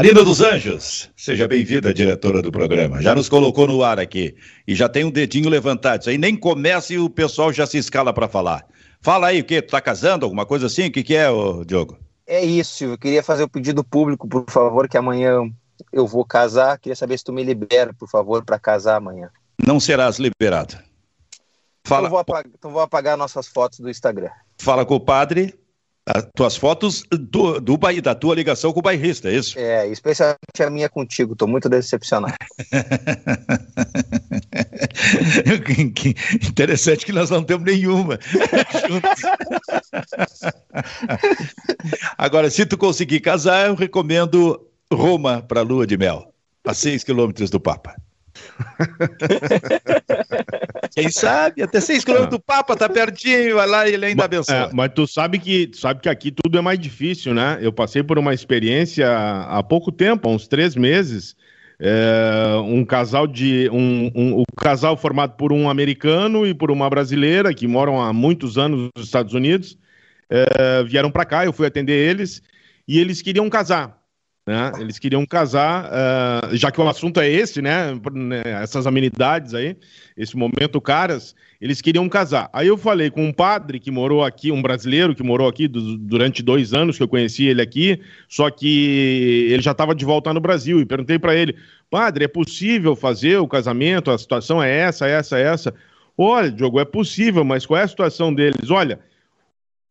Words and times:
Karina 0.00 0.24
dos 0.24 0.40
Anjos, 0.40 1.10
seja 1.14 1.46
bem-vinda, 1.46 1.92
diretora 1.92 2.40
do 2.40 2.50
programa. 2.50 3.02
Já 3.02 3.14
nos 3.14 3.28
colocou 3.28 3.66
no 3.66 3.82
ar 3.82 4.00
aqui 4.00 4.34
e 4.66 4.74
já 4.74 4.88
tem 4.88 5.04
um 5.04 5.10
dedinho 5.10 5.50
levantado. 5.50 6.00
Isso 6.00 6.08
aí 6.08 6.16
nem 6.16 6.34
começa 6.34 6.94
e 6.94 6.98
o 6.98 7.10
pessoal 7.10 7.52
já 7.52 7.66
se 7.66 7.76
escala 7.76 8.10
para 8.10 8.26
falar. 8.26 8.66
Fala 9.02 9.26
aí, 9.26 9.42
o 9.42 9.44
quê? 9.44 9.60
Tu 9.60 9.70
tá 9.70 9.78
casando? 9.78 10.24
Alguma 10.24 10.46
coisa 10.46 10.68
assim? 10.68 10.86
O 10.86 10.90
que, 10.90 11.02
que 11.02 11.14
é, 11.14 11.28
ô, 11.28 11.66
Diogo? 11.66 11.98
É 12.26 12.42
isso, 12.42 12.84
eu 12.84 12.96
queria 12.96 13.22
fazer 13.22 13.42
o 13.42 13.48
pedido 13.48 13.84
público, 13.84 14.26
por 14.26 14.46
favor, 14.48 14.88
que 14.88 14.96
amanhã 14.96 15.42
eu 15.92 16.06
vou 16.06 16.24
casar. 16.24 16.78
Queria 16.78 16.96
saber 16.96 17.18
se 17.18 17.24
tu 17.24 17.32
me 17.34 17.44
libera, 17.44 17.92
por 17.92 18.08
favor, 18.08 18.42
para 18.42 18.58
casar 18.58 18.96
amanhã. 18.96 19.28
Não 19.62 19.78
serás 19.78 20.18
liberado. 20.18 20.78
Fala. 21.84 22.06
Então 22.06 22.10
vou, 22.10 22.18
apagar, 22.20 22.52
então 22.58 22.70
vou 22.70 22.80
apagar 22.80 23.18
nossas 23.18 23.46
fotos 23.48 23.80
do 23.80 23.90
Instagram. 23.90 24.30
Fala 24.58 24.86
com 24.86 24.94
o 24.94 25.00
padre. 25.00 25.59
As 26.12 26.26
tuas 26.34 26.56
fotos 26.56 27.04
do, 27.10 27.60
do, 27.60 27.78
da 28.02 28.16
tua 28.16 28.34
ligação 28.34 28.72
com 28.72 28.80
o 28.80 28.82
bairrista, 28.82 29.28
é 29.28 29.36
isso? 29.36 29.56
É, 29.56 29.86
especialmente 29.86 30.60
a 30.60 30.68
minha 30.68 30.88
contigo, 30.88 31.36
tô 31.36 31.46
muito 31.46 31.68
decepcionado. 31.68 32.34
Interessante 36.48 37.06
que 37.06 37.12
nós 37.12 37.30
não 37.30 37.44
temos 37.44 37.64
nenhuma. 37.64 38.18
Agora, 42.18 42.50
se 42.50 42.66
tu 42.66 42.76
conseguir 42.76 43.20
casar, 43.20 43.68
eu 43.68 43.76
recomendo 43.76 44.60
Roma 44.92 45.40
para 45.40 45.62
lua 45.62 45.86
de 45.86 45.96
mel, 45.96 46.34
a 46.66 46.74
seis 46.74 47.04
quilômetros 47.04 47.50
do 47.50 47.60
Papa. 47.60 47.94
Quem 50.94 51.10
sabe? 51.10 51.62
Até 51.62 51.80
6 51.80 52.04
km 52.04 52.26
do 52.26 52.40
Papa 52.40 52.76
tá 52.76 52.88
pertinho, 52.88 53.56
vai 53.56 53.66
lá 53.66 53.88
e 53.88 53.94
ele 53.94 54.06
ainda 54.06 54.24
abençoa. 54.24 54.54
É, 54.54 54.70
mas 54.72 54.90
tu 54.94 55.06
sabe 55.06 55.38
que 55.38 55.70
sabe 55.74 56.00
que 56.00 56.08
aqui 56.08 56.30
tudo 56.30 56.58
é 56.58 56.60
mais 56.60 56.78
difícil, 56.78 57.32
né? 57.32 57.58
Eu 57.60 57.72
passei 57.72 58.02
por 58.02 58.18
uma 58.18 58.34
experiência 58.34 59.08
há 59.46 59.62
pouco 59.62 59.92
tempo, 59.92 60.28
há 60.28 60.32
uns 60.32 60.48
três 60.48 60.74
meses. 60.74 61.36
É, 61.82 62.56
um 62.62 62.84
casal 62.84 63.26
de 63.26 63.70
um, 63.70 64.10
um, 64.14 64.40
um, 64.40 64.44
casal 64.54 64.98
formado 64.98 65.36
por 65.36 65.50
um 65.50 65.70
americano 65.70 66.46
e 66.46 66.52
por 66.52 66.70
uma 66.70 66.90
brasileira 66.90 67.54
que 67.54 67.66
moram 67.66 68.02
há 68.02 68.12
muitos 68.12 68.58
anos 68.58 68.90
nos 68.94 69.06
Estados 69.06 69.32
Unidos 69.32 69.78
é, 70.28 70.84
vieram 70.84 71.10
para 71.10 71.24
cá 71.24 71.46
eu 71.46 71.54
fui 71.54 71.66
atender 71.66 71.94
eles 71.94 72.42
e 72.86 73.00
eles 73.00 73.22
queriam 73.22 73.48
casar 73.48 73.98
né? 74.46 74.72
Eles 74.78 74.98
queriam 74.98 75.24
casar, 75.26 75.84
uh, 75.86 76.56
já 76.56 76.70
que 76.70 76.80
o 76.80 76.88
assunto 76.88 77.20
é 77.20 77.28
esse, 77.28 77.60
né? 77.60 77.92
Essas 78.44 78.86
amenidades 78.86 79.54
aí, 79.54 79.76
esse 80.16 80.36
momento 80.36 80.80
caras, 80.80 81.34
eles 81.60 81.80
queriam 81.80 82.08
casar. 82.08 82.48
Aí 82.52 82.66
eu 82.66 82.78
falei 82.78 83.10
com 83.10 83.24
um 83.24 83.32
padre 83.32 83.78
que 83.78 83.90
morou 83.90 84.24
aqui, 84.24 84.50
um 84.50 84.62
brasileiro 84.62 85.14
que 85.14 85.22
morou 85.22 85.46
aqui 85.46 85.68
do, 85.68 85.96
durante 85.98 86.42
dois 86.42 86.72
anos, 86.72 86.96
que 86.96 87.02
eu 87.02 87.08
conheci 87.08 87.46
ele 87.46 87.60
aqui, 87.60 88.00
só 88.28 88.50
que 88.50 89.48
ele 89.50 89.62
já 89.62 89.72
estava 89.72 89.94
de 89.94 90.04
volta 90.04 90.32
no 90.32 90.40
Brasil. 90.40 90.80
E 90.80 90.86
perguntei 90.86 91.18
para 91.18 91.34
ele, 91.34 91.54
padre, 91.90 92.24
é 92.24 92.28
possível 92.28 92.96
fazer 92.96 93.36
o 93.38 93.48
casamento? 93.48 94.10
A 94.10 94.18
situação 94.18 94.62
é 94.62 94.74
essa, 94.74 95.06
essa, 95.06 95.38
essa. 95.38 95.74
Olha, 96.16 96.50
Diogo, 96.50 96.80
é 96.80 96.84
possível, 96.84 97.44
mas 97.44 97.66
qual 97.66 97.78
é 97.78 97.84
a 97.84 97.88
situação 97.88 98.32
deles? 98.34 98.70
Olha, 98.70 99.00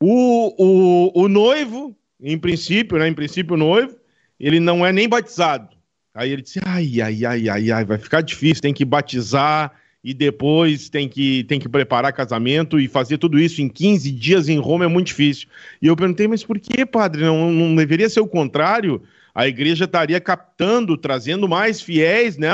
o, 0.02 0.54
o, 0.58 1.24
o 1.24 1.28
noivo, 1.28 1.96
em 2.22 2.38
princípio, 2.38 2.98
né? 2.98 3.08
Em 3.08 3.14
princípio, 3.14 3.54
o 3.54 3.58
noivo 3.58 3.99
ele 4.40 4.60
não 4.60 4.86
é 4.86 4.92
nem 4.92 5.08
batizado. 5.10 5.76
Aí 6.14 6.32
ele 6.32 6.42
disse: 6.42 6.60
ai, 6.64 7.02
ai, 7.02 7.26
ai, 7.26 7.50
ai, 7.50 7.72
ai, 7.72 7.86
vai 7.86 7.98
ficar 7.98 8.22
difícil, 8.22 8.62
tem 8.62 8.74
que 8.74 8.86
batizar 8.86 9.72
e 10.04 10.14
depois 10.14 10.90
tem 10.90 11.10
que, 11.10 11.44
tem 11.44 11.60
que 11.60 11.68
preparar 11.68 12.14
casamento 12.14 12.80
e 12.80 12.88
fazer 12.88 13.18
tudo 13.18 13.38
isso 13.38 13.62
em 13.62 13.68
15 13.68 14.12
dias 14.12 14.48
em 14.48 14.58
Roma 14.58 14.86
é 14.86 14.88
muito 14.88 15.08
difícil. 15.08 15.48
E 15.82 15.88
eu 15.88 15.96
perguntei, 15.96 16.28
mas 16.28 16.44
por 16.44 16.58
que, 16.58 16.86
padre? 16.86 17.24
Não, 17.24 17.52
não 17.52 17.76
deveria 17.76 18.10
ser 18.10 18.22
o 18.22 18.28
contrário? 18.28 19.02
A 19.36 19.48
igreja 19.48 19.86
estaria 19.86 20.20
captando, 20.20 20.98
trazendo 20.98 21.48
mais 21.48 21.82
fiéis 21.82 22.38
né, 22.38 22.50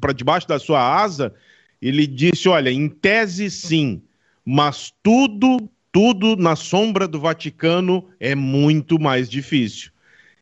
para 0.00 0.12
debaixo 0.12 0.46
da 0.46 0.58
sua 0.58 0.80
asa. 0.80 1.34
Ele 1.80 2.06
disse: 2.06 2.48
olha, 2.48 2.70
em 2.70 2.88
tese 2.88 3.50
sim, 3.50 4.02
mas 4.44 4.92
tudo, 5.02 5.68
tudo 5.90 6.36
na 6.36 6.54
sombra 6.54 7.08
do 7.08 7.20
Vaticano 7.20 8.06
é 8.18 8.34
muito 8.34 8.98
mais 9.00 9.28
difícil. 9.28 9.90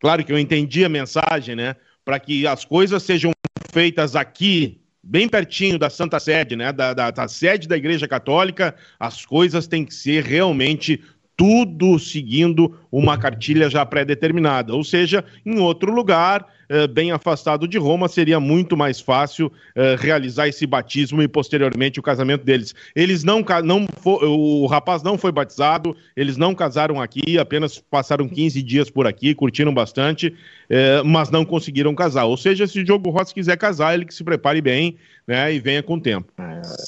Claro 0.00 0.24
que 0.24 0.32
eu 0.32 0.38
entendi 0.38 0.84
a 0.84 0.88
mensagem, 0.88 1.56
né? 1.56 1.76
Para 2.04 2.18
que 2.18 2.46
as 2.46 2.64
coisas 2.64 3.02
sejam 3.02 3.32
feitas 3.72 4.16
aqui, 4.16 4.80
bem 5.02 5.28
pertinho 5.28 5.78
da 5.78 5.90
Santa 5.90 6.18
Sede, 6.20 6.56
né? 6.56 6.72
Da, 6.72 6.94
da, 6.94 7.10
da 7.10 7.28
sede 7.28 7.68
da 7.68 7.76
Igreja 7.76 8.06
Católica, 8.06 8.74
as 8.98 9.24
coisas 9.24 9.66
têm 9.66 9.84
que 9.84 9.94
ser 9.94 10.24
realmente 10.24 11.02
tudo 11.36 11.98
seguindo 11.98 12.76
uma 12.90 13.16
cartilha 13.16 13.70
já 13.70 13.86
pré-determinada. 13.86 14.74
Ou 14.74 14.82
seja, 14.82 15.24
em 15.46 15.58
outro 15.58 15.92
lugar, 15.92 16.44
bem 16.86 17.12
afastado 17.12 17.66
de 17.66 17.78
Roma, 17.78 18.08
seria 18.08 18.38
muito 18.38 18.76
mais 18.76 19.00
fácil 19.00 19.50
eh, 19.74 19.96
realizar 19.98 20.48
esse 20.48 20.66
batismo 20.66 21.22
e 21.22 21.28
posteriormente 21.28 21.98
o 21.98 22.02
casamento 22.02 22.44
deles. 22.44 22.74
Eles 22.94 23.24
não, 23.24 23.44
não 23.64 23.86
o 24.04 24.66
rapaz 24.66 25.02
não 25.02 25.16
foi 25.16 25.32
batizado, 25.32 25.96
eles 26.16 26.36
não 26.36 26.54
casaram 26.54 27.00
aqui, 27.00 27.38
apenas 27.38 27.78
passaram 27.78 28.28
15 28.28 28.62
dias 28.62 28.90
por 28.90 29.06
aqui, 29.06 29.34
curtiram 29.34 29.72
bastante, 29.72 30.34
eh, 30.68 31.02
mas 31.04 31.30
não 31.30 31.44
conseguiram 31.44 31.94
casar. 31.94 32.24
Ou 32.24 32.36
seja, 32.36 32.66
se 32.66 32.80
o 32.80 32.84
Diogo 32.84 33.10
Rossi 33.10 33.32
quiser 33.32 33.56
casar, 33.56 33.94
ele 33.94 34.04
que 34.04 34.14
se 34.14 34.22
prepare 34.22 34.60
bem, 34.60 34.96
né, 35.26 35.52
e 35.52 35.58
venha 35.60 35.82
com 35.82 35.94
o 35.94 36.00
tempo. 36.00 36.32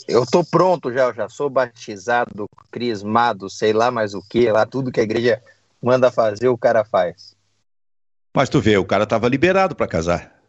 Eu 0.08 0.24
tô 0.26 0.42
pronto 0.42 0.92
já, 0.92 1.12
já 1.12 1.28
sou 1.28 1.50
batizado, 1.50 2.46
crismado, 2.70 3.50
sei 3.50 3.72
lá 3.72 3.90
mais 3.90 4.14
o 4.14 4.22
que, 4.22 4.50
lá 4.50 4.64
tudo 4.64 4.90
que 4.90 5.00
a 5.00 5.04
igreja 5.04 5.40
manda 5.82 6.10
fazer, 6.10 6.48
o 6.48 6.58
cara 6.58 6.84
faz. 6.84 7.38
Mas 8.34 8.48
tu 8.48 8.60
vê, 8.60 8.76
o 8.76 8.84
cara 8.84 9.06
tava 9.06 9.28
liberado 9.28 9.74
para 9.74 9.88
casar. 9.88 10.40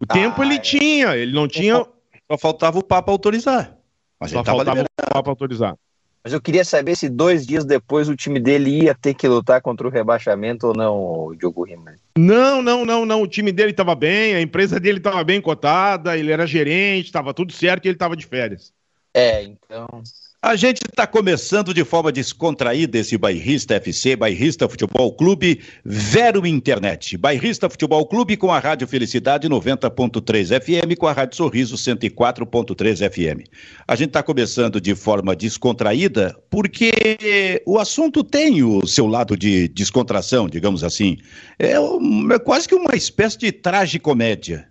O 0.00 0.04
ah, 0.08 0.12
tempo 0.12 0.42
ele 0.42 0.54
é. 0.54 0.58
tinha, 0.58 1.16
ele 1.16 1.32
não 1.32 1.46
tinha. 1.46 1.84
Só 2.30 2.38
faltava 2.38 2.78
o 2.78 2.84
Papa 2.84 3.10
autorizar. 3.10 3.76
Mas 4.18 4.30
Só 4.30 4.38
ele 4.38 4.44
tava 4.44 4.58
faltava 4.58 4.80
liberado. 4.80 5.10
o 5.10 5.12
Papa 5.12 5.30
autorizar. 5.30 5.76
Mas 6.22 6.34
eu 6.34 6.40
queria 6.40 6.64
saber 6.64 6.96
se 6.96 7.08
dois 7.08 7.46
dias 7.46 7.64
depois 7.64 8.08
o 8.08 8.14
time 8.14 8.38
dele 8.38 8.82
ia 8.82 8.94
ter 8.94 9.14
que 9.14 9.26
lutar 9.26 9.62
contra 9.62 9.86
o 9.86 9.90
rebaixamento 9.90 10.66
ou 10.66 10.74
não, 10.74 10.94
o 11.28 11.34
Diogo 11.34 11.64
Rima. 11.64 11.94
Não, 12.16 12.60
não, 12.60 12.84
não, 12.84 13.06
não. 13.06 13.22
O 13.22 13.26
time 13.26 13.50
dele 13.50 13.70
estava 13.70 13.94
bem, 13.94 14.34
a 14.34 14.40
empresa 14.40 14.78
dele 14.78 14.98
estava 14.98 15.24
bem 15.24 15.40
cotada, 15.40 16.16
ele 16.16 16.30
era 16.30 16.46
gerente, 16.46 17.06
estava 17.06 17.32
tudo 17.32 17.52
certo 17.52 17.86
e 17.86 17.88
ele 17.88 17.96
estava 17.96 18.14
de 18.14 18.26
férias. 18.26 18.70
É, 19.14 19.42
então. 19.42 20.02
A 20.42 20.56
gente 20.56 20.78
está 20.78 21.06
começando 21.06 21.74
de 21.74 21.84
forma 21.84 22.10
descontraída 22.10 22.96
esse 22.96 23.18
Bairrista 23.18 23.74
FC, 23.74 24.16
Bairrista 24.16 24.66
Futebol 24.66 25.12
Clube, 25.12 25.60
Vero 25.84 26.46
Internet. 26.46 27.18
Bairrista 27.18 27.68
Futebol 27.68 28.06
Clube 28.06 28.38
com 28.38 28.50
a 28.50 28.58
Rádio 28.58 28.88
Felicidade 28.88 29.46
90.3 29.50 30.58
FM, 30.58 30.98
com 30.98 31.06
a 31.06 31.12
Rádio 31.12 31.36
Sorriso 31.36 31.76
104.3 31.76 33.10
FM. 33.10 33.46
A 33.86 33.94
gente 33.94 34.08
está 34.08 34.22
começando 34.22 34.80
de 34.80 34.94
forma 34.94 35.36
descontraída 35.36 36.34
porque 36.48 37.62
o 37.66 37.78
assunto 37.78 38.24
tem 38.24 38.62
o 38.62 38.86
seu 38.86 39.06
lado 39.06 39.36
de 39.36 39.68
descontração, 39.68 40.48
digamos 40.48 40.82
assim. 40.82 41.18
É, 41.58 41.72
é 41.74 42.38
quase 42.38 42.66
que 42.66 42.74
uma 42.74 42.96
espécie 42.96 43.36
de 43.36 43.52
tragicomédia. 43.52 44.68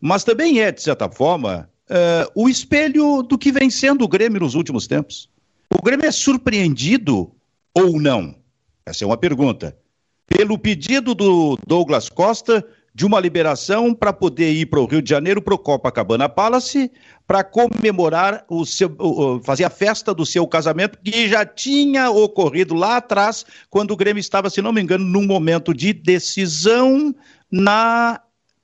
Mas 0.00 0.22
também 0.22 0.60
é, 0.60 0.70
de 0.70 0.80
certa 0.80 1.10
forma, 1.10 1.68
uh, 1.90 2.30
o 2.34 2.48
espelho 2.48 3.22
do 3.22 3.38
que 3.38 3.52
vem 3.52 3.70
sendo 3.70 4.04
o 4.04 4.08
Grêmio 4.08 4.40
nos 4.40 4.54
últimos 4.54 4.86
tempos. 4.86 5.28
O 5.70 5.82
Grêmio 5.82 6.06
é 6.06 6.12
surpreendido 6.12 7.30
ou 7.74 8.00
não? 8.00 8.34
Essa 8.86 9.04
é 9.04 9.06
uma 9.06 9.16
pergunta. 9.16 9.76
Pelo 10.26 10.58
pedido 10.58 11.14
do 11.14 11.58
Douglas 11.66 12.08
Costa 12.08 12.64
de 12.94 13.06
uma 13.06 13.20
liberação 13.20 13.94
para 13.94 14.12
poder 14.12 14.50
ir 14.52 14.66
para 14.66 14.80
o 14.80 14.86
Rio 14.86 15.00
de 15.00 15.08
Janeiro, 15.08 15.40
para 15.40 15.54
o 15.54 15.58
Copacabana 15.58 16.28
Palace, 16.28 16.90
para 17.26 17.44
comemorar 17.44 18.44
o 18.48 18.66
seu, 18.66 18.90
fazer 19.44 19.64
a 19.64 19.70
festa 19.70 20.12
do 20.12 20.26
seu 20.26 20.46
casamento, 20.48 20.98
que 21.04 21.28
já 21.28 21.46
tinha 21.46 22.10
ocorrido 22.10 22.74
lá 22.74 22.96
atrás, 22.96 23.46
quando 23.70 23.92
o 23.92 23.96
Grêmio 23.96 24.20
estava, 24.20 24.50
se 24.50 24.60
não 24.60 24.72
me 24.72 24.80
engano, 24.80 25.04
num 25.04 25.24
momento 25.24 25.72
de 25.72 25.92
decisão 25.92 27.14
na 27.50 28.20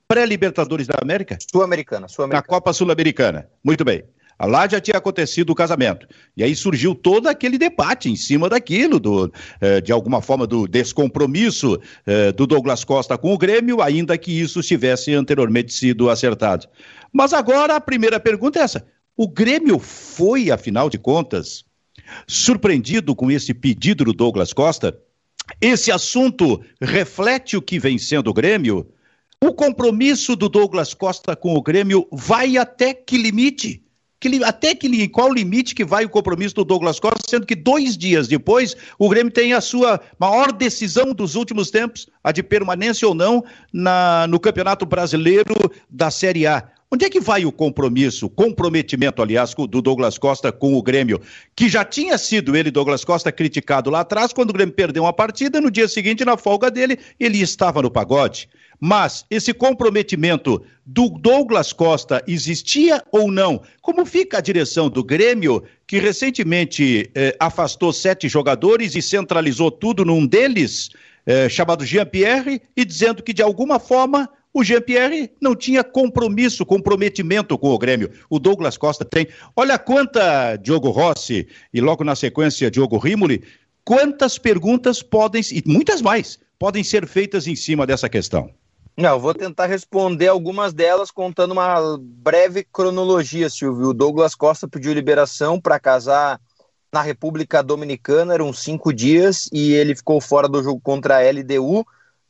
pré-Libertadores 0.07 0.87
da 0.87 0.95
América? 1.01 1.37
Sul-Americana, 1.51 2.07
Sul-Americana. 2.07 2.41
Na 2.41 2.47
Copa 2.47 2.73
Sul-Americana. 2.73 3.49
Muito 3.63 3.83
bem. 3.83 4.03
Lá 4.39 4.67
já 4.67 4.81
tinha 4.81 4.97
acontecido 4.97 5.51
o 5.51 5.55
casamento. 5.55 6.07
E 6.35 6.43
aí 6.43 6.53
surgiu 6.55 6.93
todo 6.93 7.27
aquele 7.27 7.57
debate 7.57 8.09
em 8.09 8.17
cima 8.17 8.49
daquilo, 8.49 8.99
do, 8.99 9.31
eh, 9.61 9.79
de 9.79 9.93
alguma 9.93 10.21
forma, 10.21 10.45
do 10.45 10.67
descompromisso 10.67 11.79
eh, 12.05 12.33
do 12.33 12.45
Douglas 12.45 12.83
Costa 12.83 13.17
com 13.17 13.33
o 13.33 13.37
Grêmio, 13.37 13.81
ainda 13.81 14.17
que 14.17 14.31
isso 14.31 14.61
tivesse 14.61 15.13
anteriormente 15.13 15.73
sido 15.73 16.09
acertado. 16.09 16.67
Mas 17.13 17.31
agora 17.31 17.77
a 17.77 17.81
primeira 17.81 18.19
pergunta 18.19 18.59
é 18.59 18.63
essa: 18.63 18.85
o 19.15 19.25
Grêmio 19.25 19.79
foi, 19.79 20.51
afinal 20.51 20.89
de 20.89 20.97
contas, 20.97 21.63
surpreendido 22.27 23.15
com 23.15 23.31
esse 23.31 23.53
pedido 23.53 24.03
do 24.03 24.13
Douglas 24.13 24.51
Costa? 24.51 24.99
Esse 25.61 25.91
assunto 25.91 26.61
reflete 26.81 27.55
o 27.55 27.61
que 27.61 27.79
vem 27.79 27.97
sendo 27.97 28.29
o 28.29 28.33
Grêmio? 28.33 28.85
O 29.43 29.53
compromisso 29.53 30.35
do 30.35 30.49
Douglas 30.49 30.93
Costa 30.93 31.35
com 31.35 31.55
o 31.55 31.61
Grêmio 31.61 32.07
vai 32.11 32.57
até 32.57 32.93
que 32.93 33.17
limite? 33.17 33.83
Que, 34.19 34.43
até 34.43 34.73
que, 34.73 35.07
qual 35.09 35.31
limite 35.31 35.75
que 35.75 35.85
vai 35.85 36.05
o 36.05 36.09
compromisso 36.09 36.55
do 36.55 36.65
Douglas 36.65 36.99
Costa, 36.99 37.29
sendo 37.29 37.45
que 37.45 37.55
dois 37.55 37.97
dias 37.97 38.27
depois 38.27 38.75
o 38.97 39.07
Grêmio 39.09 39.31
tem 39.31 39.53
a 39.53 39.61
sua 39.61 40.01
maior 40.17 40.51
decisão 40.51 41.13
dos 41.13 41.35
últimos 41.35 41.69
tempos, 41.69 42.07
a 42.23 42.31
de 42.31 42.41
permanência 42.41 43.07
ou 43.07 43.13
não, 43.13 43.43
na, 43.71 44.25
no 44.27 44.39
Campeonato 44.39 44.85
Brasileiro 44.85 45.53
da 45.89 46.09
Série 46.09 46.47
A. 46.47 46.74
Onde 46.91 47.05
é 47.05 47.09
que 47.09 47.19
vai 47.19 47.45
o 47.45 47.51
compromisso, 47.51 48.29
comprometimento, 48.29 49.21
aliás, 49.21 49.53
do 49.53 49.81
Douglas 49.81 50.17
Costa 50.17 50.51
com 50.51 50.75
o 50.75 50.83
Grêmio, 50.83 51.19
que 51.55 51.67
já 51.67 51.83
tinha 51.83 52.17
sido 52.17 52.55
ele, 52.55 52.69
Douglas 52.69 53.03
Costa, 53.03 53.31
criticado 53.31 53.89
lá 53.89 54.01
atrás, 54.01 54.31
quando 54.31 54.51
o 54.51 54.53
Grêmio 54.53 54.73
perdeu 54.73 55.03
uma 55.03 55.11
partida, 55.11 55.59
no 55.59 55.71
dia 55.71 55.87
seguinte, 55.87 56.23
na 56.23 56.37
folga 56.37 56.69
dele, 56.69 56.99
ele 57.19 57.41
estava 57.41 57.81
no 57.81 57.89
pagode. 57.89 58.47
Mas 58.79 59.25
esse 59.31 59.53
comprometimento 59.53 60.63
do 60.85 61.09
Douglas 61.09 61.73
Costa 61.73 62.23
existia 62.27 63.03
ou 63.11 63.31
não? 63.31 63.61
Como 63.81 64.05
fica 64.05 64.37
a 64.37 64.41
direção 64.41 64.89
do 64.89 65.03
Grêmio, 65.03 65.63
que 65.87 65.97
recentemente 65.97 67.09
eh, 67.15 67.35
afastou 67.39 67.91
sete 67.91 68.27
jogadores 68.27 68.95
e 68.95 69.01
centralizou 69.01 69.71
tudo 69.71 70.05
num 70.05 70.25
deles, 70.25 70.89
eh, 71.25 71.49
chamado 71.49 71.85
Jean-Pierre, 71.85 72.61
e 72.75 72.85
dizendo 72.85 73.23
que 73.23 73.33
de 73.33 73.41
alguma 73.41 73.79
forma 73.79 74.29
o 74.55 74.63
Jean-Pierre 74.63 75.29
não 75.41 75.53
tinha 75.53 75.83
compromisso, 75.83 76.65
comprometimento 76.65 77.57
com 77.57 77.71
o 77.71 77.77
Grêmio. 77.77 78.09
O 78.29 78.39
Douglas 78.39 78.77
Costa 78.77 79.03
tem. 79.03 79.27
Olha 79.53 79.77
quanta 79.77 80.55
Diogo 80.55 80.91
Rossi 80.91 81.45
e 81.73 81.81
logo 81.81 82.05
na 82.05 82.15
sequência 82.15 82.71
Diogo 82.71 82.97
Rimoli, 82.97 83.43
quantas 83.83 84.37
perguntas 84.37 85.03
podem, 85.03 85.41
e 85.51 85.61
muitas 85.65 86.01
mais, 86.01 86.39
podem 86.57 86.85
ser 86.85 87.05
feitas 87.05 87.47
em 87.47 87.55
cima 87.55 87.85
dessa 87.85 88.07
questão. 88.07 88.49
Não, 88.95 89.19
vou 89.19 89.33
tentar 89.33 89.65
responder 89.65 90.29
algumas 90.29 90.73
delas 90.73 91.11
contando 91.11 91.51
uma 91.51 91.97
breve 91.99 92.63
cronologia, 92.63 93.49
Silvio. 93.49 93.89
O 93.89 93.93
Douglas 93.93 94.35
Costa 94.35 94.69
pediu 94.69 94.93
liberação 94.93 95.59
para 95.59 95.77
casar 95.81 96.39
na 96.93 97.01
República 97.01 97.61
Dominicana, 97.61 98.33
eram 98.33 98.53
cinco 98.53 98.93
dias, 98.93 99.49
e 99.51 99.73
ele 99.73 99.93
ficou 99.97 100.21
fora 100.21 100.47
do 100.47 100.63
jogo 100.63 100.79
contra 100.79 101.17
a 101.17 101.29
LDU, 101.29 101.85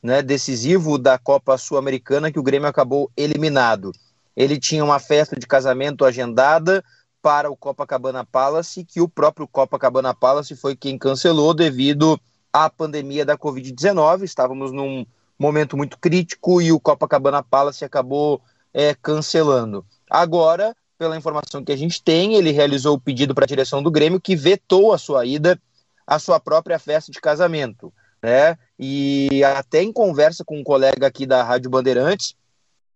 né, 0.06 0.22
decisivo 0.22 0.96
da 0.98 1.18
Copa 1.18 1.58
Sul-Americana, 1.58 2.30
que 2.30 2.38
o 2.38 2.42
Grêmio 2.42 2.68
acabou 2.68 3.10
eliminado. 3.16 3.90
Ele 4.36 4.56
tinha 4.56 4.84
uma 4.84 5.00
festa 5.00 5.34
de 5.36 5.48
casamento 5.48 6.04
agendada 6.04 6.84
para 7.20 7.50
o 7.50 7.56
Copacabana 7.56 8.24
Palace, 8.24 8.84
que 8.84 9.00
o 9.00 9.08
próprio 9.08 9.48
Copacabana 9.48 10.14
Palace 10.14 10.54
foi 10.54 10.76
quem 10.76 10.96
cancelou 10.96 11.52
devido 11.52 12.20
à 12.52 12.70
pandemia 12.70 13.24
da 13.24 13.36
Covid-19. 13.36 14.22
Estávamos 14.22 14.70
num 14.70 15.04
momento 15.36 15.76
muito 15.76 15.98
crítico 15.98 16.62
e 16.62 16.70
o 16.70 16.78
Copacabana 16.78 17.42
Palace 17.42 17.84
acabou 17.84 18.40
é, 18.72 18.94
cancelando. 18.94 19.84
Agora, 20.08 20.76
pela 20.96 21.16
informação 21.16 21.64
que 21.64 21.72
a 21.72 21.76
gente 21.76 22.00
tem, 22.00 22.34
ele 22.34 22.52
realizou 22.52 22.94
o 22.94 23.00
pedido 23.00 23.34
para 23.34 23.44
a 23.44 23.48
direção 23.48 23.82
do 23.82 23.90
Grêmio 23.90 24.20
que 24.20 24.36
vetou 24.36 24.92
a 24.92 24.98
sua 24.98 25.26
ida 25.26 25.60
à 26.06 26.20
sua 26.20 26.38
própria 26.38 26.78
festa 26.78 27.10
de 27.10 27.20
casamento. 27.20 27.92
Né? 28.26 28.58
E 28.76 29.44
até 29.44 29.84
em 29.84 29.92
conversa 29.92 30.44
com 30.44 30.58
um 30.58 30.64
colega 30.64 31.06
aqui 31.06 31.24
da 31.24 31.44
Rádio 31.44 31.70
Bandeirantes, 31.70 32.34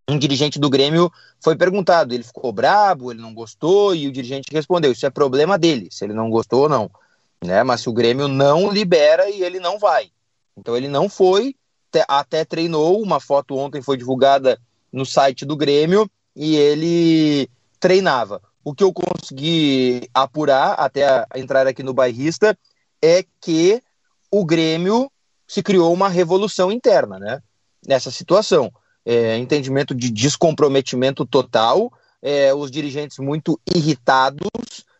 um 0.08 0.18
dirigente 0.18 0.58
do 0.58 0.68
Grêmio 0.68 1.08
foi 1.40 1.54
perguntado, 1.54 2.12
ele 2.12 2.24
ficou 2.24 2.52
brabo, 2.52 3.12
ele 3.12 3.22
não 3.22 3.32
gostou, 3.32 3.94
e 3.94 4.08
o 4.08 4.12
dirigente 4.12 4.52
respondeu, 4.52 4.90
isso 4.90 5.06
é 5.06 5.10
problema 5.10 5.56
dele, 5.56 5.86
se 5.88 6.04
ele 6.04 6.14
não 6.14 6.28
gostou 6.28 6.62
ou 6.62 6.68
não. 6.68 6.90
Né? 7.44 7.62
Mas 7.62 7.82
se 7.82 7.88
o 7.88 7.92
Grêmio 7.92 8.26
não 8.26 8.72
libera 8.72 9.30
e 9.30 9.44
ele 9.44 9.60
não 9.60 9.78
vai. 9.78 10.10
Então 10.56 10.76
ele 10.76 10.88
não 10.88 11.08
foi, 11.08 11.54
até 12.08 12.44
treinou. 12.44 13.00
Uma 13.00 13.20
foto 13.20 13.56
ontem 13.56 13.80
foi 13.80 13.96
divulgada 13.96 14.60
no 14.92 15.06
site 15.06 15.44
do 15.44 15.56
Grêmio 15.56 16.10
e 16.34 16.56
ele 16.56 17.48
treinava. 17.78 18.42
O 18.64 18.74
que 18.74 18.82
eu 18.82 18.92
consegui 18.92 20.10
apurar 20.12 20.72
até 20.72 21.24
entrar 21.36 21.68
aqui 21.68 21.84
no 21.84 21.94
bairrista 21.94 22.58
é 23.00 23.24
que 23.40 23.80
o 24.28 24.44
Grêmio 24.44 25.08
se 25.50 25.64
criou 25.64 25.92
uma 25.92 26.08
revolução 26.08 26.70
interna, 26.70 27.18
né? 27.18 27.42
Nessa 27.84 28.08
situação. 28.08 28.72
É, 29.04 29.36
entendimento 29.36 29.92
de 29.92 30.08
descomprometimento 30.08 31.26
total, 31.26 31.92
é, 32.22 32.54
os 32.54 32.70
dirigentes 32.70 33.18
muito 33.18 33.58
irritados, 33.74 34.46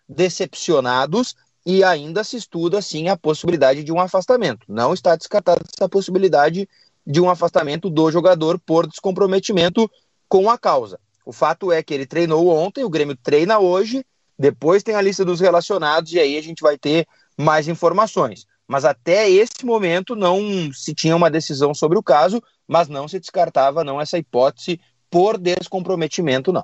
decepcionados, 0.08 1.36
e 1.64 1.84
ainda 1.84 2.24
se 2.24 2.36
estuda, 2.36 2.82
sim, 2.82 3.08
a 3.08 3.16
possibilidade 3.16 3.84
de 3.84 3.92
um 3.92 4.00
afastamento. 4.00 4.66
Não 4.68 4.92
está 4.92 5.14
descartada 5.14 5.60
essa 5.72 5.88
possibilidade 5.88 6.68
de 7.06 7.20
um 7.20 7.30
afastamento 7.30 7.88
do 7.88 8.10
jogador 8.10 8.58
por 8.58 8.88
descomprometimento 8.88 9.88
com 10.28 10.50
a 10.50 10.58
causa. 10.58 10.98
O 11.24 11.32
fato 11.32 11.70
é 11.70 11.80
que 11.80 11.94
ele 11.94 12.06
treinou 12.06 12.48
ontem, 12.48 12.82
o 12.82 12.90
Grêmio 12.90 13.16
treina 13.16 13.60
hoje, 13.60 14.04
depois 14.36 14.82
tem 14.82 14.96
a 14.96 15.00
lista 15.00 15.24
dos 15.24 15.38
relacionados 15.38 16.12
e 16.12 16.18
aí 16.18 16.36
a 16.36 16.42
gente 16.42 16.60
vai 16.60 16.76
ter 16.76 17.06
mais 17.38 17.68
informações. 17.68 18.48
Mas 18.70 18.84
até 18.84 19.28
esse 19.28 19.66
momento 19.66 20.14
não 20.14 20.70
se 20.72 20.94
tinha 20.94 21.16
uma 21.16 21.28
decisão 21.28 21.74
sobre 21.74 21.98
o 21.98 22.02
caso, 22.04 22.40
mas 22.68 22.86
não 22.86 23.08
se 23.08 23.18
descartava 23.18 23.82
não 23.82 24.00
essa 24.00 24.16
hipótese 24.16 24.80
por 25.10 25.36
descomprometimento, 25.36 26.52
não. 26.52 26.62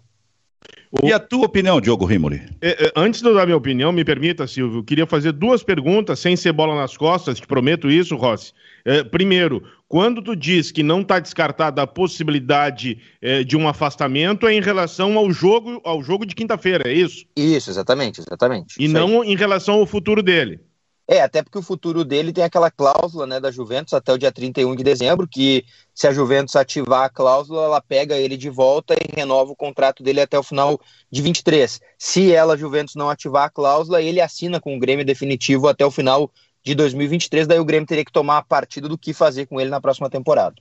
E 1.03 1.13
a 1.13 1.19
tua 1.19 1.47
opinião, 1.47 1.81
Diogo 1.81 2.05
Rimoli? 2.05 2.43
É, 2.61 2.87
é, 2.87 2.93
antes 2.95 3.21
de 3.21 3.29
eu 3.29 3.35
dar 3.35 3.45
minha 3.45 3.57
opinião, 3.57 3.91
me 3.91 4.05
permita, 4.05 4.47
Silvio, 4.47 4.85
queria 4.85 5.05
fazer 5.05 5.33
duas 5.33 5.65
perguntas, 5.65 6.21
sem 6.21 6.37
ser 6.37 6.53
bola 6.53 6.77
nas 6.77 6.97
costas, 6.97 7.41
te 7.41 7.47
prometo 7.47 7.91
isso, 7.91 8.15
Rossi. 8.15 8.53
É, 8.85 9.03
primeiro, 9.03 9.65
quando 9.89 10.23
tu 10.23 10.37
diz 10.37 10.71
que 10.71 10.85
não 10.85 11.01
está 11.01 11.19
descartada 11.19 11.83
a 11.83 11.89
possibilidade 11.89 12.99
é, 13.21 13.43
de 13.43 13.57
um 13.57 13.67
afastamento, 13.67 14.47
é 14.47 14.55
em 14.55 14.61
relação 14.61 15.19
ao 15.19 15.33
jogo, 15.33 15.81
ao 15.83 16.01
jogo 16.05 16.25
de 16.25 16.37
quinta-feira, 16.37 16.89
é 16.89 16.93
isso? 16.93 17.27
Isso, 17.37 17.69
exatamente, 17.69 18.21
exatamente. 18.21 18.77
E 18.79 18.87
não 18.87 19.23
aí. 19.23 19.33
em 19.33 19.37
relação 19.37 19.81
ao 19.81 19.87
futuro 19.87 20.23
dele. 20.23 20.61
É, 21.09 21.21
até 21.21 21.41
porque 21.41 21.59
o 21.59 21.63
futuro 21.63 22.05
dele 22.05 22.33
tem 22.33 22.43
aquela 22.43 22.69
cláusula 22.69 23.29
né, 23.29 23.39
da 23.39 23.53
Juventus 23.53 23.95
até 23.95 24.13
o 24.13 24.19
dia 24.19 24.33
31 24.33 24.75
de 24.75 24.83
dezembro, 24.83 25.29
que 25.29 25.65
se 25.95 26.09
a 26.09 26.13
Juventus 26.13 26.57
ativar 26.57 27.05
a 27.05 27.09
cláusula, 27.09 27.63
ela 27.65 27.81
pega 27.81 28.17
ele 28.17 28.37
de 28.37 28.51
volta 28.51 28.95
e 28.95 29.15
renova 29.15 29.53
o 29.53 29.57
contrato 29.57 30.03
dele 30.03 30.21
até 30.21 30.37
o 30.37 30.43
final 30.43 30.81
de 31.09 31.23
23. 31.23 31.81
Se 31.97 32.33
ela, 32.33 32.55
a 32.55 32.57
Juventus, 32.57 32.97
não 32.97 33.09
ativar 33.09 33.45
a 33.45 33.51
cláusula, 33.51 34.03
ele 34.03 34.21
assina 34.21 34.61
com 34.61 34.77
o 34.77 34.81
Grêmio 34.81 35.05
definitivo 35.05 35.69
até 35.69 35.87
o 35.87 35.93
final 35.93 36.29
de 36.65 36.75
2023, 36.75 37.47
daí 37.47 37.61
o 37.61 37.65
Grêmio 37.65 37.87
teria 37.87 38.05
que 38.05 38.11
tomar 38.11 38.39
a 38.39 38.43
partida 38.43 38.89
do 38.89 38.99
que 38.99 39.15
fazer 39.15 39.47
com 39.47 39.61
ele 39.61 39.71
na 39.71 39.81
próxima 39.81 40.11
temporada. 40.11 40.57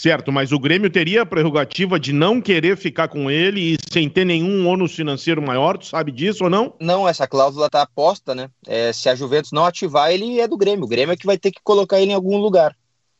Certo, 0.00 0.32
mas 0.32 0.50
o 0.50 0.58
Grêmio 0.58 0.88
teria 0.88 1.20
a 1.20 1.26
prerrogativa 1.26 2.00
de 2.00 2.10
não 2.10 2.40
querer 2.40 2.74
ficar 2.74 3.06
com 3.06 3.30
ele 3.30 3.74
e 3.74 3.78
sem 3.92 4.08
ter 4.08 4.24
nenhum 4.24 4.66
ônus 4.66 4.94
financeiro 4.94 5.42
maior, 5.42 5.76
tu 5.76 5.84
sabe 5.84 6.10
disso 6.10 6.44
ou 6.44 6.48
não? 6.48 6.72
Não, 6.80 7.06
essa 7.06 7.26
cláusula 7.26 7.66
está 7.66 7.86
posta, 7.86 8.34
né? 8.34 8.48
É, 8.66 8.94
se 8.94 9.10
a 9.10 9.14
Juventus 9.14 9.52
não 9.52 9.66
ativar, 9.66 10.10
ele 10.10 10.40
é 10.40 10.48
do 10.48 10.56
Grêmio. 10.56 10.86
O 10.86 10.88
Grêmio 10.88 11.12
é 11.12 11.16
que 11.18 11.26
vai 11.26 11.36
ter 11.36 11.50
que 11.50 11.60
colocar 11.62 12.00
ele 12.00 12.12
em 12.12 12.14
algum 12.14 12.38
lugar. 12.38 12.74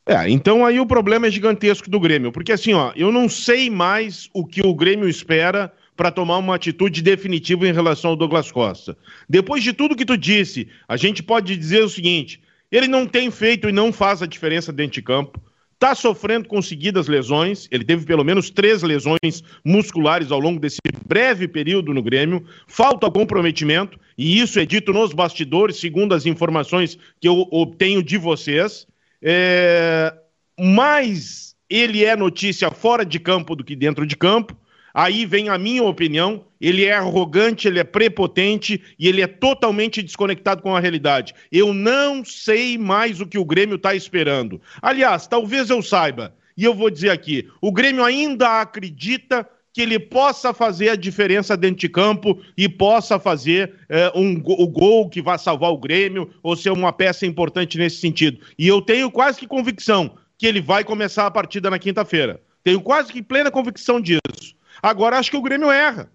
É, 0.07 0.27
então 0.27 0.65
aí 0.65 0.79
o 0.79 0.85
problema 0.87 1.27
é 1.27 1.29
gigantesco 1.29 1.87
do 1.87 1.99
Grêmio, 1.99 2.31
porque 2.31 2.51
assim, 2.51 2.73
ó, 2.73 2.91
eu 2.95 3.11
não 3.11 3.29
sei 3.29 3.69
mais 3.69 4.27
o 4.33 4.43
que 4.43 4.65
o 4.65 4.73
Grêmio 4.73 5.07
espera 5.07 5.71
para 5.95 6.09
tomar 6.09 6.39
uma 6.39 6.55
atitude 6.55 7.03
definitiva 7.03 7.67
em 7.67 7.73
relação 7.73 8.09
ao 8.09 8.17
Douglas 8.17 8.51
Costa. 8.51 8.97
Depois 9.29 9.61
de 9.61 9.71
tudo 9.71 9.95
que 9.95 10.03
tu 10.03 10.17
disse, 10.17 10.67
a 10.87 10.97
gente 10.97 11.21
pode 11.21 11.55
dizer 11.55 11.83
o 11.83 11.89
seguinte: 11.89 12.41
ele 12.71 12.87
não 12.87 13.05
tem 13.05 13.29
feito 13.29 13.69
e 13.69 13.71
não 13.71 13.93
faz 13.93 14.23
a 14.23 14.25
diferença 14.25 14.73
dentro 14.73 14.93
de 14.93 15.03
campo 15.03 15.39
está 15.81 15.95
sofrendo 15.95 16.47
com 16.47 16.61
seguidas 16.61 17.07
lesões, 17.07 17.67
ele 17.71 17.83
teve 17.83 18.05
pelo 18.05 18.23
menos 18.23 18.51
três 18.51 18.83
lesões 18.83 19.43
musculares 19.65 20.31
ao 20.31 20.39
longo 20.39 20.59
desse 20.59 20.77
breve 21.07 21.47
período 21.47 21.91
no 21.91 22.03
Grêmio, 22.03 22.45
falta 22.67 23.09
comprometimento, 23.09 23.99
e 24.15 24.39
isso 24.39 24.59
é 24.59 24.65
dito 24.65 24.93
nos 24.93 25.11
bastidores, 25.11 25.77
segundo 25.77 26.13
as 26.13 26.27
informações 26.27 26.99
que 27.19 27.27
eu 27.27 27.47
obtenho 27.49 28.03
de 28.03 28.15
vocês. 28.15 28.85
É... 29.23 30.13
Mais 30.59 31.55
ele 31.67 32.05
é 32.05 32.15
notícia 32.15 32.69
fora 32.69 33.03
de 33.03 33.19
campo 33.19 33.55
do 33.55 33.63
que 33.63 33.75
dentro 33.75 34.05
de 34.05 34.15
campo. 34.15 34.55
Aí 34.93 35.25
vem 35.25 35.49
a 35.49 35.57
minha 35.57 35.83
opinião. 35.83 36.45
Ele 36.59 36.85
é 36.85 36.93
arrogante, 36.93 37.67
ele 37.67 37.79
é 37.79 37.83
prepotente 37.83 38.81
e 38.99 39.07
ele 39.07 39.21
é 39.21 39.27
totalmente 39.27 40.01
desconectado 40.01 40.61
com 40.61 40.75
a 40.75 40.79
realidade. 40.79 41.33
Eu 41.51 41.73
não 41.73 42.23
sei 42.23 42.77
mais 42.77 43.19
o 43.19 43.25
que 43.25 43.37
o 43.37 43.45
Grêmio 43.45 43.75
está 43.75 43.95
esperando. 43.95 44.61
Aliás, 44.81 45.25
talvez 45.27 45.69
eu 45.69 45.81
saiba, 45.81 46.35
e 46.55 46.63
eu 46.63 46.75
vou 46.75 46.89
dizer 46.89 47.09
aqui: 47.09 47.47
o 47.59 47.71
Grêmio 47.71 48.03
ainda 48.03 48.61
acredita 48.61 49.47
que 49.73 49.81
ele 49.81 49.97
possa 49.97 50.53
fazer 50.53 50.89
a 50.89 50.95
diferença 50.95 51.55
dentro 51.55 51.77
de 51.77 51.89
campo 51.89 52.39
e 52.57 52.67
possa 52.67 53.17
fazer 53.17 53.73
é, 53.87 54.11
um, 54.13 54.41
o 54.45 54.67
gol 54.67 55.09
que 55.09 55.21
vai 55.21 55.39
salvar 55.39 55.71
o 55.71 55.77
Grêmio 55.77 56.29
ou 56.43 56.55
ser 56.55 56.71
uma 56.71 56.91
peça 56.91 57.25
importante 57.25 57.77
nesse 57.77 57.97
sentido. 57.97 58.39
E 58.59 58.67
eu 58.67 58.81
tenho 58.81 59.09
quase 59.09 59.39
que 59.39 59.47
convicção 59.47 60.15
que 60.37 60.45
ele 60.45 60.61
vai 60.61 60.83
começar 60.83 61.25
a 61.25 61.31
partida 61.31 61.69
na 61.69 61.79
quinta-feira. 61.79 62.41
Tenho 62.63 62.81
quase 62.81 63.11
que 63.11 63.23
plena 63.23 63.49
convicção 63.49 64.01
disso. 64.01 64.55
Agora, 64.81 65.17
acho 65.17 65.29
que 65.29 65.37
o 65.37 65.41
Grêmio 65.41 65.69
erra. 65.69 66.11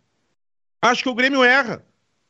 Acho 0.83 1.03
que 1.03 1.09
o 1.09 1.15
Grêmio 1.15 1.45
erra. 1.45 1.85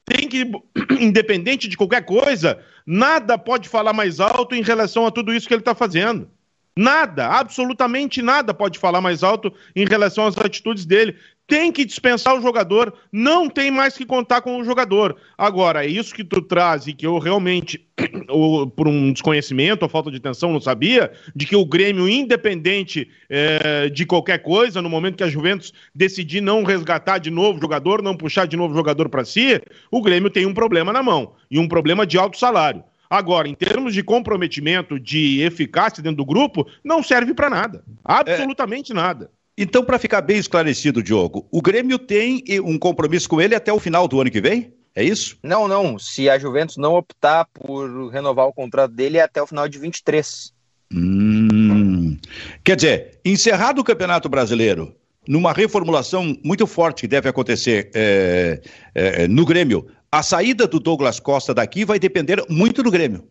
Tem 0.04 0.28
que, 0.28 0.50
independente 1.00 1.68
de 1.68 1.76
qualquer 1.76 2.04
coisa, 2.04 2.62
nada 2.86 3.36
pode 3.36 3.68
falar 3.68 3.92
mais 3.92 4.20
alto 4.20 4.54
em 4.54 4.62
relação 4.62 5.06
a 5.06 5.10
tudo 5.10 5.32
isso 5.32 5.48
que 5.48 5.54
ele 5.54 5.60
está 5.60 5.74
fazendo. 5.74 6.30
Nada, 6.78 7.28
absolutamente 7.28 8.20
nada 8.20 8.52
pode 8.52 8.78
falar 8.78 9.00
mais 9.00 9.22
alto 9.22 9.50
em 9.74 9.86
relação 9.86 10.26
às 10.26 10.36
atitudes 10.36 10.84
dele. 10.84 11.16
Tem 11.46 11.72
que 11.72 11.86
dispensar 11.86 12.36
o 12.36 12.42
jogador, 12.42 12.92
não 13.10 13.48
tem 13.48 13.70
mais 13.70 13.96
que 13.96 14.04
contar 14.04 14.42
com 14.42 14.58
o 14.58 14.64
jogador. 14.64 15.16
Agora, 15.38 15.86
é 15.86 15.88
isso 15.88 16.14
que 16.14 16.24
tu 16.24 16.42
traz 16.42 16.86
e 16.86 16.92
que 16.92 17.06
eu 17.06 17.18
realmente, 17.18 17.86
ou, 18.28 18.66
por 18.66 18.86
um 18.86 19.10
desconhecimento 19.10 19.84
ou 19.84 19.88
falta 19.88 20.10
de 20.10 20.18
atenção, 20.18 20.52
não 20.52 20.60
sabia, 20.60 21.10
de 21.34 21.46
que 21.46 21.56
o 21.56 21.64
Grêmio, 21.64 22.06
independente 22.06 23.08
é, 23.30 23.88
de 23.88 24.04
qualquer 24.04 24.42
coisa, 24.42 24.82
no 24.82 24.90
momento 24.90 25.16
que 25.16 25.24
a 25.24 25.30
Juventus 25.30 25.72
decidir 25.94 26.42
não 26.42 26.62
resgatar 26.62 27.18
de 27.18 27.30
novo 27.30 27.58
o 27.58 27.62
jogador, 27.62 28.02
não 28.02 28.16
puxar 28.16 28.46
de 28.46 28.56
novo 28.56 28.74
o 28.74 28.76
jogador 28.76 29.08
para 29.08 29.24
si, 29.24 29.62
o 29.90 30.02
Grêmio 30.02 30.28
tem 30.28 30.44
um 30.44 30.52
problema 30.52 30.92
na 30.92 31.02
mão 31.02 31.32
e 31.50 31.58
um 31.58 31.68
problema 31.68 32.04
de 32.04 32.18
alto 32.18 32.36
salário. 32.36 32.84
Agora, 33.08 33.48
em 33.48 33.54
termos 33.54 33.94
de 33.94 34.02
comprometimento, 34.02 34.98
de 34.98 35.42
eficácia 35.42 36.02
dentro 36.02 36.18
do 36.18 36.24
grupo, 36.24 36.66
não 36.82 37.02
serve 37.02 37.34
para 37.34 37.50
nada. 37.50 37.84
Absolutamente 38.04 38.92
é. 38.92 38.94
nada. 38.94 39.30
Então, 39.58 39.84
para 39.84 39.98
ficar 39.98 40.20
bem 40.20 40.36
esclarecido, 40.36 41.02
Diogo, 41.02 41.46
o 41.50 41.62
Grêmio 41.62 41.98
tem 41.98 42.44
um 42.62 42.78
compromisso 42.78 43.28
com 43.28 43.40
ele 43.40 43.54
até 43.54 43.72
o 43.72 43.80
final 43.80 44.06
do 44.06 44.20
ano 44.20 44.30
que 44.30 44.40
vem? 44.40 44.72
É 44.94 45.02
isso? 45.02 45.38
Não, 45.42 45.66
não. 45.66 45.98
Se 45.98 46.28
a 46.28 46.38
Juventus 46.38 46.76
não 46.76 46.94
optar 46.94 47.46
por 47.52 48.08
renovar 48.08 48.46
o 48.46 48.52
contrato 48.52 48.92
dele, 48.92 49.18
é 49.18 49.22
até 49.22 49.42
o 49.42 49.46
final 49.46 49.68
de 49.68 49.78
23. 49.78 50.52
Hum. 50.92 52.16
Quer 52.62 52.76
dizer, 52.76 53.20
encerrado 53.24 53.80
o 53.80 53.84
Campeonato 53.84 54.28
Brasileiro, 54.28 54.94
numa 55.28 55.52
reformulação 55.52 56.36
muito 56.44 56.66
forte 56.66 57.02
que 57.02 57.08
deve 57.08 57.28
acontecer 57.28 57.90
é, 57.94 58.60
é, 58.94 59.28
no 59.28 59.44
Grêmio, 59.44 59.86
a 60.10 60.22
saída 60.22 60.66
do 60.66 60.78
Douglas 60.78 61.20
Costa 61.20 61.52
daqui 61.52 61.84
vai 61.84 61.98
depender 61.98 62.42
muito 62.48 62.82
do 62.82 62.90
Grêmio. 62.90 63.28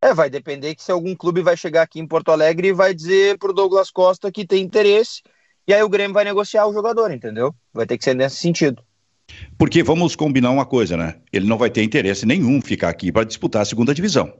É, 0.00 0.12
vai 0.12 0.28
depender 0.28 0.74
que 0.74 0.82
se 0.82 0.92
algum 0.92 1.14
clube 1.14 1.40
vai 1.42 1.56
chegar 1.56 1.82
aqui 1.82 1.98
em 1.98 2.06
Porto 2.06 2.30
Alegre 2.30 2.68
e 2.68 2.72
vai 2.72 2.94
dizer 2.94 3.38
pro 3.38 3.52
Douglas 3.54 3.90
Costa 3.90 4.30
que 4.30 4.46
tem 4.46 4.62
interesse, 4.62 5.22
e 5.66 5.72
aí 5.72 5.82
o 5.82 5.88
Grêmio 5.88 6.12
vai 6.12 6.24
negociar 6.24 6.66
o 6.66 6.72
jogador, 6.72 7.10
entendeu? 7.10 7.54
Vai 7.72 7.86
ter 7.86 7.96
que 7.96 8.04
ser 8.04 8.14
nesse 8.14 8.36
sentido. 8.36 8.82
Porque 9.56 9.82
vamos 9.82 10.14
combinar 10.14 10.50
uma 10.50 10.66
coisa, 10.66 10.96
né? 10.96 11.16
Ele 11.32 11.46
não 11.46 11.56
vai 11.56 11.70
ter 11.70 11.82
interesse 11.82 12.26
nenhum 12.26 12.60
ficar 12.60 12.90
aqui 12.90 13.10
para 13.10 13.24
disputar 13.24 13.62
a 13.62 13.64
segunda 13.64 13.94
divisão. 13.94 14.32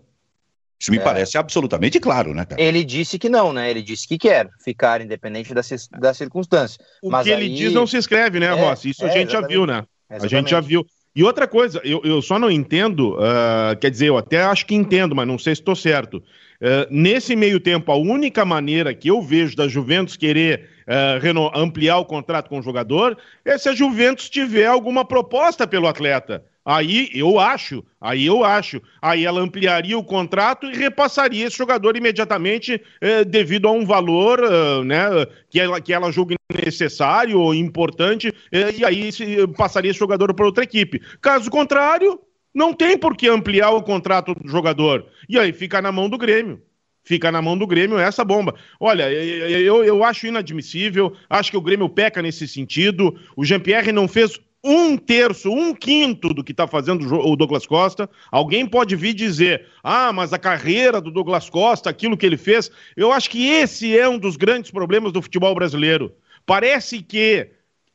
Isso 0.81 0.91
me 0.91 0.99
é. 0.99 1.01
parece 1.01 1.39
absolutamente 1.39 1.99
claro, 2.01 2.35
né, 2.35 2.45
cara? 2.45 2.61
Ele 2.61 2.85
disse 2.85 3.19
que 3.19 3.29
não, 3.29 3.53
né? 3.53 3.71
Ele 3.71 3.83
disse 3.83 4.07
que 4.07 4.19
quer 4.19 4.49
ficar 4.63 5.01
independente 5.01 5.55
da, 5.55 5.63
da 5.99 6.13
circunstância. 6.13 6.79
O 7.03 7.11
Mas 7.11 7.25
que 7.25 7.33
aí... 7.33 7.45
ele 7.45 7.55
diz 7.55 7.73
não 7.73 7.87
se 7.87 7.97
escreve, 7.97 8.41
né, 8.41 8.47
é, 8.47 8.51
Rossi? 8.51 8.91
Isso 8.91 9.05
é, 9.05 9.09
a 9.09 9.13
gente 9.13 9.29
exatamente. 9.29 9.43
já 9.43 9.49
viu, 9.49 9.67
né? 9.67 9.85
Exatamente. 10.11 10.35
A 10.35 10.39
gente 10.39 10.51
já 10.51 10.61
viu. 10.61 10.87
E 11.17 11.23
outra 11.23 11.47
coisa, 11.47 11.81
eu, 11.85 12.01
eu 12.05 12.21
só 12.21 12.41
não 12.41 12.51
entendo, 12.51 13.15
uh, 13.15 13.77
quer 13.81 13.89
dizer, 13.89 14.09
eu 14.09 14.19
até 14.19 14.43
acho 14.43 14.67
que 14.67 14.75
entendo, 14.75 15.15
mas 15.15 15.29
não 15.29 15.39
sei 15.39 15.55
se 15.55 15.61
estou 15.61 15.77
certo. 15.77 16.17
Uh, 16.17 16.87
nesse 16.91 17.37
meio 17.37 17.61
tempo, 17.61 17.93
a 17.93 17.97
única 17.97 18.45
maneira 18.45 18.93
que 18.93 19.09
eu 19.09 19.23
vejo 19.23 19.55
da 19.55 19.69
Juventus 19.69 20.17
querer 20.17 20.69
uh, 20.89 21.57
ampliar 21.57 21.99
o 21.99 22.05
contrato 22.05 22.49
com 22.49 22.59
o 22.59 22.63
jogador 22.63 23.17
é 23.45 23.57
se 23.57 23.69
a 23.69 23.75
Juventus 23.75 24.29
tiver 24.29 24.67
alguma 24.67 25.05
proposta 25.05 25.69
pelo 25.69 25.87
atleta. 25.87 26.45
Aí 26.65 27.11
eu 27.13 27.39
acho, 27.39 27.85
aí 28.01 28.25
eu 28.25 28.43
acho, 28.43 28.81
aí 29.03 29.27
ela 29.27 29.41
ampliaria 29.41 29.99
o 29.99 30.05
contrato 30.05 30.67
e 30.67 30.75
repassaria 30.75 31.47
esse 31.47 31.59
jogador 31.59 31.95
imediatamente 31.95 32.81
eh, 33.03 33.23
devido 33.23 33.69
a 33.69 33.73
um 33.73 33.85
valor 33.85 34.41
uh, 34.41 34.83
né, 34.83 35.05
que, 35.51 35.61
ela, 35.61 35.79
que 35.79 35.93
ela 35.93 36.11
julgue 36.11 36.37
necessário 36.51 37.39
ou 37.39 37.55
importante, 37.55 38.33
eh, 38.51 38.77
e 38.79 38.85
aí 38.85 39.13
se, 39.13 39.47
passaria 39.49 39.91
esse 39.91 40.01
jogador 40.01 40.33
para 40.33 40.47
outra 40.47 40.65
equipe. 40.65 41.03
Caso 41.21 41.51
contrário, 41.51 42.19
não 42.55 42.73
tem 42.73 42.97
por 42.97 43.15
que 43.15 43.29
ampliar 43.29 43.71
o 43.73 43.83
contrato 43.83 44.35
do 44.35 44.49
jogador. 44.49 45.05
E 45.29 45.39
aí 45.39 45.53
fica 45.53 45.83
na 45.83 45.93
mão 45.93 46.09
do 46.09 46.17
Grêmio 46.17 46.63
fica 47.07 47.31
na 47.31 47.43
mão 47.43 47.57
do 47.57 47.67
Grêmio 47.67 47.99
essa 47.99 48.25
bomba. 48.25 48.55
Olha, 48.81 49.13
eu, 49.13 49.85
eu 49.85 50.03
acho 50.03 50.27
inadmissível, 50.27 51.15
acho 51.29 51.51
que 51.51 51.57
o 51.57 51.61
Grêmio 51.61 51.89
peca 51.89 52.23
nesse 52.23 52.49
sentido. 52.49 53.15
O 53.37 53.45
Jean-Pierre 53.45 53.93
não 53.93 54.09
fez 54.09 54.41
um 54.65 54.97
terço, 54.97 55.51
um 55.51 55.75
quinto 55.75 56.33
do 56.33 56.43
que 56.43 56.53
está 56.53 56.67
fazendo 56.67 57.05
o 57.15 57.37
Douglas 57.37 57.67
Costa. 57.67 58.09
Alguém 58.33 58.67
pode 58.67 58.97
vir 58.97 59.13
dizer, 59.13 59.67
ah, 59.83 60.11
mas 60.11 60.33
a 60.33 60.39
carreira 60.39 61.01
do 61.01 61.11
Douglas 61.11 61.51
Costa, 61.51 61.91
aquilo 61.91 62.17
que 62.17 62.25
ele 62.25 62.39
fez. 62.39 62.71
Eu 62.97 63.13
acho 63.13 63.29
que 63.29 63.47
esse 63.47 63.97
é 63.97 64.09
um 64.09 64.19
dos 64.19 64.37
grandes 64.37 64.71
problemas 64.71 65.13
do 65.13 65.21
futebol 65.21 65.55
brasileiro. 65.55 66.13
Parece 66.47 67.03
que 67.03 67.51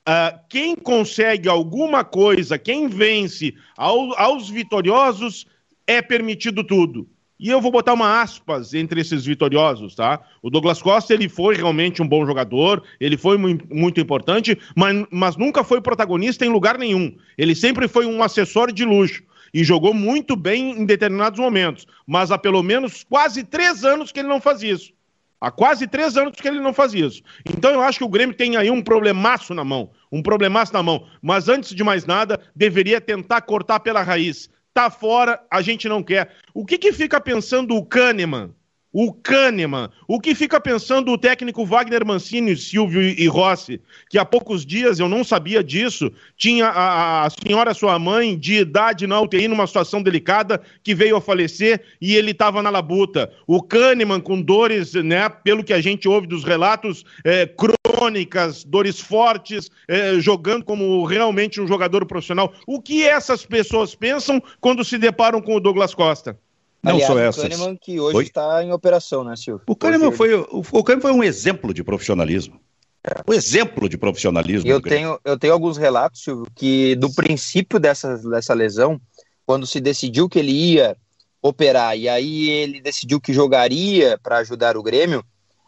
uh, 0.07 0.39
quem 0.47 0.75
consegue 0.75 1.49
alguma 1.49 2.03
coisa, 2.03 2.59
quem 2.59 2.88
vence 2.88 3.55
ao, 3.75 4.17
aos 4.19 4.47
vitoriosos, 4.47 5.47
é 5.88 6.03
permitido 6.03 6.63
tudo. 6.63 7.09
E 7.39 7.50
eu 7.50 7.62
vou 7.62 7.72
botar 7.72 7.93
uma 7.93 8.22
aspas 8.22 8.74
entre 8.74 9.00
esses 9.00 9.24
vitoriosos, 9.25 9.96
tá? 9.96 10.19
O 10.41 10.50
Douglas 10.50 10.81
Costa, 10.81 11.13
ele 11.13 11.29
foi 11.29 11.55
realmente 11.55 12.01
um 12.01 12.08
bom 12.08 12.25
jogador, 12.25 12.84
ele 13.00 13.15
foi 13.15 13.38
muito 13.38 14.01
importante, 14.01 14.60
mas, 14.75 15.05
mas 15.10 15.38
nunca 15.38 15.63
foi 15.63 15.79
protagonista 15.79 16.46
em 16.46 16.50
lugar 16.50 16.77
nenhum. 16.77 17.15
Ele 17.38 17.55
sempre 17.55 17.88
foi 17.88 18.05
um 18.05 18.22
assessor 18.22 18.74
de 18.74 18.84
luxo 18.84 19.24
e 19.53 19.63
jogou 19.63 19.93
muito 19.93 20.36
bem 20.36 20.81
em 20.81 20.86
determinados 20.86 21.39
momentos, 21.39 21.88
mas 22.05 22.29
há 22.29 22.38
pelo 22.38 22.62
menos 22.62 23.05
quase 23.05 23.41
três 23.46 23.86
anos 23.86 24.12
que 24.12 24.19
ele 24.19 24.27
não 24.27 24.41
faz 24.41 24.62
isso. 24.62 24.91
Há 25.39 25.50
quase 25.50 25.88
três 25.88 26.17
anos 26.17 26.36
que 26.41 26.48
ele 26.48 26.60
não 26.60 26.74
faz 26.74 26.93
isso. 26.93 27.24
Então 27.50 27.72
eu 27.72 27.81
acho 27.81 28.00
que 28.00 28.03
o 28.03 28.10
Grêmio 28.10 28.36
tem 28.36 28.58
aí 28.58 28.69
um 28.69 28.81
problemaço 28.81 29.53
na 29.53 29.63
mão. 29.63 29.91
Um 30.12 30.22
problemaço 30.22 30.74
na 30.74 30.84
mão. 30.84 31.08
Mas 31.22 31.48
antes 31.48 31.74
de 31.74 31.81
mais 31.81 32.05
nada, 32.05 32.38
deveria 32.53 33.00
tentar 33.00 33.39
cortar 33.43 33.79
pela 33.79 34.03
raiz 34.03 34.50
tá 34.73 34.89
fora, 34.89 35.41
a 35.51 35.61
gente 35.61 35.88
não 35.88 36.03
quer. 36.03 36.35
O 36.53 36.65
que, 36.65 36.77
que 36.77 36.93
fica 36.93 37.19
pensando 37.19 37.75
o 37.75 37.85
Kahneman? 37.85 38.53
O 38.91 39.13
Kahneman, 39.13 39.89
o 40.08 40.19
que 40.19 40.34
fica 40.34 40.60
pensando 40.60 41.12
o 41.12 41.17
técnico 41.17 41.63
Wagner 41.63 42.03
Mancini, 42.03 42.58
Silvio 42.58 43.01
e 43.01 43.27
Rossi, 43.27 43.79
que 44.10 44.17
há 44.17 44.25
poucos 44.25 44.65
dias, 44.65 45.00
eu 45.00 45.08
não 45.08 45.24
sabia 45.24 45.63
disso, 45.63 46.12
tinha 46.36 46.65
a, 46.65 47.25
a, 47.25 47.29
senhora, 47.29 47.75
sua 47.75 48.00
mãe, 48.00 48.36
de 48.36 48.55
idade 48.55 49.05
na 49.05 49.22
UTI, 49.22 49.48
numa 49.48 49.67
situação 49.67 50.01
delicada, 50.01 50.60
que 50.84 50.96
veio 50.96 51.15
a 51.15 51.22
falecer 51.22 51.84
e 52.01 52.15
ele 52.15 52.31
estava 52.31 52.63
na 52.63 52.72
labuta. 52.72 53.31
O 53.46 53.62
Kahneman 53.62 54.19
com 54.19 54.41
dores, 54.41 54.96
né, 54.96 55.29
pelo 55.29 55.63
que 55.63 55.74
a 55.74 55.81
gente 55.81 56.08
ouve 56.08 56.25
dos 56.25 56.43
relatos, 56.43 57.05
é, 57.24 57.46
crônicas, 57.46 58.63
dores 58.63 59.00
fortes, 59.00 59.69
é, 59.88 60.19
jogando 60.19 60.65
como 60.65 61.05
realmente 61.05 61.62
um 61.62 61.67
jogador 61.67 62.08
profissional. 62.08 62.51
O 62.65 62.81
que 62.81 63.03
essas 63.03 63.46
pessoas 63.46 63.93
pensam 63.93 64.41
quando 64.60 64.84
se 64.84 64.98
deparam 64.98 65.39
com 65.41 65.55
o 65.55 65.60
Douglas 65.60 65.93
Costa? 65.93 66.36
Não 66.81 66.93
Aliás, 66.93 67.12
só 67.12 67.19
essas. 67.19 67.43
O 67.43 67.50
Kahneman 67.50 67.77
que 67.77 68.00
hoje 68.00 68.17
Oi? 68.17 68.24
está 68.24 68.63
em 68.63 68.71
operação, 68.71 69.24
né, 69.24 69.36
Silvio? 69.36 69.63
O 69.67 69.75
Kahneman, 69.75 70.12
foi, 70.12 70.33
o, 70.33 70.63
o 70.71 70.83
Kahneman 70.83 71.01
foi 71.01 71.12
um 71.12 71.24
exemplo 71.24 71.74
de 71.74 71.83
profissionalismo. 71.83 72.59
É. 73.03 73.21
Um 73.27 73.33
exemplo 73.33 73.88
de 73.88 73.98
profissionalismo. 73.98 74.69
Eu 74.69 74.81
tenho, 74.81 75.19
eu 75.24 75.38
tenho 75.38 75.53
alguns 75.53 75.77
relatos, 75.77 76.24
Silvio, 76.24 76.48
que 76.55 76.95
do 76.95 77.13
princípio 77.13 77.79
dessa, 77.79 78.17
dessa 78.17 78.53
lesão, 78.53 79.00
quando 79.45 79.65
se 79.65 79.79
decidiu 79.79 80.29
que 80.29 80.39
ele 80.39 80.51
ia 80.51 80.95
operar 81.41 81.98
e 81.98 82.09
aí 82.09 82.50
ele 82.50 82.81
decidiu 82.81 83.19
que 83.19 83.33
jogaria 83.33 84.17
para 84.21 84.38
ajudar 84.38 84.75
o 84.75 84.83
Grêmio, 84.83 85.24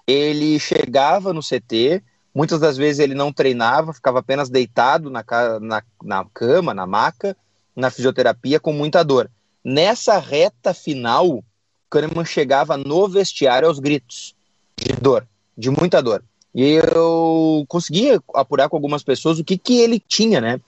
ele 0.05 0.59
chegava 0.59 1.31
no 1.33 1.41
CT, 1.41 2.03
muitas 2.35 2.59
das 2.59 2.75
vezes 2.75 2.99
ele 2.99 3.15
não 3.15 3.31
treinava, 3.31 3.93
ficava 3.93 4.19
apenas 4.19 4.49
deitado 4.49 5.09
na, 5.09 5.23
na, 5.61 5.83
na 6.03 6.25
cama, 6.33 6.73
na 6.73 6.85
maca, 6.85 7.35
na 7.75 7.89
fisioterapia, 7.89 8.59
com 8.59 8.73
muita 8.73 9.03
dor. 9.03 9.29
Nessa 9.63 10.17
reta 10.17 10.73
final, 10.73 11.43
Kahneman 11.89 12.25
chegava 12.25 12.77
no 12.77 13.07
vestiário 13.07 13.67
aos 13.67 13.79
gritos 13.79 14.33
de 14.77 14.93
dor, 14.93 15.27
de 15.57 15.69
muita 15.69 16.01
dor. 16.01 16.23
E 16.53 16.63
eu 16.63 17.65
conseguia 17.67 18.21
apurar 18.33 18.67
com 18.69 18.75
algumas 18.75 19.03
pessoas 19.03 19.39
o 19.39 19.43
que, 19.43 19.57
que 19.57 19.79
ele 19.79 19.99
tinha, 19.99 20.41
né? 20.41 20.59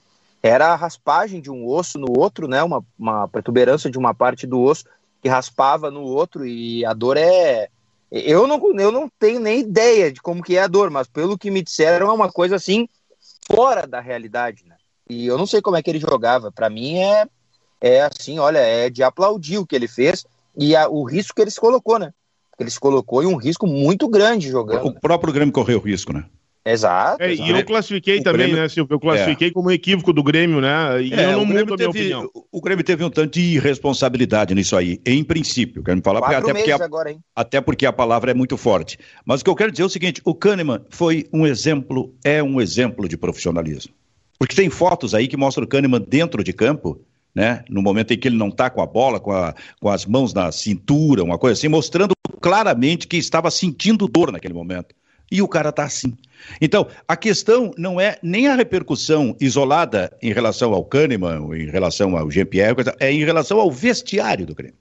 Era 0.41 0.67
a 0.67 0.75
raspagem 0.75 1.41
de 1.41 1.49
um 1.49 1.67
osso 1.67 1.97
no 1.97 2.19
outro, 2.19 2.47
né? 2.47 2.61
Uma, 2.63 2.83
uma 2.97 3.27
protuberância 3.27 3.89
de 3.89 3.97
uma 3.97 4.13
parte 4.13 4.45
do 4.45 4.61
osso 4.61 4.85
que 5.21 5.29
raspava 5.29 5.89
no 5.89 6.01
outro 6.01 6.45
e 6.45 6.85
a 6.85 6.93
dor 6.93 7.17
é... 7.17 7.69
Eu 8.11 8.45
não, 8.45 8.61
eu 8.79 8.91
não 8.91 9.09
tenho 9.17 9.39
nem 9.39 9.61
ideia 9.61 10.11
de 10.11 10.21
como 10.21 10.43
que 10.43 10.55
é 10.55 10.61
a 10.61 10.67
dor, 10.67 10.91
mas 10.91 11.07
pelo 11.07 11.37
que 11.37 11.49
me 11.49 11.63
disseram 11.63 12.09
é 12.09 12.13
uma 12.13 12.31
coisa 12.31 12.57
assim 12.57 12.87
fora 13.51 13.87
da 13.87 13.99
realidade, 13.99 14.63
né? 14.65 14.75
E 15.09 15.25
eu 15.25 15.37
não 15.37 15.47
sei 15.47 15.61
como 15.61 15.75
é 15.75 15.81
que 15.81 15.89
ele 15.89 15.99
jogava. 15.99 16.51
Para 16.51 16.69
mim 16.69 16.99
é 16.99 17.27
é 17.83 18.01
assim, 18.01 18.39
olha, 18.39 18.59
é 18.59 18.89
de 18.89 19.03
aplaudir 19.03 19.57
o 19.57 19.67
que 19.67 19.75
ele 19.75 19.89
fez 19.89 20.25
e 20.57 20.73
a, 20.73 20.87
o 20.87 21.03
risco 21.03 21.35
que 21.35 21.41
ele 21.41 21.51
se 21.51 21.59
colocou, 21.59 21.99
né? 21.99 22.13
Ele 22.57 22.69
se 22.69 22.79
colocou 22.79 23.21
em 23.21 23.25
um 23.25 23.35
risco 23.35 23.67
muito 23.67 24.07
grande 24.07 24.49
jogando. 24.49 24.87
O 24.87 24.99
próprio 24.99 25.33
Grêmio 25.33 25.53
correu 25.53 25.79
risco, 25.79 26.13
né? 26.13 26.23
Exato. 26.65 27.21
É. 27.21 27.33
E 27.33 27.49
eu 27.49 27.65
classifiquei 27.65 28.19
o 28.19 28.23
também, 28.23 28.47
Grêmio... 28.47 28.61
né, 28.61 28.69
Silvio? 28.69 28.95
Eu 28.95 28.99
classifiquei 29.01 29.49
é. 29.49 29.51
como 29.51 29.67
um 29.67 29.71
equívoco 29.71 30.13
do 30.13 30.23
Grêmio, 30.23 30.61
né? 30.61 31.01
E 31.01 31.13
é, 31.13 31.33
eu 31.33 31.39
não 31.39 31.45
mudo 31.45 31.73
a 31.73 31.77
minha 31.77 31.89
opinião. 31.89 32.29
O 32.49 32.61
Grêmio 32.61 32.85
teve 32.85 33.03
um 33.03 33.09
tanto 33.09 33.33
de 33.33 33.55
irresponsabilidade 33.55 34.55
nisso 34.55 34.77
aí, 34.77 35.01
em 35.05 35.21
princípio. 35.21 35.83
Quero 35.83 35.97
me 35.97 36.03
falar, 36.03 36.21
porque 36.21 36.35
até, 36.35 36.53
porque 36.53 36.71
a, 36.71 36.75
agora, 36.75 37.15
até 37.35 37.59
porque 37.59 37.85
a 37.85 37.91
palavra 37.91 38.31
é 38.31 38.33
muito 38.33 38.55
forte. 38.55 38.97
Mas 39.25 39.41
o 39.41 39.43
que 39.43 39.49
eu 39.49 39.55
quero 39.55 39.71
dizer 39.71 39.83
é 39.83 39.87
o 39.87 39.89
seguinte: 39.89 40.21
o 40.23 40.33
Kahneman 40.33 40.85
foi 40.89 41.27
um 41.33 41.45
exemplo, 41.45 42.15
é 42.23 42.41
um 42.41 42.61
exemplo 42.61 43.09
de 43.09 43.17
profissionalismo. 43.17 43.93
Porque 44.39 44.55
tem 44.55 44.69
fotos 44.69 45.13
aí 45.13 45.27
que 45.27 45.35
mostram 45.35 45.65
o 45.65 45.67
Kahneman 45.67 46.05
dentro 46.07 46.41
de 46.45 46.53
campo 46.53 47.01
né? 47.33 47.63
No 47.69 47.81
momento 47.81 48.13
em 48.13 48.17
que 48.17 48.27
ele 48.27 48.37
não 48.37 48.49
está 48.49 48.69
com 48.69 48.81
a 48.81 48.85
bola, 48.85 49.19
com, 49.19 49.31
a, 49.31 49.55
com 49.79 49.89
as 49.89 50.05
mãos 50.05 50.33
na 50.33 50.51
cintura, 50.51 51.23
uma 51.23 51.37
coisa 51.37 51.57
assim, 51.57 51.67
mostrando 51.67 52.13
claramente 52.39 53.07
que 53.07 53.17
estava 53.17 53.49
sentindo 53.49 54.07
dor 54.07 54.31
naquele 54.31 54.53
momento. 54.53 54.93
E 55.31 55.41
o 55.41 55.47
cara 55.47 55.69
está 55.69 55.83
assim. 55.83 56.15
Então, 56.61 56.87
a 57.07 57.15
questão 57.15 57.71
não 57.77 57.99
é 57.99 58.17
nem 58.21 58.47
a 58.47 58.55
repercussão 58.55 59.35
isolada 59.39 60.15
em 60.21 60.31
relação 60.31 60.73
ao 60.73 60.85
Kahneman, 60.85 61.49
em 61.55 61.69
relação 61.69 62.15
ao 62.15 62.29
Jean-Pierre, 62.29 62.75
é 62.99 63.11
em 63.11 63.23
relação 63.23 63.59
ao 63.59 63.71
vestiário 63.71 64.45
do 64.45 64.53
Grêmio. 64.53 64.75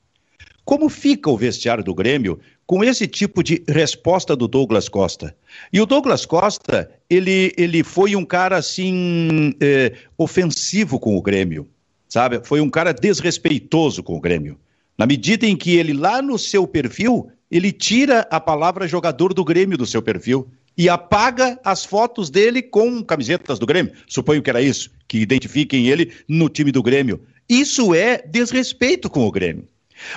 Como 0.64 0.88
fica 0.88 1.30
o 1.30 1.36
vestiário 1.36 1.82
do 1.82 1.94
Grêmio 1.94 2.38
com 2.66 2.84
esse 2.84 3.08
tipo 3.08 3.42
de 3.42 3.64
resposta 3.66 4.36
do 4.36 4.46
Douglas 4.46 4.88
Costa? 4.88 5.34
E 5.72 5.80
o 5.80 5.86
Douglas 5.86 6.24
Costa, 6.24 6.90
ele, 7.10 7.52
ele 7.56 7.82
foi 7.82 8.14
um 8.14 8.24
cara 8.24 8.56
assim, 8.56 9.54
eh, 9.60 9.92
ofensivo 10.16 11.00
com 11.00 11.16
o 11.16 11.22
Grêmio, 11.22 11.68
sabe? 12.12 12.42
Foi 12.44 12.60
um 12.60 12.68
cara 12.68 12.92
desrespeitoso 12.92 14.02
com 14.02 14.14
o 14.14 14.20
Grêmio. 14.20 14.58
Na 14.98 15.06
medida 15.06 15.46
em 15.46 15.56
que 15.56 15.76
ele, 15.76 15.94
lá 15.94 16.20
no 16.20 16.38
seu 16.38 16.66
perfil, 16.66 17.30
ele 17.50 17.72
tira 17.72 18.28
a 18.30 18.38
palavra 18.38 18.86
jogador 18.86 19.32
do 19.32 19.42
Grêmio 19.42 19.78
do 19.78 19.86
seu 19.86 20.02
perfil 20.02 20.46
e 20.76 20.90
apaga 20.90 21.58
as 21.64 21.86
fotos 21.86 22.28
dele 22.28 22.60
com 22.60 23.02
camisetas 23.02 23.58
do 23.58 23.64
Grêmio. 23.64 23.94
Suponho 24.06 24.42
que 24.42 24.50
era 24.50 24.60
isso, 24.60 24.90
que 25.08 25.20
identifiquem 25.20 25.88
ele 25.88 26.12
no 26.28 26.50
time 26.50 26.70
do 26.70 26.82
Grêmio. 26.82 27.18
Isso 27.48 27.94
é 27.94 28.18
desrespeito 28.18 29.08
com 29.08 29.26
o 29.26 29.32
Grêmio. 29.32 29.66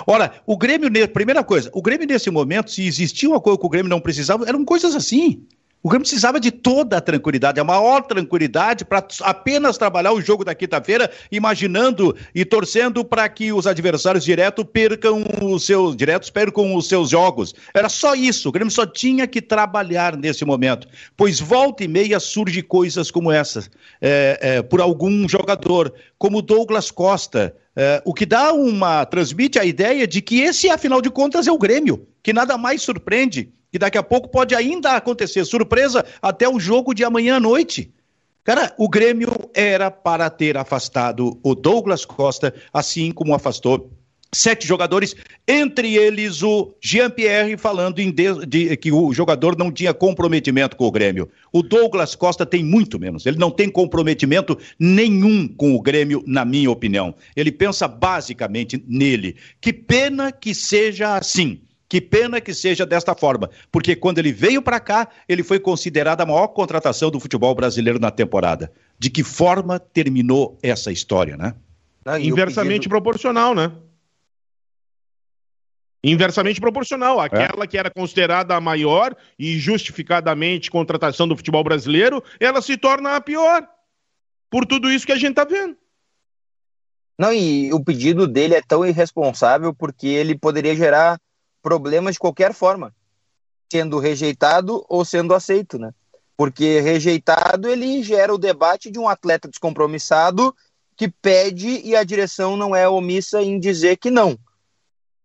Ora, 0.05 0.33
o 0.45 0.57
Grêmio, 0.57 0.89
primeira 1.13 1.45
coisa, 1.45 1.71
o 1.73 1.81
Grêmio 1.81 2.05
nesse 2.05 2.29
momento, 2.29 2.71
se 2.71 2.85
existia 2.85 3.29
uma 3.29 3.39
coisa 3.39 3.57
que 3.57 3.65
o 3.65 3.69
Grêmio 3.69 3.89
não 3.89 4.01
precisava, 4.01 4.45
eram 4.45 4.65
coisas 4.65 4.95
assim. 4.95 5.45
O 5.81 5.89
Grêmio 5.89 6.03
precisava 6.03 6.39
de 6.39 6.49
toda 6.49 6.97
a 6.97 7.01
tranquilidade, 7.01 7.59
a 7.59 7.63
maior 7.63 8.01
tranquilidade 8.01 8.83
para 8.83 9.05
apenas 9.21 9.77
trabalhar 9.77 10.13
o 10.13 10.21
jogo 10.21 10.43
da 10.43 10.55
quinta-feira, 10.55 11.11
imaginando 11.31 12.15
e 12.33 12.43
torcendo 12.43 13.05
para 13.05 13.29
que 13.29 13.53
os 13.53 13.67
adversários 13.67 14.25
diretos 14.25 14.65
percam 14.73 15.23
os 15.43 15.63
seus 15.63 15.95
diretos 15.95 16.31
percam 16.31 16.75
os 16.75 16.87
seus 16.87 17.11
jogos. 17.11 17.53
Era 17.71 17.87
só 17.87 18.15
isso. 18.15 18.49
O 18.49 18.51
Grêmio 18.51 18.71
só 18.71 18.85
tinha 18.85 19.27
que 19.27 19.41
trabalhar 19.41 20.17
nesse 20.17 20.43
momento, 20.43 20.87
pois 21.15 21.39
volta 21.39 21.83
e 21.83 21.87
meia 21.87 22.19
surge 22.19 22.63
coisas 22.63 23.11
como 23.11 23.31
essas 23.31 23.69
é, 24.01 24.39
é, 24.41 24.61
por 24.61 24.81
algum 24.81 25.29
jogador, 25.29 25.93
como 26.17 26.41
Douglas 26.41 26.89
Costa. 26.89 27.55
É, 27.75 28.01
o 28.05 28.13
que 28.13 28.25
dá 28.25 28.53
uma. 28.53 29.05
transmite 29.05 29.59
a 29.59 29.65
ideia 29.65 30.07
de 30.07 30.21
que 30.21 30.39
esse, 30.39 30.69
afinal 30.69 31.01
de 31.01 31.09
contas, 31.09 31.45
é 31.45 31.51
o 31.51 31.57
Grêmio, 31.57 32.07
que 32.23 32.31
nada 32.31 32.57
mais 32.57 32.81
surpreende, 32.81 33.51
que 33.75 33.79
daqui 33.79 33.97
a 33.97 34.03
pouco 34.03 34.29
pode 34.29 34.55
ainda 34.55 34.93
acontecer 34.93 35.43
surpresa 35.43 36.05
até 36.21 36.47
o 36.47 36.57
jogo 36.57 36.93
de 36.93 37.03
amanhã 37.03 37.35
à 37.35 37.39
noite. 37.41 37.93
Cara, 38.41 38.73
o 38.77 38.87
Grêmio 38.87 39.29
era 39.53 39.91
para 39.91 40.29
ter 40.29 40.55
afastado 40.55 41.37
o 41.43 41.53
Douglas 41.53 42.05
Costa, 42.05 42.53
assim 42.71 43.11
como 43.11 43.35
afastou 43.35 43.91
sete 44.31 44.65
jogadores, 44.65 45.13
entre 45.45 45.97
eles 45.97 46.41
o 46.41 46.73
Jean-Pierre, 46.81 47.57
falando 47.57 47.95
de, 47.95 48.45
de, 48.47 48.77
que 48.77 48.93
o 48.93 49.11
jogador 49.11 49.57
não 49.57 49.69
tinha 49.69 49.93
comprometimento 49.93 50.77
com 50.77 50.85
o 50.85 50.91
Grêmio. 50.91 51.29
O 51.51 51.61
Douglas 51.61 52.15
Costa 52.15 52.45
tem 52.45 52.63
muito 52.63 52.97
menos, 52.97 53.25
ele 53.25 53.37
não 53.37 53.51
tem 53.51 53.69
comprometimento 53.69 54.57
nenhum 54.79 55.49
com 55.49 55.75
o 55.75 55.81
Grêmio, 55.81 56.23
na 56.25 56.45
minha 56.45 56.71
opinião. 56.71 57.13
Ele 57.35 57.51
pensa 57.51 57.89
basicamente 57.89 58.81
nele. 58.87 59.35
Que 59.59 59.73
pena 59.73 60.31
que 60.31 60.55
seja 60.55 61.17
assim. 61.17 61.59
Que 61.87 62.01
pena 62.01 62.41
que 62.41 62.53
seja 62.53 62.85
desta 62.85 63.13
forma, 63.13 63.49
porque 63.71 63.95
quando 63.95 64.17
ele 64.17 64.31
veio 64.31 64.61
para 64.61 64.79
cá, 64.79 65.07
ele 65.29 65.43
foi 65.43 65.59
considerado 65.59 66.21
a 66.21 66.25
maior 66.25 66.47
contratação 66.47 67.11
do 67.11 67.19
futebol 67.19 67.53
brasileiro 67.53 67.99
na 67.99 68.09
temporada. 68.09 68.71
De 68.97 69.09
que 69.09 69.23
forma 69.23 69.79
terminou 69.79 70.57
essa 70.63 70.91
história, 70.91 71.37
né? 71.37 71.53
Ah, 72.03 72.19
Inversamente 72.19 72.81
pedido... 72.81 72.89
proporcional, 72.89 73.53
né? 73.53 73.71
Inversamente 76.03 76.61
proporcional. 76.61 77.19
Aquela 77.19 77.63
é. 77.63 77.67
que 77.67 77.77
era 77.77 77.89
considerada 77.89 78.55
a 78.55 78.61
maior 78.61 79.15
e 79.37 79.57
justificadamente 79.57 80.69
contratação 80.69 81.27
do 81.27 81.35
futebol 81.35 81.63
brasileiro, 81.63 82.23
ela 82.39 82.61
se 82.61 82.77
torna 82.77 83.15
a 83.15 83.21
pior. 83.21 83.67
Por 84.49 84.65
tudo 84.65 84.91
isso 84.91 85.05
que 85.05 85.11
a 85.11 85.17
gente 85.17 85.31
está 85.31 85.43
vendo. 85.43 85.75
Não, 87.17 87.33
e 87.33 87.73
o 87.73 87.83
pedido 87.83 88.27
dele 88.27 88.55
é 88.55 88.61
tão 88.61 88.85
irresponsável 88.85 89.73
porque 89.73 90.07
ele 90.07 90.37
poderia 90.37 90.75
gerar 90.75 91.17
problemas 91.65 92.13
de 92.13 92.19
qualquer 92.19 92.53
forma, 92.53 92.93
sendo 93.71 93.97
rejeitado 93.97 94.85
ou 94.87 95.03
sendo 95.03 95.33
aceito, 95.33 95.79
né? 95.79 95.91
Porque 96.37 96.79
rejeitado 96.79 97.67
ele 97.67 98.03
gera 98.03 98.31
o 98.31 98.37
debate 98.37 98.91
de 98.91 98.99
um 98.99 99.09
atleta 99.09 99.47
descompromissado 99.47 100.55
que 100.95 101.07
pede 101.07 101.81
e 101.83 101.95
a 101.95 102.03
direção 102.03 102.55
não 102.55 102.75
é 102.75 102.87
omissa 102.87 103.41
em 103.41 103.59
dizer 103.59 103.97
que 103.97 104.11
não. 104.11 104.37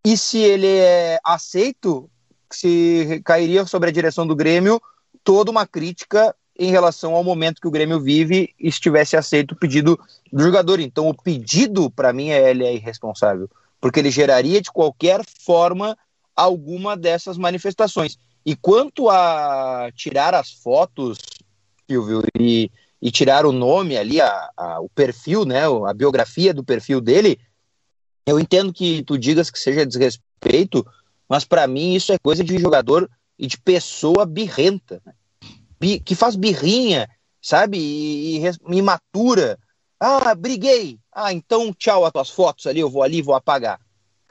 E 0.03 0.17
se 0.17 0.39
ele 0.39 0.79
é 0.79 1.19
aceito, 1.23 2.09
se 2.51 3.21
cairia 3.23 3.63
sobre 3.67 3.89
a 3.89 3.93
direção 3.93 4.25
do 4.25 4.35
Grêmio 4.35 4.81
toda 5.23 5.51
uma 5.51 5.67
crítica 5.67 6.35
em 6.57 6.71
relação 6.71 7.13
ao 7.13 7.23
momento 7.23 7.61
que 7.61 7.67
o 7.67 7.71
Grêmio 7.71 7.99
vive 7.99 8.49
e 8.59 8.67
estivesse 8.67 9.15
aceito 9.15 9.51
o 9.51 9.55
pedido 9.55 9.99
do 10.33 10.43
jogador. 10.43 10.79
Então, 10.79 11.07
o 11.07 11.13
pedido, 11.13 11.91
para 11.91 12.11
mim, 12.11 12.29
é, 12.29 12.49
ele 12.49 12.65
é 12.65 12.73
irresponsável, 12.73 13.47
porque 13.79 13.99
ele 13.99 14.09
geraria 14.09 14.59
de 14.59 14.71
qualquer 14.71 15.21
forma 15.45 15.95
alguma 16.41 16.95
dessas 16.97 17.37
manifestações. 17.37 18.17
E 18.45 18.55
quanto 18.55 19.09
a 19.09 19.89
tirar 19.95 20.33
as 20.33 20.51
fotos, 20.51 21.19
Silvio, 21.87 22.23
e, 22.39 22.71
e 23.01 23.11
tirar 23.11 23.45
o 23.45 23.51
nome 23.51 23.97
ali, 23.97 24.19
a, 24.19 24.49
a, 24.57 24.79
o 24.81 24.89
perfil, 24.89 25.45
né, 25.45 25.61
a 25.87 25.93
biografia 25.93 26.53
do 26.53 26.63
perfil 26.63 26.99
dele, 26.99 27.39
eu 28.25 28.39
entendo 28.39 28.73
que 28.73 29.03
tu 29.03 29.17
digas 29.17 29.49
que 29.49 29.59
seja 29.59 29.85
desrespeito, 29.85 30.85
mas 31.27 31.45
para 31.45 31.67
mim 31.67 31.93
isso 31.93 32.11
é 32.11 32.17
coisa 32.17 32.43
de 32.43 32.57
jogador 32.57 33.09
e 33.37 33.47
de 33.47 33.57
pessoa 33.57 34.25
birrenta, 34.25 35.01
né? 35.05 35.13
que 36.05 36.13
faz 36.13 36.35
birrinha, 36.35 37.09
sabe? 37.41 37.77
E, 37.77 38.45
e, 38.45 38.77
imatura. 38.77 39.57
Ah, 39.99 40.35
briguei. 40.35 40.99
Ah, 41.11 41.33
então 41.33 41.73
tchau 41.73 42.05
as 42.05 42.11
tuas 42.11 42.29
fotos 42.29 42.67
ali, 42.67 42.79
eu 42.79 42.89
vou 42.89 43.03
ali, 43.03 43.21
vou 43.21 43.35
apagar. 43.35 43.79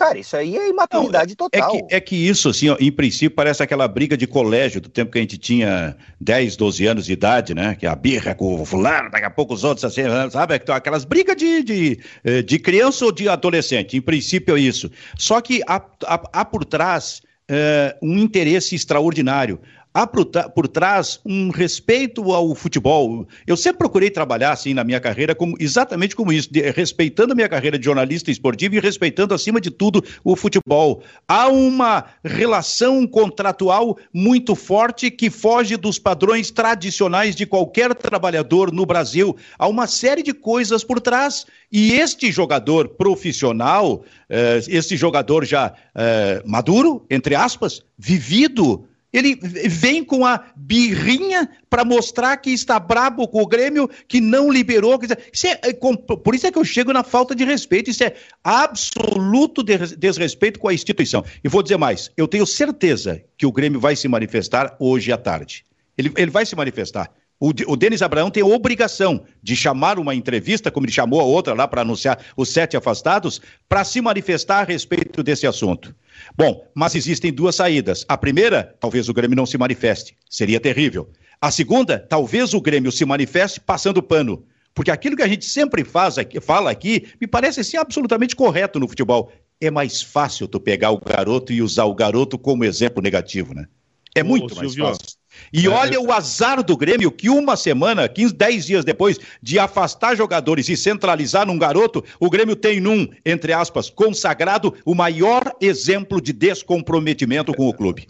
Cara, 0.01 0.19
isso 0.19 0.35
aí 0.35 0.57
é 0.57 0.71
imaturidade 0.71 1.37
Não, 1.39 1.51
total. 1.51 1.77
É 1.77 1.83
que, 1.83 1.95
é 1.97 2.01
que 2.01 2.17
isso, 2.17 2.49
assim, 2.49 2.71
ó, 2.71 2.77
em 2.81 2.91
princípio, 2.91 3.37
parece 3.37 3.63
aquela 3.63 3.87
briga 3.87 4.17
de 4.17 4.27
colégio 4.27 4.81
do 4.81 4.89
tempo 4.89 5.13
que 5.13 5.19
a 5.19 5.21
gente 5.21 5.37
tinha 5.37 5.95
10, 6.19 6.57
12 6.57 6.87
anos 6.87 7.05
de 7.05 7.13
idade, 7.13 7.55
né? 7.55 7.75
Que 7.75 7.87
a 7.87 7.95
birra 7.95 8.35
com 8.35 8.63
o 8.63 8.65
fulano, 8.65 9.11
daqui 9.11 9.27
a 9.27 9.31
pouco 9.31 9.53
os 9.53 9.63
outros, 9.63 9.85
assim, 9.85 10.01
sabe? 10.31 10.55
Aquelas 10.55 11.05
brigas 11.05 11.37
de, 11.37 11.63
de, 11.63 12.01
eh, 12.25 12.41
de 12.41 12.59
criança 12.59 13.05
ou 13.05 13.13
de 13.13 13.29
adolescente. 13.29 13.95
Em 13.95 14.01
princípio, 14.01 14.57
é 14.57 14.61
isso. 14.61 14.91
Só 15.19 15.39
que 15.43 15.61
há, 15.67 15.77
há, 16.07 16.23
há 16.33 16.45
por 16.47 16.65
trás 16.65 17.21
é, 17.47 17.95
um 18.01 18.17
interesse 18.17 18.75
extraordinário 18.75 19.61
há 19.93 20.07
por, 20.07 20.69
trás 20.69 21.21
um 21.25 21.51
respeito 21.51 22.33
ao 22.33 22.55
futebol. 22.55 23.27
Eu 23.47 23.57
sempre 23.57 23.79
procurei 23.79 24.11
trabalhar 24.11 24.53
assim 24.53 24.73
na 24.73 24.85
minha 24.85 25.01
carreira 25.01 25.35
como, 25.35 25.57
exatamente 25.59 26.15
como 26.15 26.33
isso, 26.33 26.53
de, 26.53 26.61
respeitando 26.71 27.33
a 27.33 27.35
minha 27.35 27.49
carreira 27.49 27.79
de 27.79 27.85
jornalista 27.85 28.31
esportivo 28.31 28.77
e 28.77 28.81
respeitando 28.81 29.35
acima 29.35 29.61
de 29.61 29.71
tudo 29.71 30.03
o 30.23 30.37
futebol. 30.37 31.03
Há 31.27 31.49
uma 31.49 32.05
relação 32.25 33.07
contratual 33.07 33.99
muito 34.13 34.55
forte 34.55 35.11
que 35.11 35.29
foge 35.29 35.77
dos 35.77 35.99
padrões 35.99 36.51
tradicionais 36.51 37.35
de 37.35 37.45
qualquer 37.45 37.95
trabalhador 37.95 38.73
no 38.73 38.87
Brasil. 38.87 39.37
Há 39.59 39.67
uma 39.67 39.87
série 39.87 40.23
de 40.23 40.33
coisas 40.33 40.85
por 40.85 41.01
trás 41.01 41.47
e 41.73 41.93
este 41.93 42.31
jogador 42.31 42.89
profissional, 42.89 44.05
eh, 44.29 44.61
este 44.69 44.97
jogador 44.97 45.45
já 45.45 45.73
eh, 45.95 46.43
maduro, 46.45 47.05
entre 47.11 47.35
aspas, 47.35 47.83
vivido 47.99 48.89
ele 49.13 49.39
vem 49.43 50.05
com 50.05 50.25
a 50.25 50.45
birrinha 50.55 51.49
para 51.69 51.85
mostrar 51.85 52.37
que 52.37 52.51
está 52.51 52.79
brabo 52.79 53.27
com 53.27 53.43
o 53.43 53.47
Grêmio, 53.47 53.91
que 54.07 54.21
não 54.21 54.51
liberou. 54.51 54.99
Isso 55.33 55.47
é, 55.47 55.61
é 55.63 55.73
por 55.73 56.35
isso 56.35 56.47
é 56.47 56.53
que 56.53 56.59
eu 56.59 56.65
chego 56.65 56.93
na 56.93 57.03
falta 57.03 57.35
de 57.35 57.45
respeito. 57.45 57.91
Isso 57.91 58.05
é 58.05 58.15
absoluto 58.43 59.63
desrespeito 59.63 60.61
com 60.61 60.69
a 60.69 60.75
instituição. 60.75 61.25
E 61.43 61.49
vou 61.49 61.63
dizer 61.63 61.77
mais: 61.77 62.11
eu 62.17 62.29
tenho 62.29 62.47
certeza 62.47 63.23
que 63.37 63.47
o 63.47 63.53
Grêmio 63.53 63.81
vai 63.81 63.97
se 63.97 64.07
manifestar 64.07 64.77
hoje 64.79 65.11
à 65.13 65.17
tarde. 65.17 65.65
Ele, 65.99 66.13
ele 66.17 66.31
vai 66.31 66.47
se 66.47 66.55
manifestar. 66.55 67.11
O, 67.41 67.49
o 67.69 67.77
Denis 67.77 68.03
Abraão 68.03 68.31
tem 68.31 68.43
a 68.43 68.47
obrigação 68.47 69.25
de 69.43 69.57
chamar 69.57 69.99
uma 69.99 70.15
entrevista, 70.15 70.71
como 70.71 70.85
ele 70.85 70.93
chamou 70.93 71.21
a 71.21 71.25
outra 71.25 71.55
lá 71.55 71.67
para 71.67 71.81
anunciar 71.81 72.19
os 72.37 72.51
sete 72.51 72.77
afastados, 72.77 73.41
para 73.67 73.83
se 73.83 73.99
manifestar 74.03 74.61
a 74.61 74.65
respeito 74.65 75.23
desse 75.23 75.47
assunto. 75.47 75.95
Bom, 76.37 76.67
mas 76.75 76.95
existem 76.95 77.33
duas 77.33 77.57
saídas. 77.57 78.05
A 78.09 78.17
primeira, 78.17 78.75
talvez 78.81 79.09
o 79.09 79.15
Grêmio 79.15 79.37
não 79.37 79.47
se 79.47 79.59
manifeste, 79.59 80.17
seria 80.29 80.61
terrível. 80.61 81.11
A 81.41 81.51
segunda, 81.51 81.99
talvez 81.99 82.53
o 82.53 82.61
Grêmio 82.61 82.93
se 82.93 83.05
manifeste 83.05 83.61
passando 83.61 84.03
pano. 84.03 84.45
Porque 84.75 84.91
aquilo 84.91 85.17
que 85.17 85.23
a 85.23 85.29
gente 85.29 85.45
sempre 85.45 85.85
faz 85.85 86.19
aqui, 86.19 86.41
fala 86.41 86.71
aqui, 86.71 87.09
me 87.21 87.27
parece 87.27 87.65
ser 87.65 87.79
absolutamente 87.79 88.37
correto 88.37 88.79
no 88.79 88.89
futebol. 88.89 89.33
É 89.61 89.71
mais 89.71 90.01
fácil 90.01 90.47
tu 90.47 90.61
pegar 90.61 90.91
o 90.91 91.01
garoto 91.01 91.53
e 91.53 91.61
usar 91.61 91.85
o 91.85 91.95
garoto 91.95 92.39
como 92.39 92.65
exemplo 92.65 93.03
negativo, 93.03 93.55
né? 93.55 93.67
É 94.15 94.23
muito 94.23 94.53
Ô, 94.53 94.57
mais 94.57 94.73
Silvio, 94.73 94.87
fácil. 94.87 95.20
E 95.53 95.67
é, 95.67 95.69
olha 95.69 96.01
o 96.01 96.13
azar 96.13 96.63
do 96.63 96.77
Grêmio, 96.77 97.11
que 97.11 97.29
uma 97.29 97.57
semana, 97.57 98.09
15, 98.09 98.35
10 98.35 98.67
dias 98.67 98.85
depois 98.85 99.19
de 99.43 99.59
afastar 99.59 100.17
jogadores 100.17 100.69
e 100.69 100.77
centralizar 100.77 101.47
num 101.47 101.59
garoto, 101.59 102.05
o 102.19 102.31
Grêmio 102.31 102.57
tem 102.57 102.81
num, 102.81 103.09
entre 103.25 103.53
aspas, 103.53 103.91
consagrado, 103.91 104.75
o 104.85 104.95
maior 104.95 105.55
exemplo 105.61 106.21
de 106.21 106.33
descomprometimento 106.33 107.55
com 107.55 107.69
o 107.69 107.75
clube. 107.75 108.09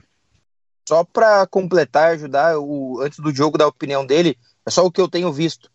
Só 0.88 1.05
para 1.05 1.47
completar, 1.47 2.12
ajudar, 2.12 2.59
o, 2.59 3.01
antes 3.01 3.19
do 3.21 3.35
jogo 3.35 3.57
da 3.57 3.66
opinião 3.66 4.05
dele, 4.05 4.37
é 4.66 4.71
só 4.71 4.85
o 4.85 4.90
que 4.90 5.01
eu 5.01 5.09
tenho 5.09 5.33
visto. 5.33 5.71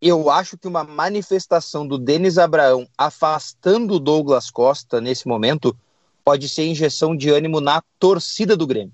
Eu 0.00 0.30
acho 0.30 0.56
que 0.58 0.68
uma 0.68 0.84
manifestação 0.84 1.86
do 1.86 1.98
Denis 1.98 2.38
Abraão 2.38 2.86
afastando 2.96 3.94
o 3.94 3.98
Douglas 3.98 4.50
Costa 4.50 5.00
nesse 5.00 5.28
momento 5.28 5.76
pode 6.24 6.48
ser 6.48 6.66
injeção 6.66 7.14
de 7.14 7.30
ânimo 7.30 7.60
na 7.60 7.82
torcida 7.98 8.56
do 8.56 8.66
Grêmio. 8.66 8.92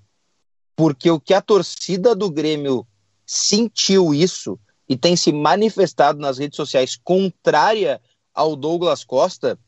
Porque 0.81 1.11
o 1.11 1.19
que 1.19 1.31
a 1.31 1.41
torcida 1.41 2.15
do 2.15 2.27
Grêmio 2.27 2.87
sentiu 3.23 4.15
isso 4.15 4.59
e 4.89 4.97
tem 4.97 5.15
se 5.15 5.31
manifestado 5.31 6.17
nas 6.17 6.39
redes 6.39 6.55
sociais 6.55 6.99
contrária 7.03 8.01
ao 8.33 8.55
Douglas 8.55 9.03
Costa, 9.03 9.59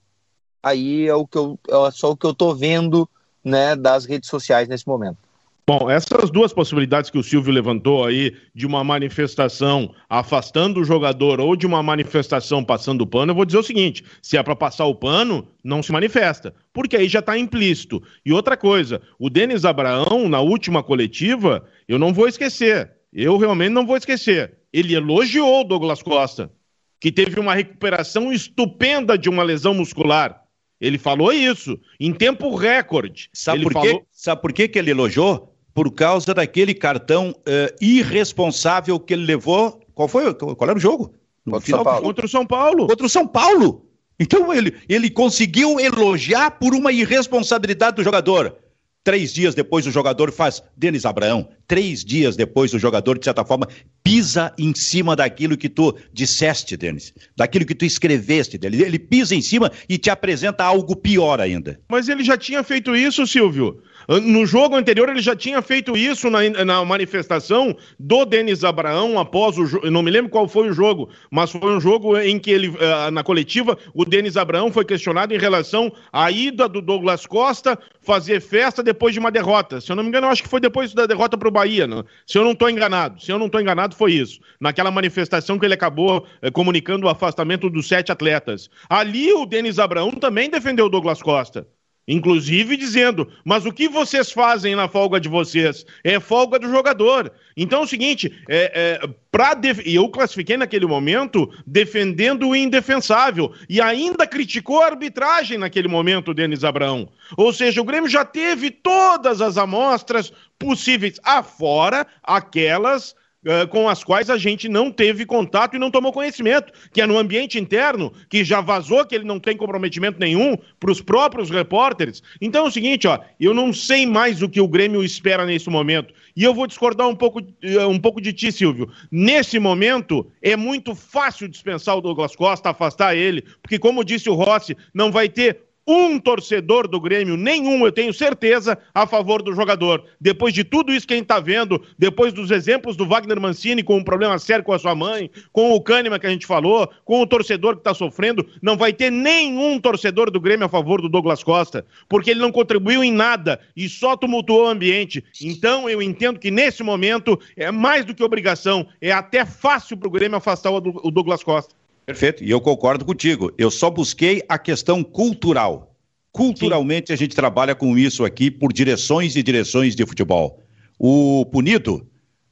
aí 0.63 1.05
é 1.05 1.13
o 1.13 1.27
que 1.27 1.37
eu 1.37 1.59
é 1.69 1.91
só 1.91 2.09
o 2.09 2.17
que 2.17 2.25
eu 2.25 2.33
tô 2.33 2.55
vendo, 2.55 3.07
né, 3.43 3.75
das 3.75 4.05
redes 4.05 4.27
sociais 4.27 4.67
nesse 4.67 4.87
momento. 4.87 5.19
Bom, 5.65 5.89
essas 5.89 6.29
duas 6.29 6.51
possibilidades 6.51 7.09
que 7.09 7.17
o 7.17 7.23
Silvio 7.23 7.53
levantou 7.53 8.03
aí, 8.03 8.35
de 8.53 8.65
uma 8.65 8.83
manifestação 8.83 9.95
afastando 10.09 10.81
o 10.81 10.83
jogador 10.83 11.39
ou 11.39 11.55
de 11.55 11.65
uma 11.65 11.81
manifestação 11.81 12.61
passando 12.61 13.01
o 13.01 13.07
pano, 13.07 13.31
eu 13.31 13.35
vou 13.35 13.45
dizer 13.45 13.59
o 13.59 13.63
seguinte: 13.63 14.03
se 14.21 14.35
é 14.35 14.43
para 14.43 14.57
passar 14.57 14.85
o 14.85 14.95
pano, 14.95 15.47
não 15.63 15.81
se 15.81 15.93
manifesta, 15.93 16.53
porque 16.73 16.97
aí 16.97 17.07
já 17.07 17.19
está 17.19 17.37
implícito. 17.37 18.03
E 18.25 18.33
outra 18.33 18.57
coisa, 18.57 19.01
o 19.17 19.29
Denis 19.29 19.63
Abraão, 19.63 20.27
na 20.27 20.41
última 20.41 20.83
coletiva, 20.83 21.65
eu 21.87 21.97
não 21.97 22.13
vou 22.13 22.27
esquecer, 22.27 22.91
eu 23.13 23.37
realmente 23.37 23.71
não 23.71 23.85
vou 23.85 23.95
esquecer, 23.95 24.57
ele 24.73 24.93
elogiou 24.93 25.61
o 25.61 25.63
Douglas 25.63 26.03
Costa, 26.03 26.51
que 26.99 27.09
teve 27.09 27.39
uma 27.39 27.55
recuperação 27.55 28.33
estupenda 28.33 29.17
de 29.17 29.29
uma 29.29 29.43
lesão 29.43 29.73
muscular. 29.73 30.41
Ele 30.81 30.97
falou 30.97 31.31
isso, 31.31 31.79
em 31.97 32.11
tempo 32.11 32.53
recorde. 32.53 33.29
Sabe, 33.31 33.59
ele 33.59 33.63
por, 33.63 33.73
falou... 33.73 33.99
quê? 33.99 34.05
Sabe 34.11 34.41
por 34.41 34.51
quê 34.51 34.67
que 34.67 34.77
ele 34.77 34.91
elogiou? 34.91 35.52
Por 35.73 35.91
causa 35.91 36.33
daquele 36.33 36.73
cartão 36.73 37.31
uh, 37.31 37.75
irresponsável 37.81 38.99
que 38.99 39.13
ele 39.13 39.25
levou. 39.25 39.81
Qual 39.93 40.07
foi? 40.07 40.33
Qual 40.33 40.69
era 40.69 40.77
o 40.77 40.81
jogo? 40.81 41.13
No 41.45 41.53
contra, 41.53 41.65
final, 41.65 42.01
contra 42.01 42.25
o 42.25 42.29
São 42.29 42.45
Paulo. 42.45 42.87
Contra 42.87 43.05
o 43.05 43.09
São 43.09 43.27
Paulo. 43.27 43.85
Então 44.19 44.53
ele, 44.53 44.75
ele 44.87 45.09
conseguiu 45.09 45.79
elogiar 45.79 46.51
por 46.51 46.73
uma 46.73 46.91
irresponsabilidade 46.91 47.97
do 47.97 48.03
jogador. 48.03 48.55
Três 49.03 49.33
dias 49.33 49.53
depois 49.53 49.85
o 49.85 49.91
jogador 49.91 50.31
faz. 50.31 50.63
Denis 50.77 51.05
Abraão, 51.05 51.49
três 51.67 52.05
dias 52.05 52.37
depois 52.37 52.73
o 52.73 52.79
jogador, 52.79 53.19
de 53.19 53.25
certa 53.25 53.43
forma, 53.43 53.67
pisa 54.01 54.53
em 54.57 54.73
cima 54.73 55.13
daquilo 55.13 55.57
que 55.57 55.67
tu 55.67 55.93
disseste, 56.13 56.77
Denis. 56.77 57.13
Daquilo 57.35 57.65
que 57.65 57.75
tu 57.75 57.83
escreveste 57.83 58.57
dele. 58.57 58.81
Ele 58.81 58.97
pisa 58.97 59.35
em 59.35 59.41
cima 59.41 59.69
e 59.89 59.97
te 59.97 60.09
apresenta 60.09 60.63
algo 60.63 60.95
pior 60.95 61.41
ainda. 61.41 61.81
Mas 61.89 62.07
ele 62.07 62.23
já 62.23 62.37
tinha 62.37 62.63
feito 62.63 62.95
isso, 62.95 63.27
Silvio. 63.27 63.81
No 64.07 64.45
jogo 64.45 64.75
anterior, 64.75 65.09
ele 65.09 65.21
já 65.21 65.35
tinha 65.35 65.61
feito 65.61 65.95
isso 65.95 66.29
na, 66.29 66.39
na 66.65 66.83
manifestação 66.83 67.75
do 67.99 68.25
Denis 68.25 68.63
Abraão 68.63 69.19
após 69.19 69.57
o 69.57 69.65
jogo. 69.65 69.89
Não 69.89 70.03
me 70.03 70.11
lembro 70.11 70.29
qual 70.29 70.47
foi 70.47 70.69
o 70.69 70.73
jogo, 70.73 71.09
mas 71.31 71.51
foi 71.51 71.75
um 71.75 71.79
jogo 71.79 72.17
em 72.17 72.37
que 72.39 72.51
ele, 72.51 72.73
eh, 72.79 73.11
na 73.11 73.23
coletiva, 73.23 73.77
o 73.93 74.03
Denis 74.03 74.35
Abraão 74.37 74.71
foi 74.71 74.83
questionado 74.83 75.33
em 75.33 75.37
relação 75.37 75.91
à 76.11 76.29
ida 76.31 76.67
do 76.67 76.81
Douglas 76.81 77.25
Costa 77.25 77.79
fazer 78.01 78.41
festa 78.41 78.83
depois 78.83 79.13
de 79.13 79.19
uma 79.19 79.31
derrota. 79.31 79.79
Se 79.79 79.91
eu 79.91 79.95
não 79.95 80.03
me 80.03 80.09
engano, 80.09 80.27
acho 80.27 80.43
que 80.43 80.49
foi 80.49 80.59
depois 80.59 80.93
da 80.93 81.05
derrota 81.05 81.37
para 81.37 81.47
o 81.47 81.51
Bahia. 81.51 81.87
Não? 81.87 82.03
Se 82.27 82.37
eu 82.37 82.43
não 82.43 82.51
estou 82.51 82.69
enganado, 82.69 83.21
se 83.21 83.31
eu 83.31 83.39
não 83.39 83.45
estou 83.45 83.61
enganado, 83.61 83.95
foi 83.95 84.13
isso. 84.13 84.39
Naquela 84.59 84.91
manifestação 84.91 85.57
que 85.57 85.65
ele 85.65 85.73
acabou 85.73 86.25
eh, 86.41 86.51
comunicando 86.51 87.05
o 87.05 87.09
afastamento 87.09 87.69
dos 87.69 87.87
sete 87.87 88.11
atletas. 88.11 88.69
Ali 88.89 89.31
o 89.31 89.45
Denis 89.45 89.79
Abraão 89.79 90.11
também 90.11 90.49
defendeu 90.49 90.85
o 90.85 90.89
Douglas 90.89 91.21
Costa. 91.21 91.65
Inclusive 92.07 92.75
dizendo, 92.75 93.31
mas 93.45 93.65
o 93.65 93.71
que 93.71 93.87
vocês 93.87 94.29
fazem 94.29 94.75
na 94.75 94.89
folga 94.89 95.21
de 95.21 95.29
vocês? 95.29 95.85
É 96.03 96.19
folga 96.19 96.59
do 96.59 96.69
jogador. 96.69 97.31
Então 97.55 97.81
é 97.81 97.83
o 97.83 97.87
seguinte, 97.87 98.43
é, 98.49 98.99
é, 99.01 99.09
pra 99.31 99.57
eu 99.85 100.09
classifiquei 100.09 100.57
naquele 100.57 100.85
momento 100.85 101.49
defendendo 101.65 102.49
o 102.49 102.55
indefensável 102.55 103.53
e 103.69 103.79
ainda 103.79 104.27
criticou 104.27 104.81
a 104.81 104.87
arbitragem 104.87 105.57
naquele 105.57 105.87
momento, 105.87 106.33
Denis 106.33 106.65
Abraão. 106.65 107.07
Ou 107.37 107.53
seja, 107.53 107.79
o 107.79 107.85
Grêmio 107.85 108.09
já 108.09 108.25
teve 108.25 108.69
todas 108.69 109.39
as 109.39 109.57
amostras 109.57 110.33
possíveis, 110.59 111.19
afora 111.23 112.05
aquelas 112.21 113.15
uh, 113.45 113.67
com 113.67 113.87
as 113.89 114.03
quais 114.03 114.29
a 114.29 114.37
gente 114.37 114.67
não 114.67 114.91
teve 114.91 115.25
contato 115.25 115.75
e 115.75 115.79
não 115.79 115.91
tomou 115.91 116.11
conhecimento, 116.11 116.71
que 116.91 117.01
é 117.01 117.07
no 117.07 117.17
ambiente 117.17 117.59
interno, 117.59 118.11
que 118.29 118.43
já 118.43 118.61
vazou 118.61 119.05
que 119.05 119.15
ele 119.15 119.25
não 119.25 119.39
tem 119.39 119.55
comprometimento 119.55 120.19
nenhum 120.19 120.57
para 120.79 120.91
os 120.91 121.01
próprios 121.01 121.49
repórteres. 121.49 122.21
Então 122.41 122.65
é 122.65 122.67
o 122.67 122.71
seguinte, 122.71 123.07
ó, 123.07 123.19
eu 123.39 123.53
não 123.53 123.73
sei 123.73 124.05
mais 124.05 124.41
o 124.41 124.49
que 124.49 124.61
o 124.61 124.67
Grêmio 124.67 125.03
espera 125.03 125.45
nesse 125.45 125.69
momento. 125.69 126.13
E 126.35 126.43
eu 126.43 126.53
vou 126.53 126.67
discordar 126.67 127.07
um 127.07 127.15
pouco, 127.15 127.39
uh, 127.39 127.87
um 127.87 127.99
pouco 127.99 128.19
de 128.21 128.33
ti, 128.33 128.51
Silvio. 128.51 128.89
Nesse 129.11 129.59
momento, 129.59 130.25
é 130.41 130.55
muito 130.55 130.95
fácil 130.95 131.47
dispensar 131.47 131.97
o 131.97 132.01
Douglas 132.01 132.35
Costa, 132.35 132.69
afastar 132.69 133.15
ele, 133.15 133.43
porque, 133.61 133.77
como 133.77 134.03
disse 134.03 134.29
o 134.29 134.33
Rossi, 134.33 134.75
não 134.93 135.11
vai 135.11 135.29
ter 135.29 135.72
um 135.87 136.19
torcedor 136.19 136.87
do 136.87 136.99
Grêmio, 136.99 137.35
nenhum, 137.35 137.85
eu 137.85 137.91
tenho 137.91 138.13
certeza, 138.13 138.77
a 138.93 139.05
favor 139.05 139.41
do 139.41 139.53
jogador. 139.53 140.03
Depois 140.19 140.53
de 140.53 140.63
tudo 140.63 140.93
isso 140.93 141.07
que 141.07 141.13
a 141.13 141.17
gente 141.17 141.25
está 141.25 141.39
vendo, 141.39 141.81
depois 141.97 142.31
dos 142.31 142.51
exemplos 142.51 142.95
do 142.95 143.05
Wagner 143.05 143.39
Mancini 143.39 143.83
com 143.83 143.97
um 143.97 144.03
problema 144.03 144.39
sério 144.39 144.63
com 144.63 144.73
a 144.73 144.79
sua 144.79 144.95
mãe, 144.95 145.29
com 145.51 145.73
o 145.73 145.81
Kahneman 145.81 146.19
que 146.19 146.27
a 146.27 146.29
gente 146.29 146.45
falou, 146.45 146.89
com 147.03 147.21
o 147.21 147.27
torcedor 147.27 147.73
que 147.73 147.81
está 147.81 147.93
sofrendo, 147.93 148.47
não 148.61 148.77
vai 148.77 148.93
ter 148.93 149.11
nenhum 149.11 149.79
torcedor 149.79 150.31
do 150.31 150.39
Grêmio 150.39 150.65
a 150.65 150.69
favor 150.69 151.01
do 151.01 151.09
Douglas 151.09 151.43
Costa, 151.43 151.85
porque 152.07 152.31
ele 152.31 152.39
não 152.39 152.51
contribuiu 152.51 153.03
em 153.03 153.11
nada 153.11 153.59
e 153.75 153.89
só 153.89 154.15
tumultuou 154.15 154.65
o 154.65 154.69
ambiente. 154.69 155.23
Então 155.41 155.89
eu 155.89 156.01
entendo 156.01 156.39
que 156.39 156.51
nesse 156.51 156.83
momento 156.83 157.39
é 157.57 157.71
mais 157.71 158.05
do 158.05 158.15
que 158.15 158.23
obrigação, 158.23 158.87
é 159.01 159.11
até 159.11 159.45
fácil 159.45 159.97
para 159.97 160.07
o 160.07 160.11
Grêmio 160.11 160.37
afastar 160.37 160.71
o 160.71 161.11
Douglas 161.11 161.43
Costa. 161.43 161.82
Perfeito, 162.05 162.43
e 162.43 162.49
eu 162.49 162.59
concordo 162.59 163.05
contigo. 163.05 163.51
Eu 163.57 163.71
só 163.71 163.89
busquei 163.89 164.43
a 164.49 164.57
questão 164.57 165.03
cultural. 165.03 165.95
Culturalmente 166.31 167.07
Sim. 167.07 167.13
a 167.13 167.15
gente 167.15 167.35
trabalha 167.35 167.75
com 167.75 167.97
isso 167.97 168.25
aqui 168.25 168.49
por 168.49 168.73
direções 168.73 169.35
e 169.35 169.43
direções 169.43 169.95
de 169.95 170.05
futebol. 170.05 170.59
O 170.99 171.45
punido, 171.45 172.07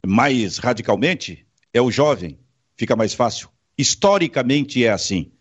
mais 0.06 0.58
radicalmente, 0.58 1.46
é 1.74 1.82
o 1.82 1.92
jovem. 1.92 2.38
Fica 2.78 2.96
mais 2.96 3.14
fácil. 3.14 3.50
Historicamente 3.78 4.84
é 4.86 4.92
assim. 4.92 5.32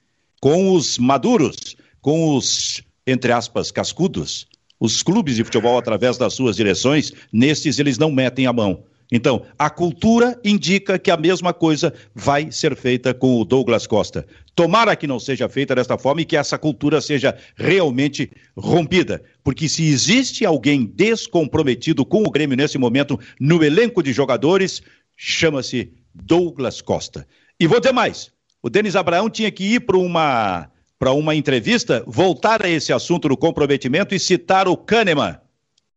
Com 0.40 0.72
os 0.72 0.98
maduros, 0.98 1.76
com 2.00 2.34
os, 2.34 2.82
entre 3.06 3.30
aspas, 3.30 3.70
cascudos, 3.70 4.46
os 4.80 5.02
clubes 5.02 5.36
de 5.36 5.44
futebol, 5.44 5.78
através 5.78 6.16
das 6.16 6.32
suas 6.32 6.56
direções, 6.56 7.12
nesses 7.30 7.78
eles 7.78 7.98
não 7.98 8.10
metem 8.10 8.46
a 8.46 8.52
mão. 8.52 8.82
Então, 9.10 9.44
a 9.58 9.68
cultura 9.68 10.38
indica 10.44 10.98
que 10.98 11.10
a 11.10 11.16
mesma 11.16 11.52
coisa 11.52 11.92
vai 12.14 12.52
ser 12.52 12.76
feita 12.76 13.12
com 13.12 13.40
o 13.40 13.44
Douglas 13.44 13.86
Costa. 13.86 14.24
Tomara 14.54 14.94
que 14.94 15.06
não 15.06 15.18
seja 15.18 15.48
feita 15.48 15.74
desta 15.74 15.98
forma 15.98 16.20
e 16.20 16.24
que 16.24 16.36
essa 16.36 16.56
cultura 16.56 17.00
seja 17.00 17.36
realmente 17.56 18.30
rompida. 18.56 19.22
Porque 19.42 19.68
se 19.68 19.84
existe 19.88 20.44
alguém 20.44 20.84
descomprometido 20.84 22.04
com 22.04 22.22
o 22.22 22.30
Grêmio 22.30 22.56
nesse 22.56 22.78
momento 22.78 23.18
no 23.40 23.64
elenco 23.64 24.02
de 24.02 24.12
jogadores, 24.12 24.80
chama-se 25.16 25.92
Douglas 26.14 26.80
Costa. 26.80 27.26
E 27.58 27.66
vou 27.66 27.80
dizer 27.80 27.92
mais: 27.92 28.30
o 28.62 28.70
Denis 28.70 28.94
Abraão 28.94 29.28
tinha 29.28 29.50
que 29.50 29.64
ir 29.64 29.80
para 29.80 29.98
uma, 29.98 30.70
uma 31.00 31.34
entrevista, 31.34 32.04
voltar 32.06 32.64
a 32.64 32.68
esse 32.68 32.92
assunto 32.92 33.28
do 33.28 33.36
comprometimento 33.36 34.14
e 34.14 34.20
citar 34.20 34.68
o 34.68 34.76
Kahneman 34.76 35.36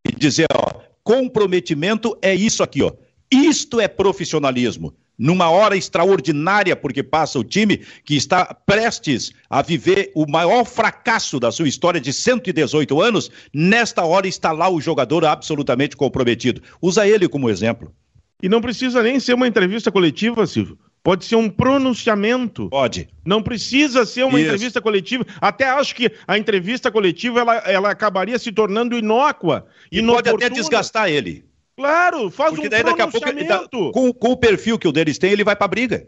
e 0.03 0.15
dizer: 0.15 0.47
ó, 0.53 0.81
comprometimento 1.03 2.17
é 2.21 2.33
isso 2.33 2.63
aqui, 2.63 2.81
ó. 2.81 2.91
Isto 3.33 3.79
é 3.79 3.87
profissionalismo. 3.87 4.93
Numa 5.17 5.49
hora 5.49 5.77
extraordinária, 5.77 6.75
porque 6.75 7.03
passa 7.03 7.37
o 7.37 7.43
time 7.43 7.81
que 8.03 8.15
está 8.15 8.45
prestes 8.45 9.31
a 9.49 9.61
viver 9.61 10.11
o 10.15 10.29
maior 10.29 10.65
fracasso 10.65 11.39
da 11.39 11.51
sua 11.51 11.67
história 11.67 12.01
de 12.01 12.11
118 12.11 12.99
anos, 12.99 13.29
nesta 13.53 14.03
hora 14.03 14.27
está 14.27 14.51
lá 14.51 14.69
o 14.69 14.81
jogador 14.81 15.23
absolutamente 15.25 15.95
comprometido. 15.95 16.61
Usa 16.81 17.07
ele 17.07 17.29
como 17.29 17.49
exemplo. 17.49 17.93
E 18.41 18.49
não 18.49 18.59
precisa 18.59 19.03
nem 19.03 19.19
ser 19.19 19.35
uma 19.35 19.47
entrevista 19.47 19.91
coletiva, 19.91 20.45
Silvio. 20.47 20.77
Pode 21.03 21.25
ser 21.25 21.35
um 21.35 21.49
pronunciamento. 21.49 22.69
Pode. 22.69 23.09
Não 23.25 23.43
precisa 23.43 24.05
ser 24.05 24.23
uma 24.23 24.39
Isso. 24.39 24.47
entrevista 24.47 24.81
coletiva. 24.81 25.25
Até 25.39 25.65
acho 25.69 25.93
que 25.93 26.11
a 26.25 26.37
entrevista 26.37 26.89
coletiva 26.89 27.41
ela, 27.41 27.57
ela 27.57 27.89
acabaria 27.91 28.39
se 28.39 28.51
tornando 28.51 28.97
inócua. 28.97 29.67
E 29.91 30.01
pode 30.01 30.29
até 30.29 30.49
desgastar 30.49 31.09
ele. 31.09 31.45
Claro, 31.75 32.29
faz 32.29 32.51
Porque 32.51 32.67
um 32.67 32.69
daí, 32.69 32.83
daqui 32.83 33.01
a 33.01 33.07
pouco, 33.07 33.91
com, 33.91 34.13
com, 34.13 34.31
o 34.31 34.37
perfil 34.37 34.77
que 34.77 34.87
o 34.87 34.91
deles 34.91 35.17
tem, 35.17 35.31
ele 35.31 35.43
vai 35.43 35.55
pra 35.55 35.67
briga. 35.67 36.07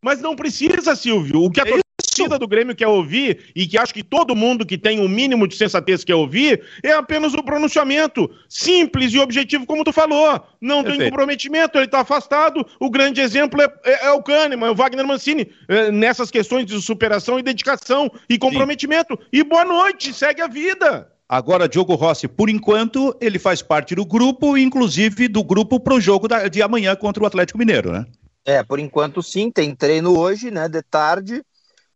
Mas 0.00 0.20
não 0.20 0.34
precisa, 0.34 0.96
Silvio. 0.96 1.44
O 1.44 1.50
que, 1.50 1.60
a, 1.60 1.64
é 1.64 1.82
torcida 2.12 2.38
do 2.38 2.46
Grêmio 2.46 2.74
quer 2.74 2.86
ouvir 2.86 3.50
e 3.54 3.66
que 3.66 3.78
acho 3.78 3.94
que 3.94 4.02
todo 4.02 4.36
mundo 4.36 4.66
que 4.66 4.76
tem 4.76 5.00
um 5.00 5.08
mínimo 5.08 5.48
de 5.48 5.56
sensatez 5.56 6.04
quer 6.04 6.14
ouvir 6.14 6.62
é 6.82 6.92
apenas 6.92 7.34
o 7.34 7.42
pronunciamento 7.42 8.30
simples 8.48 9.12
e 9.12 9.18
objetivo, 9.18 9.66
como 9.66 9.84
tu 9.84 9.92
falou. 9.92 10.42
Não 10.60 10.82
Perfeito. 10.82 11.00
tem 11.00 11.10
comprometimento, 11.10 11.78
ele 11.78 11.86
está 11.86 12.00
afastado. 12.00 12.66
O 12.78 12.90
grande 12.90 13.20
exemplo 13.20 13.60
é, 13.60 13.72
é, 13.84 14.06
é 14.06 14.10
o 14.12 14.22
Kahneman, 14.22 14.68
é 14.68 14.70
o 14.70 14.74
Wagner 14.74 15.06
Mancini, 15.06 15.50
é, 15.68 15.90
nessas 15.90 16.30
questões 16.30 16.66
de 16.66 16.80
superação 16.80 17.38
e 17.38 17.42
dedicação 17.42 18.10
e 18.28 18.38
comprometimento. 18.38 19.18
Sim. 19.20 19.26
E 19.32 19.44
boa 19.44 19.64
noite, 19.64 20.12
segue 20.12 20.42
a 20.42 20.48
vida. 20.48 21.11
Agora, 21.32 21.66
Diogo 21.66 21.94
Rossi, 21.94 22.28
por 22.28 22.50
enquanto, 22.50 23.16
ele 23.18 23.38
faz 23.38 23.62
parte 23.62 23.94
do 23.94 24.04
grupo, 24.04 24.54
inclusive 24.54 25.28
do 25.28 25.42
grupo 25.42 25.80
para 25.80 25.94
o 25.94 26.00
jogo 26.00 26.28
da, 26.28 26.46
de 26.46 26.60
amanhã 26.62 26.94
contra 26.94 27.22
o 27.22 27.26
Atlético 27.26 27.58
Mineiro, 27.58 27.90
né? 27.90 28.04
É, 28.44 28.62
por 28.62 28.78
enquanto 28.78 29.22
sim, 29.22 29.50
tem 29.50 29.74
treino 29.74 30.14
hoje, 30.14 30.50
né, 30.50 30.68
de 30.68 30.82
tarde, 30.82 31.42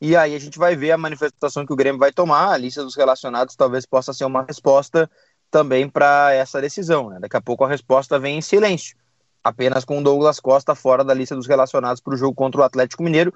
e 0.00 0.16
aí 0.16 0.34
a 0.34 0.38
gente 0.38 0.58
vai 0.58 0.74
ver 0.74 0.92
a 0.92 0.96
manifestação 0.96 1.66
que 1.66 1.72
o 1.74 1.76
Grêmio 1.76 1.98
vai 1.98 2.10
tomar, 2.12 2.50
a 2.50 2.56
lista 2.56 2.82
dos 2.82 2.96
relacionados 2.96 3.54
talvez 3.54 3.84
possa 3.84 4.10
ser 4.14 4.24
uma 4.24 4.42
resposta 4.42 5.06
também 5.50 5.86
para 5.86 6.32
essa 6.32 6.58
decisão, 6.58 7.10
né? 7.10 7.18
Daqui 7.20 7.36
a 7.36 7.42
pouco 7.42 7.62
a 7.62 7.68
resposta 7.68 8.18
vem 8.18 8.38
em 8.38 8.40
silêncio, 8.40 8.96
apenas 9.44 9.84
com 9.84 9.98
o 9.98 10.02
Douglas 10.02 10.40
Costa 10.40 10.74
fora 10.74 11.04
da 11.04 11.12
lista 11.12 11.36
dos 11.36 11.46
relacionados 11.46 12.00
para 12.00 12.14
o 12.14 12.16
jogo 12.16 12.34
contra 12.34 12.62
o 12.62 12.64
Atlético 12.64 13.02
Mineiro, 13.02 13.34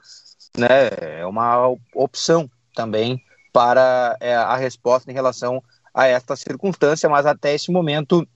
né? 0.56 0.88
É 1.20 1.26
uma 1.26 1.74
opção 1.94 2.50
também 2.74 3.22
para 3.52 4.16
é, 4.18 4.34
a 4.34 4.56
resposta 4.56 5.10
em 5.10 5.14
relação 5.14 5.62
a 5.94 6.06
esta 6.06 6.36
circunstância, 6.36 7.08
mas 7.08 7.26
até 7.26 7.54
esse 7.54 7.70
momento 7.70 8.26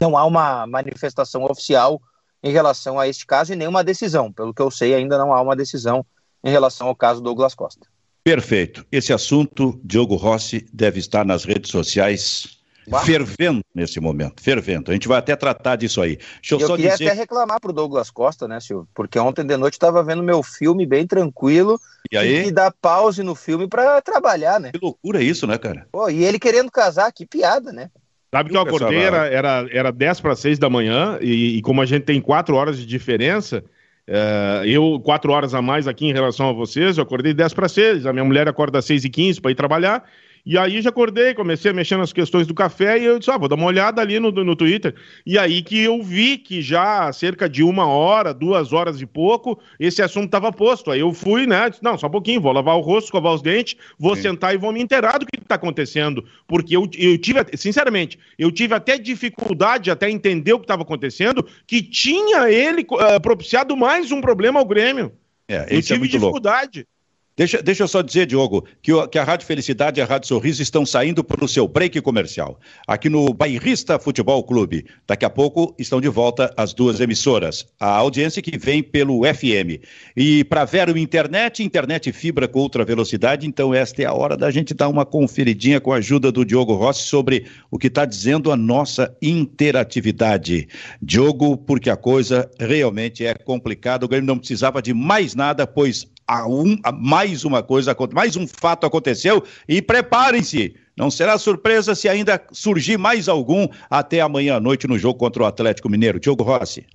não 0.00 0.16
há 0.16 0.24
uma 0.24 0.66
manifestação 0.66 1.44
oficial 1.44 2.00
em 2.42 2.52
relação 2.52 2.98
a 2.98 3.08
este 3.08 3.26
caso 3.26 3.52
e 3.52 3.56
nenhuma 3.56 3.84
decisão. 3.84 4.32
Pelo 4.32 4.54
que 4.54 4.62
eu 4.62 4.70
sei, 4.70 4.94
ainda 4.94 5.18
não 5.18 5.32
há 5.32 5.40
uma 5.40 5.56
decisão 5.56 6.04
em 6.42 6.50
relação 6.50 6.86
ao 6.88 6.94
caso 6.94 7.20
Douglas 7.20 7.54
Costa. 7.54 7.86
Perfeito. 8.22 8.84
Esse 8.90 9.12
assunto, 9.12 9.80
Diogo 9.84 10.16
Rossi, 10.16 10.66
deve 10.72 10.98
estar 10.98 11.24
nas 11.24 11.44
redes 11.44 11.70
sociais 11.70 12.56
fervendo 13.04 13.62
nesse 13.74 14.00
momento, 14.00 14.42
fervendo. 14.42 14.90
A 14.90 14.94
gente 14.94 15.08
vai 15.08 15.18
até 15.18 15.34
tratar 15.34 15.76
disso 15.76 16.00
aí. 16.00 16.16
Deixa 16.16 16.54
eu, 16.54 16.60
eu 16.60 16.66
só 16.66 16.76
queria 16.76 16.92
dizer... 16.92 17.08
até 17.08 17.14
reclamar 17.14 17.60
pro 17.60 17.72
Douglas 17.72 18.10
Costa, 18.10 18.46
né, 18.46 18.60
Silvio? 18.60 18.88
Porque 18.94 19.18
ontem 19.18 19.44
de 19.44 19.56
noite 19.56 19.74
estava 19.74 20.02
vendo 20.02 20.22
meu 20.22 20.42
filme 20.42 20.86
bem 20.86 21.06
tranquilo 21.06 21.80
e 22.10 22.16
aí? 22.16 22.44
que 22.44 22.52
dar 22.52 22.70
pause 22.70 23.22
no 23.22 23.34
filme 23.34 23.68
para 23.68 24.00
trabalhar, 24.00 24.60
né? 24.60 24.70
Que 24.72 24.78
loucura 24.80 25.22
isso, 25.22 25.46
né, 25.46 25.58
cara? 25.58 25.86
Pô, 25.90 26.08
e 26.08 26.24
ele 26.24 26.38
querendo 26.38 26.70
casar, 26.70 27.12
que 27.12 27.26
piada, 27.26 27.72
né? 27.72 27.90
Sabe 28.32 28.50
que 28.50 28.56
eu 28.56 28.60
acordei, 28.60 28.98
era, 28.98 29.26
era, 29.28 29.66
era 29.70 29.92
10 29.92 30.20
para 30.20 30.36
6 30.36 30.58
da 30.58 30.68
manhã, 30.68 31.18
e, 31.20 31.56
e, 31.56 31.62
como 31.62 31.80
a 31.80 31.86
gente 31.86 32.04
tem 32.04 32.20
4 32.20 32.54
horas 32.54 32.76
de 32.76 32.84
diferença, 32.84 33.64
é, 34.06 34.62
eu 34.66 35.00
4 35.00 35.32
horas 35.32 35.54
a 35.54 35.62
mais 35.62 35.88
aqui 35.88 36.06
em 36.06 36.12
relação 36.12 36.50
a 36.50 36.52
vocês, 36.52 36.98
eu 36.98 37.04
acordei 37.04 37.32
10 37.32 37.54
para 37.54 37.68
6, 37.68 38.04
a 38.04 38.12
minha 38.12 38.24
mulher 38.24 38.48
acorda 38.48 38.78
às 38.78 38.84
6 38.84 39.04
e 39.04 39.10
15 39.10 39.40
para 39.40 39.50
ir 39.50 39.54
trabalhar, 39.54 40.04
e 40.46 40.56
aí 40.56 40.80
já 40.80 40.90
acordei, 40.90 41.34
comecei 41.34 41.72
a 41.72 41.74
mexer 41.74 41.96
nas 41.96 42.12
questões 42.12 42.46
do 42.46 42.54
café 42.54 42.96
e 42.96 43.04
eu 43.04 43.18
disse, 43.18 43.28
ah, 43.32 43.36
vou 43.36 43.48
dar 43.48 43.56
uma 43.56 43.66
olhada 43.66 44.00
ali 44.00 44.20
no, 44.20 44.30
no 44.30 44.54
Twitter. 44.54 44.94
E 45.26 45.36
aí 45.36 45.60
que 45.60 45.80
eu 45.80 46.00
vi 46.00 46.38
que 46.38 46.62
já 46.62 47.08
há 47.08 47.12
cerca 47.12 47.48
de 47.48 47.64
uma 47.64 47.88
hora, 47.88 48.32
duas 48.32 48.72
horas 48.72 49.00
e 49.00 49.06
pouco, 49.06 49.58
esse 49.80 50.00
assunto 50.00 50.26
estava 50.26 50.52
posto. 50.52 50.92
Aí 50.92 51.00
eu 51.00 51.12
fui, 51.12 51.48
né? 51.48 51.68
Disse, 51.68 51.82
não, 51.82 51.98
só 51.98 52.06
um 52.06 52.10
pouquinho, 52.10 52.40
vou 52.40 52.52
lavar 52.52 52.76
o 52.76 52.80
rosto, 52.80 53.06
escovar 53.06 53.34
os 53.34 53.42
dentes, 53.42 53.76
vou 53.98 54.14
Sim. 54.14 54.22
sentar 54.22 54.54
e 54.54 54.56
vou 54.56 54.72
me 54.72 54.80
inteirar 54.80 55.18
do 55.18 55.26
que 55.26 55.36
está 55.36 55.56
acontecendo. 55.56 56.24
Porque 56.46 56.76
eu, 56.76 56.88
eu 56.96 57.18
tive, 57.18 57.40
sinceramente, 57.54 58.16
eu 58.38 58.52
tive 58.52 58.72
até 58.72 58.96
dificuldade 58.96 59.90
até 59.90 60.08
entender 60.08 60.52
o 60.52 60.60
que 60.60 60.64
estava 60.64 60.82
acontecendo, 60.82 61.44
que 61.66 61.82
tinha 61.82 62.48
ele 62.48 62.82
uh, 62.82 63.20
propiciado 63.20 63.76
mais 63.76 64.12
um 64.12 64.20
problema 64.20 64.60
ao 64.60 64.64
Grêmio. 64.64 65.10
É, 65.48 65.66
eu 65.70 65.78
é 65.78 65.82
tive 65.82 66.04
é 66.04 66.08
dificuldade. 66.08 66.78
Louco. 66.78 66.95
Deixa, 67.36 67.62
deixa 67.62 67.82
eu 67.82 67.88
só 67.88 68.00
dizer, 68.00 68.24
Diogo, 68.24 68.64
que, 68.80 68.90
o, 68.90 69.06
que 69.06 69.18
a 69.18 69.24
Rádio 69.24 69.46
Felicidade 69.46 70.00
e 70.00 70.02
a 70.02 70.06
Rádio 70.06 70.26
Sorriso 70.26 70.62
estão 70.62 70.86
saindo 70.86 71.22
para 71.22 71.44
o 71.44 71.48
seu 71.48 71.68
break 71.68 72.00
comercial. 72.00 72.58
Aqui 72.86 73.10
no 73.10 73.34
Bairrista 73.34 73.98
Futebol 73.98 74.42
Clube. 74.42 74.86
Daqui 75.06 75.22
a 75.22 75.28
pouco 75.28 75.74
estão 75.78 76.00
de 76.00 76.08
volta 76.08 76.50
as 76.56 76.72
duas 76.72 76.98
emissoras. 76.98 77.66
A 77.78 77.90
audiência 77.90 78.40
que 78.40 78.56
vem 78.56 78.82
pelo 78.82 79.20
FM. 79.22 79.84
E 80.16 80.44
para 80.44 80.64
Vero 80.64 80.96
Internet, 80.96 81.62
internet 81.62 82.10
fibra 82.10 82.48
com 82.48 82.60
ultra 82.60 82.86
velocidade. 82.86 83.46
Então, 83.46 83.74
esta 83.74 84.00
é 84.00 84.06
a 84.06 84.14
hora 84.14 84.34
da 84.34 84.50
gente 84.50 84.72
dar 84.72 84.88
uma 84.88 85.04
conferidinha 85.04 85.78
com 85.78 85.92
a 85.92 85.96
ajuda 85.96 86.32
do 86.32 86.42
Diogo 86.42 86.72
Rossi 86.72 87.02
sobre 87.02 87.44
o 87.70 87.78
que 87.78 87.88
está 87.88 88.06
dizendo 88.06 88.50
a 88.50 88.56
nossa 88.56 89.14
interatividade. 89.20 90.68
Diogo, 91.02 91.58
porque 91.58 91.90
a 91.90 91.98
coisa 91.98 92.50
realmente 92.58 93.26
é 93.26 93.34
complicada. 93.34 94.06
O 94.06 94.08
Grêmio 94.08 94.26
não 94.26 94.38
precisava 94.38 94.80
de 94.80 94.94
mais 94.94 95.34
nada, 95.34 95.66
pois 95.66 96.06
a 96.26 96.46
um, 96.46 96.76
a 96.82 96.90
mais 96.90 97.44
uma 97.44 97.62
coisa, 97.62 97.96
mais 98.12 98.36
um 98.36 98.46
fato 98.46 98.84
aconteceu 98.84 99.44
e 99.68 99.80
preparem-se. 99.80 100.74
Não 100.96 101.10
será 101.10 101.38
surpresa 101.38 101.94
se 101.94 102.08
ainda 102.08 102.42
surgir 102.52 102.96
mais 102.96 103.28
algum 103.28 103.68
até 103.88 104.20
amanhã 104.20 104.56
à 104.56 104.60
noite 104.60 104.88
no 104.88 104.98
jogo 104.98 105.18
contra 105.18 105.42
o 105.42 105.46
Atlético 105.46 105.88
Mineiro. 105.88 106.18
Diogo 106.18 106.42
Rossi. 106.42 106.86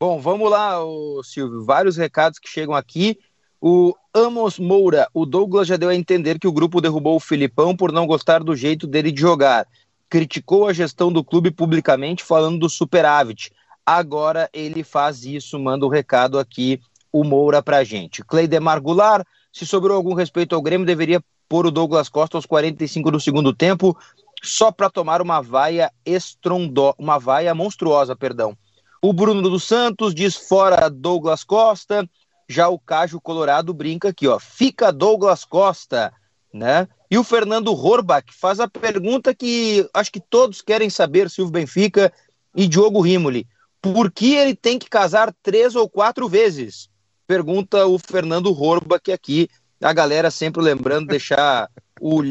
Bom, 0.00 0.20
vamos 0.20 0.48
lá, 0.48 0.76
Silvio. 1.24 1.64
Vários 1.64 1.96
recados 1.96 2.38
que 2.38 2.48
chegam 2.48 2.74
aqui. 2.74 3.18
O 3.60 3.92
Amos 4.14 4.56
Moura, 4.56 5.08
o 5.12 5.26
Douglas 5.26 5.66
já 5.66 5.76
deu 5.76 5.88
a 5.88 5.94
entender 5.94 6.38
que 6.38 6.46
o 6.46 6.52
grupo 6.52 6.80
derrubou 6.80 7.16
o 7.16 7.20
Filipão 7.20 7.76
por 7.76 7.90
não 7.90 8.06
gostar 8.06 8.44
do 8.44 8.54
jeito 8.54 8.86
dele 8.86 9.10
de 9.10 9.20
jogar. 9.20 9.66
Criticou 10.08 10.68
a 10.68 10.72
gestão 10.72 11.12
do 11.12 11.24
clube 11.24 11.50
publicamente, 11.50 12.22
falando 12.22 12.60
do 12.60 12.68
superávit. 12.68 13.50
Agora 13.84 14.48
ele 14.52 14.84
faz 14.84 15.24
isso, 15.24 15.58
manda 15.58 15.84
o 15.84 15.88
um 15.88 15.90
recado 15.90 16.38
aqui 16.38 16.80
o 17.20 17.24
Moura 17.24 17.62
pra 17.62 17.84
gente. 17.84 18.22
Cleidemar 18.22 18.80
Goulart, 18.80 19.26
se 19.52 19.66
sobrou 19.66 19.96
algum 19.96 20.14
respeito 20.14 20.54
ao 20.54 20.62
Grêmio, 20.62 20.86
deveria 20.86 21.22
pôr 21.48 21.66
o 21.66 21.70
Douglas 21.70 22.08
Costa 22.08 22.36
aos 22.36 22.46
45 22.46 23.10
do 23.10 23.20
segundo 23.20 23.52
tempo, 23.52 23.96
só 24.42 24.70
para 24.70 24.90
tomar 24.90 25.20
uma 25.20 25.40
vaia 25.40 25.90
estrondó, 26.04 26.94
uma 26.98 27.18
vaia 27.18 27.54
monstruosa, 27.54 28.14
perdão. 28.14 28.56
O 29.02 29.12
Bruno 29.12 29.42
dos 29.42 29.64
Santos 29.64 30.14
diz 30.14 30.36
fora 30.36 30.88
Douglas 30.88 31.42
Costa, 31.42 32.08
já 32.48 32.68
o 32.68 32.78
Cajo 32.78 33.20
Colorado 33.20 33.72
brinca 33.74 34.08
aqui, 34.08 34.26
ó, 34.26 34.38
fica 34.38 34.92
Douglas 34.92 35.44
Costa, 35.44 36.12
né? 36.52 36.88
E 37.10 37.16
o 37.18 37.24
Fernando 37.24 37.72
Horbach 37.72 38.26
faz 38.32 38.60
a 38.60 38.68
pergunta 38.68 39.34
que 39.34 39.88
acho 39.94 40.12
que 40.12 40.20
todos 40.20 40.60
querem 40.60 40.90
saber, 40.90 41.30
Silvio 41.30 41.52
Benfica 41.52 42.12
e 42.54 42.66
Diogo 42.66 43.00
Rimoli. 43.00 43.46
Por 43.80 44.10
que 44.10 44.34
ele 44.34 44.54
tem 44.54 44.78
que 44.78 44.90
casar 44.90 45.34
três 45.42 45.74
ou 45.74 45.88
quatro 45.88 46.28
vezes? 46.28 46.88
Pergunta 47.28 47.86
o 47.86 47.98
Fernando 47.98 48.50
Horba, 48.58 48.98
que 48.98 49.12
aqui 49.12 49.50
a 49.82 49.92
galera 49.92 50.30
sempre 50.30 50.62
lembrando 50.62 51.08
deixar 51.08 51.70
o 52.00 52.22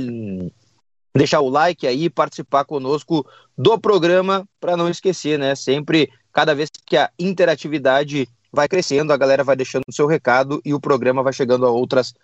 deixar 1.16 1.40
o 1.40 1.50
like 1.50 1.86
aí, 1.86 2.10
participar 2.10 2.66
conosco 2.66 3.24
do 3.56 3.80
programa 3.80 4.44
para 4.60 4.76
não 4.76 4.90
esquecer, 4.90 5.38
né? 5.38 5.54
Sempre 5.54 6.12
cada 6.34 6.56
vez 6.56 6.72
que 6.84 6.98
a 6.98 7.12
interatividade 7.20 8.28
vai 8.52 8.68
crescendo, 8.68 9.14
a 9.14 9.18
galera 9.18 9.44
vai 9.44 9.56
deixando 9.56 9.84
o 9.88 9.94
seu 9.94 10.08
recado 10.08 10.60
e 10.66 10.74
o 10.74 10.80
programa 10.80 11.22
vai 11.22 11.32
chegando 11.32 11.68
a 11.68 11.70
outras 11.70 12.16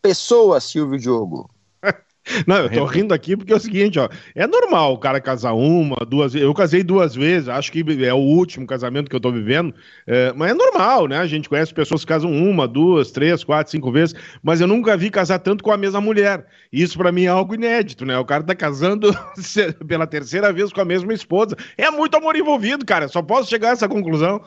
pessoas, 0.00 0.64
Silvio 0.64 0.98
Diogo. 0.98 1.50
Não, 2.46 2.56
eu 2.56 2.70
tô 2.70 2.84
rindo 2.84 3.12
aqui 3.12 3.36
porque 3.36 3.52
é 3.52 3.56
o 3.56 3.60
seguinte, 3.60 3.98
ó. 3.98 4.08
É 4.34 4.46
normal 4.46 4.94
o 4.94 4.98
cara 4.98 5.20
casar 5.20 5.54
uma, 5.54 5.96
duas 6.06 6.32
vezes. 6.32 6.46
Eu 6.46 6.54
casei 6.54 6.82
duas 6.82 7.14
vezes, 7.14 7.48
acho 7.48 7.72
que 7.72 7.84
é 8.04 8.14
o 8.14 8.18
último 8.18 8.66
casamento 8.66 9.10
que 9.10 9.16
eu 9.16 9.20
tô 9.20 9.32
vivendo. 9.32 9.74
É, 10.06 10.32
mas 10.32 10.52
é 10.52 10.54
normal, 10.54 11.08
né? 11.08 11.18
A 11.18 11.26
gente 11.26 11.48
conhece 11.48 11.74
pessoas 11.74 12.02
que 12.02 12.06
casam 12.06 12.32
uma, 12.32 12.68
duas, 12.68 13.10
três, 13.10 13.42
quatro, 13.42 13.72
cinco 13.72 13.90
vezes. 13.90 14.14
Mas 14.42 14.60
eu 14.60 14.68
nunca 14.68 14.96
vi 14.96 15.10
casar 15.10 15.40
tanto 15.40 15.64
com 15.64 15.72
a 15.72 15.76
mesma 15.76 16.00
mulher. 16.00 16.46
Isso 16.72 16.96
para 16.96 17.10
mim 17.10 17.24
é 17.24 17.28
algo 17.28 17.54
inédito, 17.54 18.04
né? 18.04 18.16
O 18.18 18.24
cara 18.24 18.44
tá 18.44 18.54
casando 18.54 19.10
pela 19.86 20.06
terceira 20.06 20.52
vez 20.52 20.72
com 20.72 20.80
a 20.80 20.84
mesma 20.84 21.12
esposa. 21.12 21.56
É 21.76 21.90
muito 21.90 22.16
amor 22.16 22.36
envolvido, 22.36 22.86
cara. 22.86 23.08
Só 23.08 23.20
posso 23.20 23.50
chegar 23.50 23.70
a 23.70 23.72
essa 23.72 23.88
conclusão. 23.88 24.40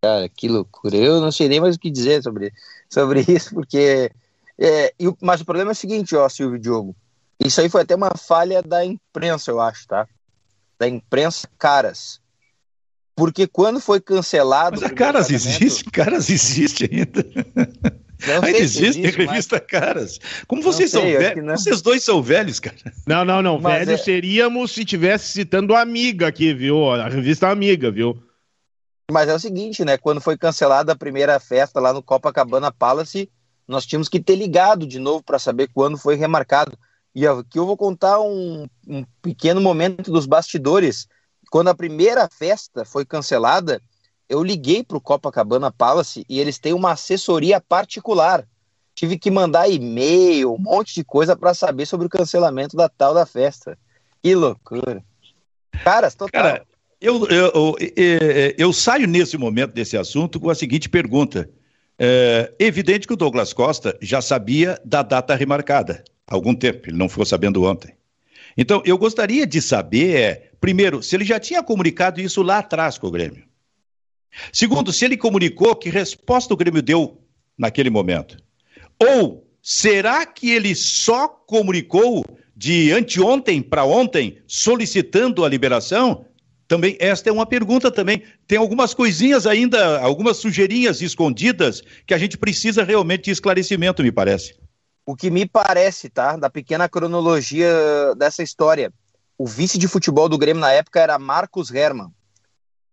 Cara, 0.00 0.28
que 0.28 0.48
loucura. 0.48 0.96
Eu 0.96 1.20
não 1.20 1.30
sei 1.30 1.48
nem 1.48 1.60
mais 1.60 1.76
o 1.76 1.78
que 1.78 1.90
dizer 1.90 2.22
sobre, 2.22 2.52
sobre 2.88 3.24
isso, 3.28 3.54
porque 3.54 4.10
é, 4.58 4.92
e, 4.98 5.12
mas 5.22 5.40
o 5.40 5.44
problema 5.44 5.70
é 5.70 5.72
o 5.72 5.76
seguinte, 5.76 6.16
ó, 6.16 6.28
Silvio 6.28 6.58
Diogo. 6.58 6.96
Isso 7.38 7.60
aí 7.60 7.68
foi 7.68 7.82
até 7.82 7.94
uma 7.94 8.10
falha 8.16 8.62
da 8.62 8.84
imprensa, 8.84 9.50
eu 9.50 9.60
acho, 9.60 9.86
tá? 9.86 10.06
Da 10.78 10.88
imprensa 10.88 11.48
Caras. 11.56 12.20
Porque 13.14 13.46
quando 13.46 13.80
foi 13.80 14.00
cancelado. 14.00 14.80
Mas 14.80 14.90
a 14.90 14.94
Caras 14.94 15.30
existe? 15.30 15.84
Caras 15.90 16.28
existe 16.30 16.88
ainda. 16.90 17.24
Não 18.26 18.42
ainda 18.44 18.58
existe, 18.58 19.00
existe 19.00 19.16
revista 19.16 19.56
mas... 19.56 19.66
Caras. 19.66 20.20
Como 20.48 20.62
vocês 20.62 20.90
sei, 20.90 21.00
são 21.00 21.18
velhos? 21.20 21.62
Vocês 21.62 21.82
dois 21.82 22.02
são 22.02 22.20
velhos, 22.20 22.58
cara. 22.58 22.76
Não, 23.06 23.24
não, 23.24 23.40
não. 23.40 23.60
Mas 23.60 23.86
velhos 23.86 24.00
é... 24.00 24.04
seríamos 24.04 24.72
se 24.72 24.84
tivesse 24.84 25.32
citando 25.32 25.74
a 25.74 25.80
Amiga 25.80 26.26
aqui, 26.26 26.52
viu? 26.52 26.90
A 26.90 27.08
revista 27.08 27.48
Amiga, 27.48 27.90
viu? 27.90 28.20
Mas 29.10 29.28
é 29.28 29.34
o 29.34 29.38
seguinte, 29.38 29.84
né? 29.84 29.96
Quando 29.96 30.20
foi 30.20 30.36
cancelada 30.36 30.92
a 30.92 30.96
primeira 30.96 31.38
festa 31.40 31.80
lá 31.80 31.92
no 31.92 32.02
Copacabana 32.02 32.72
Palace, 32.72 33.30
nós 33.68 33.86
tínhamos 33.86 34.08
que 34.08 34.18
ter 34.18 34.34
ligado 34.34 34.86
de 34.86 34.98
novo 34.98 35.22
para 35.22 35.38
saber 35.38 35.68
quando 35.72 35.98
foi 35.98 36.16
remarcado. 36.16 36.76
E 37.14 37.26
aqui 37.26 37.58
eu 37.58 37.66
vou 37.66 37.76
contar 37.76 38.18
um, 38.20 38.66
um 38.86 39.04
pequeno 39.22 39.60
momento 39.60 40.10
dos 40.10 40.26
bastidores. 40.26 41.06
Quando 41.50 41.68
a 41.68 41.74
primeira 41.74 42.28
festa 42.28 42.84
foi 42.84 43.04
cancelada, 43.04 43.80
eu 44.28 44.42
liguei 44.42 44.82
para 44.82 44.96
o 44.96 45.00
Copacabana 45.00 45.70
Palace 45.70 46.24
e 46.28 46.40
eles 46.40 46.58
têm 46.58 46.72
uma 46.72 46.92
assessoria 46.92 47.60
particular 47.60 48.46
tive 48.98 49.16
que 49.16 49.30
mandar 49.30 49.70
e-mail, 49.70 50.52
um 50.52 50.58
monte 50.58 50.92
de 50.92 51.04
coisa 51.04 51.36
para 51.36 51.54
saber 51.54 51.86
sobre 51.86 52.08
o 52.08 52.10
cancelamento 52.10 52.76
da 52.76 52.88
tal 52.88 53.14
da 53.14 53.24
festa. 53.24 53.78
Que 54.20 54.34
loucura. 54.34 55.04
Caras, 55.84 56.16
total. 56.16 56.42
Cara, 56.42 56.66
eu, 57.00 57.24
eu, 57.28 57.76
eu, 57.78 58.54
eu, 58.58 58.72
saio 58.72 59.06
nesse 59.06 59.38
momento 59.38 59.72
desse 59.72 59.96
assunto 59.96 60.40
com 60.40 60.50
a 60.50 60.54
seguinte 60.54 60.88
pergunta. 60.88 61.48
É 61.98 62.54
evidente 62.58 63.06
que 63.06 63.12
o 63.12 63.16
Douglas 63.16 63.52
Costa 63.52 63.98
já 64.00 64.22
sabia 64.22 64.80
da 64.84 65.02
data 65.02 65.34
remarcada 65.34 66.04
há 66.28 66.34
algum 66.34 66.54
tempo, 66.54 66.88
ele 66.88 66.96
não 66.96 67.08
ficou 67.08 67.24
sabendo 67.24 67.64
ontem. 67.64 67.94
Então, 68.56 68.82
eu 68.84 68.98
gostaria 68.98 69.46
de 69.46 69.62
saber, 69.62 70.16
é, 70.16 70.50
primeiro, 70.60 71.02
se 71.02 71.16
ele 71.16 71.24
já 71.24 71.40
tinha 71.40 71.62
comunicado 71.62 72.20
isso 72.20 72.42
lá 72.42 72.58
atrás 72.58 72.98
com 72.98 73.06
o 73.06 73.10
Grêmio. 73.10 73.44
Segundo, 74.52 74.92
se 74.92 75.04
ele 75.04 75.16
comunicou, 75.16 75.74
que 75.74 75.88
resposta 75.88 76.52
o 76.52 76.56
Grêmio 76.56 76.82
deu 76.82 77.20
naquele 77.56 77.88
momento? 77.88 78.36
Ou 79.00 79.48
será 79.62 80.26
que 80.26 80.50
ele 80.50 80.74
só 80.74 81.28
comunicou 81.28 82.24
de 82.56 82.92
anteontem 82.92 83.62
para 83.62 83.84
ontem, 83.84 84.38
solicitando 84.46 85.44
a 85.44 85.48
liberação? 85.48 86.26
Também, 86.68 86.98
esta 87.00 87.30
é 87.30 87.32
uma 87.32 87.46
pergunta 87.46 87.90
também. 87.90 88.22
Tem 88.46 88.58
algumas 88.58 88.92
coisinhas 88.92 89.46
ainda, 89.46 90.00
algumas 90.00 90.36
sujeirinhas 90.36 91.00
escondidas 91.00 91.82
que 92.06 92.12
a 92.12 92.18
gente 92.18 92.36
precisa 92.36 92.84
realmente 92.84 93.24
de 93.24 93.30
esclarecimento, 93.30 94.02
me 94.02 94.12
parece. 94.12 94.54
O 95.06 95.16
que 95.16 95.30
me 95.30 95.48
parece, 95.48 96.10
tá, 96.10 96.36
da 96.36 96.50
pequena 96.50 96.86
cronologia 96.86 97.72
dessa 98.18 98.42
história, 98.42 98.92
o 99.38 99.46
vice 99.46 99.78
de 99.78 99.88
futebol 99.88 100.28
do 100.28 100.36
Grêmio 100.36 100.60
na 100.60 100.70
época 100.70 101.00
era 101.00 101.18
Marcos 101.18 101.74
Herman, 101.74 102.12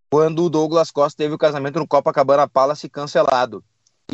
quando 0.09 0.45
o 0.45 0.49
Douglas 0.49 0.89
Costa 0.89 1.17
teve 1.17 1.35
o 1.35 1.37
casamento 1.37 1.77
no 1.77 1.87
Copacabana 1.87 2.47
Palace 2.47 2.87
cancelado. 2.87 3.61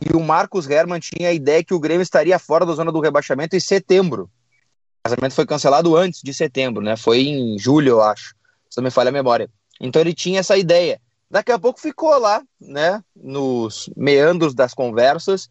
E 0.10 0.16
o 0.16 0.22
Marcos 0.22 0.68
Herman 0.68 1.00
tinha 1.00 1.30
a 1.30 1.34
ideia 1.34 1.64
que 1.64 1.74
o 1.76 1.80
Grêmio 1.80 2.02
estaria 2.02 2.40
fora 2.40 2.66
da 2.66 2.74
zona 2.74 2.92
do 2.92 3.00
rebaixamento 3.00 3.56
em 3.56 3.60
setembro. 3.60 4.24
O 4.24 5.10
casamento 5.10 5.36
foi 5.36 5.46
cancelado 5.46 5.96
antes 5.96 6.22
de 6.24 6.34
setembro, 6.34 6.82
né? 6.82 6.98
Foi 6.98 7.20
em 7.20 7.60
julho, 7.60 7.90
eu 7.90 8.02
acho 8.02 8.34
se 8.72 8.78
não 8.78 8.86
me 8.86 8.92
falha 8.92 9.10
a 9.10 9.12
memória. 9.12 9.50
Então 9.80 10.02
ele 10.02 10.14
tinha 10.14 10.40
essa 10.40 10.58
ideia. 10.58 11.00
Daqui 11.30 11.52
a 11.52 11.60
pouco 11.60 11.80
ficou 11.80 12.18
lá, 12.18 12.42
né, 12.60 13.04
nos 13.16 13.90
meandros 13.96 14.54
das 14.54 14.74
conversas. 14.74 15.50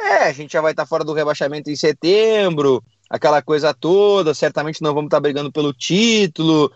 É, 0.00 0.24
a 0.24 0.32
gente 0.32 0.52
já 0.52 0.60
vai 0.60 0.72
estar 0.72 0.86
fora 0.86 1.04
do 1.04 1.12
rebaixamento 1.12 1.70
em 1.70 1.76
setembro, 1.76 2.82
aquela 3.08 3.42
coisa 3.42 3.74
toda, 3.74 4.34
certamente 4.34 4.80
não 4.80 4.94
vamos 4.94 5.08
estar 5.08 5.20
brigando 5.20 5.52
pelo 5.52 5.74
título. 5.74 6.72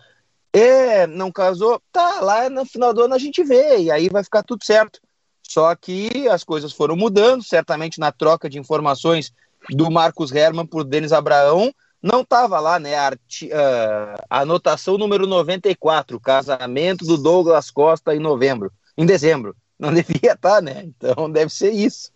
É, 0.53 1.07
não 1.07 1.33
casou, 1.33 1.83
tá, 1.91 2.21
lá 2.21 2.49
no 2.49 2.65
final 2.65 2.95
do 2.95 3.03
ano 3.03 3.15
a 3.15 3.19
gente 3.19 3.43
vê, 3.43 3.79
e 3.79 3.91
aí 3.91 4.09
vai 4.09 4.23
ficar 4.23 4.43
tudo 4.43 4.65
certo. 4.65 5.01
Só 5.43 5.75
que 5.75 6.29
as 6.29 6.45
coisas 6.45 6.73
foram 6.73 6.97
mudando, 6.97 7.43
certamente 7.43 7.99
na 7.99 8.13
troca 8.13 8.49
de 8.49 8.59
informações 8.59 9.33
do 9.71 9.91
Marcos 9.91 10.33
Herman 10.33 10.67
por 10.67 10.85
Denis 10.85 11.13
Abraão, 11.13 11.73
não 12.05 12.21
estava 12.21 12.61
lá, 12.61 12.79
né? 12.79 12.95
A, 12.97 13.11
uh, 13.11 14.25
a 14.29 14.41
anotação 14.41 14.99
número 14.99 15.27
94, 15.27 16.21
casamento 16.21 17.03
do 17.07 17.17
Douglas 17.17 17.71
Costa 17.71 18.15
em 18.15 18.19
novembro, 18.19 18.71
em 18.95 19.07
dezembro. 19.07 19.57
Não 19.79 19.89
devia 19.95 20.33
estar, 20.33 20.37
tá, 20.37 20.61
né? 20.61 20.85
Então 20.85 21.31
deve 21.31 21.51
ser 21.51 21.71
isso. 21.71 22.13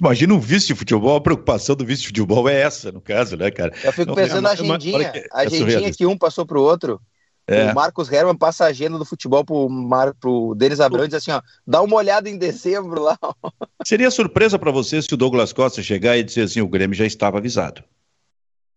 Imagina 0.00 0.32
um 0.32 0.40
vice 0.40 0.68
de 0.68 0.74
futebol, 0.74 1.16
a 1.16 1.20
preocupação 1.20 1.76
do 1.76 1.84
vice 1.84 2.00
de 2.02 2.08
futebol 2.08 2.48
é 2.48 2.58
essa, 2.58 2.90
no 2.90 3.00
caso, 3.02 3.36
né, 3.36 3.50
cara? 3.50 3.74
Eu 3.84 3.92
fico 3.92 4.14
pensando 4.14 4.40
na 4.40 4.52
agendinha, 4.52 5.10
que, 5.10 5.28
a 5.30 5.40
agendinha 5.40 5.92
que 5.92 6.06
um 6.06 6.16
passou 6.16 6.46
pro 6.46 6.62
outro. 6.62 6.98
É. 7.48 7.70
O 7.70 7.74
Marcos 7.74 8.10
Herman 8.10 8.36
passa 8.36 8.64
a 8.64 8.68
agenda 8.68 8.98
do 8.98 9.04
futebol 9.04 9.44
pro, 9.44 9.68
Mar, 9.68 10.14
pro 10.14 10.54
Denis 10.56 10.80
Abrão 10.80 11.04
e 11.04 11.08
diz 11.08 11.16
assim, 11.16 11.30
ó, 11.30 11.40
dá 11.64 11.80
uma 11.82 11.96
olhada 11.96 12.28
em 12.30 12.38
dezembro 12.38 13.02
lá. 13.02 13.18
Seria 13.84 14.10
surpresa 14.10 14.58
para 14.58 14.72
você 14.72 15.00
se 15.02 15.12
o 15.12 15.16
Douglas 15.16 15.52
Costa 15.52 15.82
chegar 15.82 16.16
e 16.16 16.24
dizer 16.24 16.42
assim, 16.42 16.60
o 16.60 16.68
Grêmio 16.68 16.96
já 16.96 17.06
estava 17.06 17.38
avisado. 17.38 17.84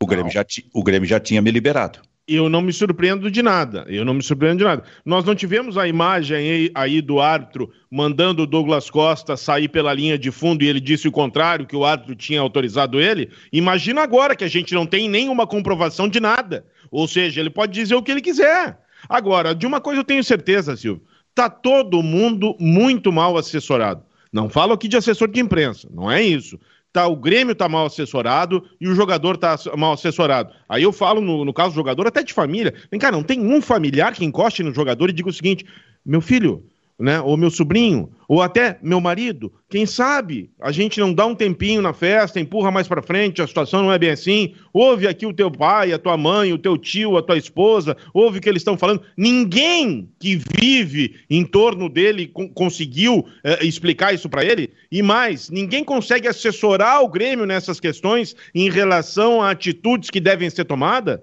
O 0.02 0.06
Grêmio, 0.06 0.32
já 0.32 0.46
o 0.74 0.82
Grêmio 0.82 1.08
já 1.08 1.20
tinha 1.20 1.42
me 1.42 1.52
liberado. 1.52 2.00
Eu 2.26 2.48
não 2.48 2.62
me 2.62 2.72
surpreendo 2.72 3.30
de 3.30 3.42
nada. 3.42 3.86
Eu 3.90 4.06
não 4.06 4.14
me 4.14 4.24
surpreendo 4.24 4.60
de 4.60 4.64
nada. 4.64 4.84
Nós 5.04 5.26
não 5.26 5.36
tivemos 5.36 5.78
a 5.78 5.88
imagem 5.88 6.38
aí, 6.38 6.72
aí 6.74 7.02
do 7.02 7.20
árbitro 7.20 7.70
mandando 7.92 8.44
o 8.44 8.48
Douglas 8.48 8.90
Costa 8.90 9.36
sair 9.36 9.68
pela 9.68 9.94
linha 9.94 10.18
de 10.18 10.32
fundo 10.32 10.64
e 10.64 10.68
ele 10.68 10.80
disse 10.80 11.08
o 11.08 11.12
contrário, 11.12 11.66
que 11.66 11.76
o 11.76 11.84
árbitro 11.84 12.16
tinha 12.16 12.40
autorizado 12.40 13.02
ele. 13.02 13.30
Imagina 13.52 14.02
agora 14.02 14.38
que 14.38 14.44
a 14.44 14.48
gente 14.48 14.74
não 14.74 14.86
tem 14.86 15.10
nenhuma 15.10 15.46
comprovação 15.46 16.08
de 16.08 16.22
nada. 16.22 16.66
Ou 16.90 17.06
seja, 17.06 17.42
ele 17.42 17.50
pode 17.50 17.74
dizer 17.74 17.96
o 17.96 18.04
que 18.04 18.12
ele 18.12 18.22
quiser. 18.22 18.80
Agora, 19.10 19.54
de 19.54 19.66
uma 19.66 19.82
coisa 19.82 20.00
eu 20.00 20.06
tenho 20.06 20.24
certeza, 20.24 20.78
Silvio. 20.78 21.04
Tá 21.36 21.50
todo 21.50 22.02
mundo 22.02 22.56
muito 22.58 23.12
mal 23.12 23.36
assessorado. 23.38 24.04
Não 24.32 24.48
falo 24.48 24.74
aqui 24.74 24.88
de 24.88 24.96
assessor 24.96 25.28
de 25.28 25.40
imprensa, 25.42 25.90
não 25.92 26.10
é 26.10 26.22
isso 26.22 26.60
tá, 26.92 27.08
o 27.08 27.16
Grêmio 27.16 27.56
tá 27.56 27.70
mal 27.70 27.86
assessorado 27.86 28.64
e 28.80 28.88
o 28.88 28.96
jogador 28.96 29.38
tá 29.38 29.58
mal 29.78 29.94
assessorado. 29.94 30.54
Aí 30.68 30.84
eu 30.84 30.92
falo, 30.92 31.22
no, 31.22 31.46
no 31.46 31.54
caso 31.54 31.72
do 31.72 31.76
jogador, 31.76 32.08
até 32.08 32.24
de 32.24 32.34
família. 32.34 32.74
Vem 32.90 33.00
cá, 33.00 33.12
não 33.12 33.24
tem 33.24 33.40
um 33.40 33.62
familiar 33.62 34.14
que 34.14 34.26
encoste 34.26 34.64
no 34.64 34.74
jogador 34.74 35.10
e 35.10 35.14
diga 35.14 35.30
o 35.30 35.34
seguinte: 35.34 35.66
meu 36.06 36.22
filho, 36.22 36.64
né? 37.00 37.22
Ou 37.22 37.38
meu 37.38 37.50
sobrinho, 37.50 38.10
ou 38.28 38.42
até 38.42 38.78
meu 38.84 39.00
marido. 39.00 39.52
Quem 39.70 39.86
sabe 39.86 40.50
a 40.60 40.72
gente 40.72 41.00
não 41.00 41.14
dá 41.14 41.26
um 41.26 41.34
tempinho 41.34 41.82
na 41.82 41.94
festa, 41.94 42.40
empurra 42.40 42.70
mais 42.70 42.88
para 42.88 43.02
frente, 43.02 43.42
a 43.42 43.48
situação 43.48 43.84
não 43.84 43.94
é 43.94 43.98
bem 43.98 44.10
assim. 44.10 44.54
Ouve 44.74 45.08
aqui 45.08 45.26
o 45.26 45.34
teu 45.34 45.50
pai, 45.50 45.94
a 45.94 45.98
tua 45.98 46.18
mãe, 46.18 46.52
o 46.52 46.58
teu 46.58 46.78
tio, 46.78 47.18
a 47.18 47.24
tua 47.24 47.38
esposa, 47.38 47.96
ouve 48.14 48.40
o 48.40 48.42
que 48.42 48.50
eles 48.50 48.62
estão 48.62 48.78
falando. 48.78 49.02
Ninguém 49.16 50.10
que 50.20 50.40
vive 50.60 51.16
em 51.30 51.46
torno 51.46 51.88
dele 51.88 52.32
conseguiu 52.54 53.26
é, 53.44 53.66
explicar 53.66 54.14
isso 54.14 54.28
para 54.28 54.44
ele. 54.44 54.72
E 54.92 55.02
mais, 55.02 55.50
ninguém 55.50 55.84
consegue 55.84 56.28
assessorar 56.28 57.02
o 57.02 57.08
Grêmio 57.08 57.46
nessas 57.46 57.80
questões 57.80 58.36
em 58.54 58.70
relação 58.70 59.42
a 59.42 59.52
atitudes 59.52 60.10
que 60.10 60.20
devem 60.20 60.50
ser 60.50 60.66
tomadas. 60.66 61.20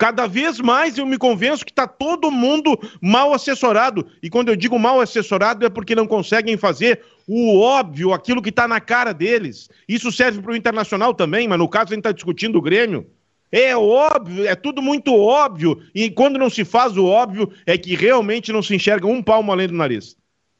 Cada 0.00 0.26
vez 0.26 0.58
mais 0.58 0.96
eu 0.96 1.04
me 1.04 1.18
convenço 1.18 1.62
que 1.62 1.72
está 1.72 1.86
todo 1.86 2.30
mundo 2.30 2.74
mal 3.02 3.34
assessorado. 3.34 4.06
E 4.22 4.30
quando 4.30 4.48
eu 4.48 4.56
digo 4.56 4.78
mal 4.78 4.98
assessorado 4.98 5.66
é 5.66 5.68
porque 5.68 5.94
não 5.94 6.06
conseguem 6.06 6.56
fazer 6.56 7.02
o 7.28 7.60
óbvio, 7.60 8.14
aquilo 8.14 8.40
que 8.40 8.48
está 8.48 8.66
na 8.66 8.80
cara 8.80 9.12
deles. 9.12 9.68
Isso 9.86 10.10
serve 10.10 10.40
para 10.40 10.52
o 10.52 10.56
internacional 10.56 11.12
também, 11.12 11.46
mas 11.46 11.58
no 11.58 11.68
caso 11.68 11.88
a 11.88 11.94
gente 11.94 11.98
está 11.98 12.12
discutindo 12.12 12.56
o 12.56 12.62
Grêmio. 12.62 13.10
É 13.52 13.76
óbvio, 13.76 14.48
é 14.48 14.54
tudo 14.54 14.80
muito 14.80 15.14
óbvio. 15.14 15.78
E 15.94 16.08
quando 16.08 16.38
não 16.38 16.48
se 16.48 16.64
faz 16.64 16.96
o 16.96 17.04
óbvio, 17.04 17.52
é 17.66 17.76
que 17.76 17.94
realmente 17.94 18.54
não 18.54 18.62
se 18.62 18.74
enxerga 18.74 19.06
um 19.06 19.22
palmo 19.22 19.52
além 19.52 19.68
do 19.68 19.74
nariz. 19.74 20.16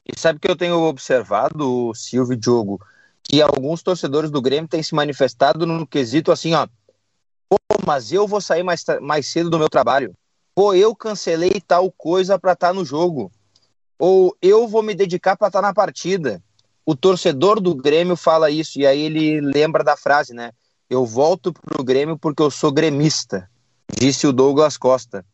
E 0.07 0.20
sabe 0.20 0.38
que 0.38 0.50
eu 0.50 0.57
tenho 0.57 0.79
observado, 0.83 1.94
Silvio 1.94 2.35
e 2.35 2.37
Diogo, 2.37 2.79
que 3.22 3.40
alguns 3.40 3.83
torcedores 3.83 4.31
do 4.31 4.42
Grêmio 4.42 4.68
têm 4.68 4.83
se 4.83 4.94
manifestado 4.94 5.64
no 5.64 5.87
quesito 5.87 6.31
assim, 6.31 6.53
ó 6.53 6.68
Pô, 7.50 7.58
mas 7.84 8.12
eu 8.12 8.28
vou 8.28 8.40
sair 8.40 8.62
mais, 8.62 8.84
mais 9.00 9.26
cedo 9.26 9.50
do 9.50 9.58
meu 9.58 9.68
trabalho. 9.68 10.14
Pô, 10.54 10.72
eu 10.72 10.94
cancelei 10.94 11.60
tal 11.60 11.90
coisa 11.90 12.38
para 12.38 12.52
estar 12.52 12.68
tá 12.68 12.72
no 12.72 12.84
jogo. 12.84 13.32
Ou 13.98 14.36
eu 14.40 14.68
vou 14.68 14.82
me 14.84 14.94
dedicar 14.94 15.36
para 15.36 15.48
estar 15.48 15.60
tá 15.60 15.66
na 15.66 15.74
partida. 15.74 16.40
O 16.86 16.94
torcedor 16.94 17.60
do 17.60 17.74
Grêmio 17.74 18.16
fala 18.16 18.50
isso 18.50 18.78
e 18.78 18.86
aí 18.86 19.00
ele 19.00 19.40
lembra 19.40 19.82
da 19.82 19.96
frase, 19.96 20.32
né? 20.32 20.52
Eu 20.88 21.04
volto 21.04 21.52
pro 21.52 21.84
Grêmio 21.84 22.16
porque 22.16 22.42
eu 22.42 22.50
sou 22.50 22.72
gremista, 22.72 23.50
disse 23.98 24.26
o 24.26 24.32
Douglas 24.32 24.76
Costa. 24.76 25.24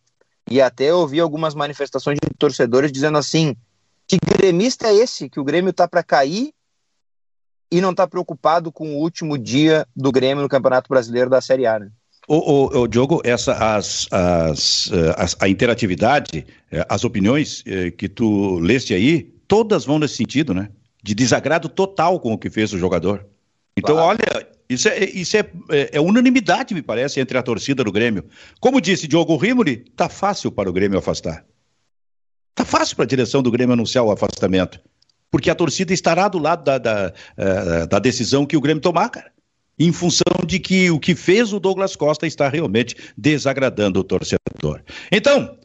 E 0.51 0.61
até 0.61 0.95
ouvi 0.95 1.21
algumas 1.21 1.55
manifestações 1.55 2.19
de 2.23 2.31
torcedores 2.39 2.93
dizendo 2.93 3.19
assim: 3.19 3.57
que 4.07 4.19
gremista 4.19 4.89
é 4.89 4.95
esse? 4.95 5.29
Que 5.29 5.41
o 5.41 5.45
Grêmio 5.45 5.73
tá 5.73 5.89
para 5.89 6.03
cair 6.03 6.53
e 7.71 7.81
não 7.81 7.95
tá 7.95 8.07
preocupado 8.07 8.71
com 8.71 8.95
o 8.95 8.99
último 9.01 9.37
dia 9.37 9.87
do 9.95 10.13
Grêmio 10.13 10.43
no 10.43 10.49
Campeonato 10.49 10.89
Brasileiro 10.89 11.29
da 11.29 11.41
Série 11.41 11.67
A, 11.67 11.79
né? 11.79 11.91
O, 12.29 12.37
o, 12.37 12.81
o, 12.81 12.89
Diogo, 12.89 13.21
essa, 13.25 13.53
as, 13.53 14.09
as, 14.11 14.91
eh, 14.93 15.15
as, 15.17 15.37
a 15.39 15.49
interatividade, 15.49 16.45
eh, 16.73 16.85
as 16.89 17.05
opiniões 17.05 17.63
eh, 17.65 17.93
que 17.93 18.09
tu 18.09 18.59
leste 18.59 18.93
aí, 18.93 19.33
todas 19.47 19.85
vão 19.85 20.01
nesse 20.01 20.17
sentido, 20.17 20.53
né? 20.53 20.69
De 21.01 21.15
desagrado 21.15 21.69
total 21.69 22.19
com 22.19 22.33
o 22.33 22.39
que 22.39 22.51
fez 22.51 22.73
o 22.73 22.79
jogador. 22.79 23.25
Então, 23.77 23.95
claro. 23.95 24.19
olha, 24.19 24.49
isso, 24.69 24.89
é, 24.89 25.05
isso 25.05 25.37
é, 25.37 25.49
é, 25.71 25.91
é, 25.93 26.01
unanimidade, 26.01 26.75
me 26.75 26.83
parece, 26.83 27.21
entre 27.21 27.39
a 27.39 27.43
torcida 27.43 27.85
do 27.85 27.93
Grêmio. 27.93 28.25
Como 28.59 28.81
disse 28.81 29.07
Diogo 29.07 29.37
Rimoli, 29.37 29.77
tá 29.95 30.09
fácil 30.09 30.51
para 30.51 30.69
o 30.69 30.73
Grêmio 30.73 30.99
afastar. 30.99 31.45
Tá 32.57 32.65
fácil 32.65 32.97
para 32.97 33.05
a 33.05 33.09
direção 33.09 33.41
do 33.41 33.53
Grêmio 33.53 33.75
anunciar 33.75 34.03
o 34.03 34.11
afastamento. 34.11 34.81
Porque 35.31 35.49
a 35.49 35.55
torcida 35.55 35.93
estará 35.93 36.27
do 36.27 36.39
lado 36.39 36.65
da, 36.65 36.79
da, 36.79 37.13
da 37.89 37.99
decisão 38.01 38.45
que 38.45 38.57
o 38.57 38.61
Grêmio 38.61 38.81
tomar, 38.81 39.11
cara 39.11 39.36
em 39.79 39.93
função 39.93 40.45
de 40.47 40.59
que 40.59 40.91
o 40.91 40.99
que 40.99 41.15
fez 41.15 41.53
o 41.53 41.61
Douglas 41.61 41.97
Costa 41.97 42.27
está 42.27 42.49
realmente 42.49 42.97
desagradando 43.17 44.01
o 44.01 44.05
torcedor. 44.05 44.83
Então, 45.13 45.57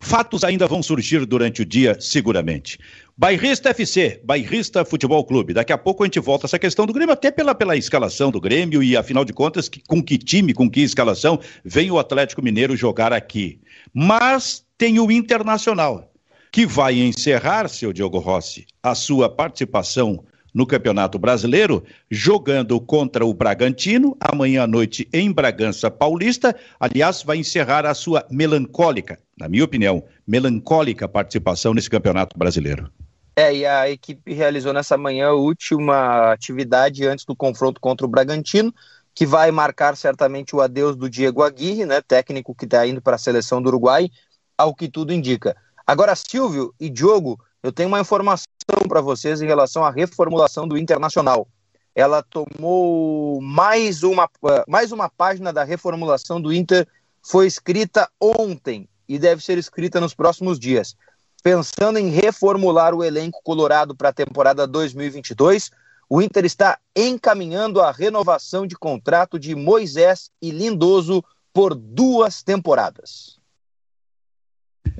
fatos 0.00 0.42
ainda 0.42 0.66
vão 0.66 0.82
surgir 0.82 1.24
durante 1.26 1.62
o 1.62 1.64
dia, 1.64 1.96
seguramente. 2.00 2.78
Bairrista 3.16 3.68
FC, 3.68 4.20
Bairrista 4.24 4.84
Futebol 4.84 5.22
Clube. 5.24 5.52
Daqui 5.52 5.72
a 5.72 5.78
pouco 5.78 6.02
a 6.02 6.06
gente 6.06 6.18
volta 6.18 6.46
essa 6.46 6.58
questão 6.58 6.86
do 6.86 6.92
Grêmio, 6.92 7.12
até 7.12 7.30
pela, 7.30 7.54
pela 7.54 7.76
escalação 7.76 8.30
do 8.30 8.40
Grêmio 8.40 8.82
e, 8.82 8.96
afinal 8.96 9.24
de 9.24 9.32
contas, 9.32 9.68
que, 9.68 9.82
com 9.86 10.02
que 10.02 10.16
time, 10.16 10.54
com 10.54 10.70
que 10.70 10.80
escalação 10.80 11.38
vem 11.64 11.90
o 11.90 11.98
Atlético 11.98 12.42
Mineiro 12.42 12.74
jogar 12.74 13.12
aqui. 13.12 13.60
Mas 13.92 14.64
tem 14.78 14.98
o 14.98 15.10
Internacional, 15.12 16.10
que 16.50 16.64
vai 16.64 16.98
encerrar, 16.98 17.68
seu 17.68 17.92
Diogo 17.92 18.18
Rossi, 18.18 18.66
a 18.82 18.94
sua 18.94 19.28
participação 19.28 20.24
no 20.54 20.66
Campeonato 20.66 21.18
Brasileiro, 21.18 21.84
jogando 22.10 22.80
contra 22.80 23.24
o 23.24 23.32
Bragantino, 23.34 24.16
amanhã 24.20 24.64
à 24.64 24.66
noite 24.66 25.08
em 25.12 25.32
Bragança 25.32 25.90
Paulista. 25.90 26.54
Aliás, 26.78 27.22
vai 27.22 27.38
encerrar 27.38 27.86
a 27.86 27.94
sua 27.94 28.26
melancólica, 28.30 29.18
na 29.38 29.48
minha 29.48 29.64
opinião, 29.64 30.02
melancólica 30.26 31.08
participação 31.08 31.74
nesse 31.74 31.90
Campeonato 31.90 32.38
Brasileiro. 32.38 32.90
É, 33.36 33.54
e 33.54 33.64
a 33.64 33.88
equipe 33.88 34.34
realizou 34.34 34.72
nessa 34.72 34.98
manhã 34.98 35.28
a 35.28 35.34
última 35.34 36.32
atividade 36.32 37.06
antes 37.06 37.24
do 37.24 37.34
confronto 37.34 37.80
contra 37.80 38.04
o 38.04 38.08
Bragantino, 38.08 38.74
que 39.14 39.24
vai 39.24 39.50
marcar 39.50 39.96
certamente 39.96 40.54
o 40.54 40.60
adeus 40.60 40.96
do 40.96 41.08
Diego 41.08 41.42
Aguirre, 41.42 41.86
né, 41.86 42.00
técnico 42.00 42.54
que 42.54 42.64
está 42.64 42.86
indo 42.86 43.00
para 43.00 43.16
a 43.16 43.18
seleção 43.18 43.62
do 43.62 43.68
Uruguai, 43.68 44.10
ao 44.58 44.74
que 44.74 44.88
tudo 44.88 45.12
indica. 45.12 45.56
Agora, 45.86 46.14
Silvio 46.14 46.74
e 46.78 46.88
Diogo, 46.88 47.40
eu 47.62 47.72
tenho 47.72 47.88
uma 47.88 48.00
informação 48.00 48.44
para 48.88 49.00
vocês 49.00 49.40
em 49.40 49.46
relação 49.46 49.84
à 49.84 49.90
reformulação 49.90 50.66
do 50.66 50.78
Internacional. 50.78 51.48
Ela 51.94 52.22
tomou 52.22 53.40
mais 53.40 54.02
uma, 54.02 54.28
mais 54.68 54.92
uma 54.92 55.08
página 55.08 55.52
da 55.52 55.64
reformulação 55.64 56.40
do 56.40 56.52
Inter, 56.52 56.86
foi 57.22 57.46
escrita 57.46 58.08
ontem 58.20 58.88
e 59.08 59.18
deve 59.18 59.42
ser 59.42 59.58
escrita 59.58 60.00
nos 60.00 60.14
próximos 60.14 60.58
dias. 60.58 60.96
Pensando 61.42 61.98
em 61.98 62.10
reformular 62.10 62.94
o 62.94 63.02
elenco 63.02 63.40
colorado 63.42 63.94
para 63.96 64.10
a 64.10 64.12
temporada 64.12 64.66
2022, 64.66 65.70
o 66.08 66.20
Inter 66.20 66.44
está 66.44 66.78
encaminhando 66.94 67.80
a 67.80 67.90
renovação 67.90 68.66
de 68.66 68.76
contrato 68.76 69.38
de 69.38 69.54
Moisés 69.54 70.30
e 70.40 70.50
Lindoso 70.50 71.24
por 71.52 71.74
duas 71.74 72.42
temporadas. 72.42 73.39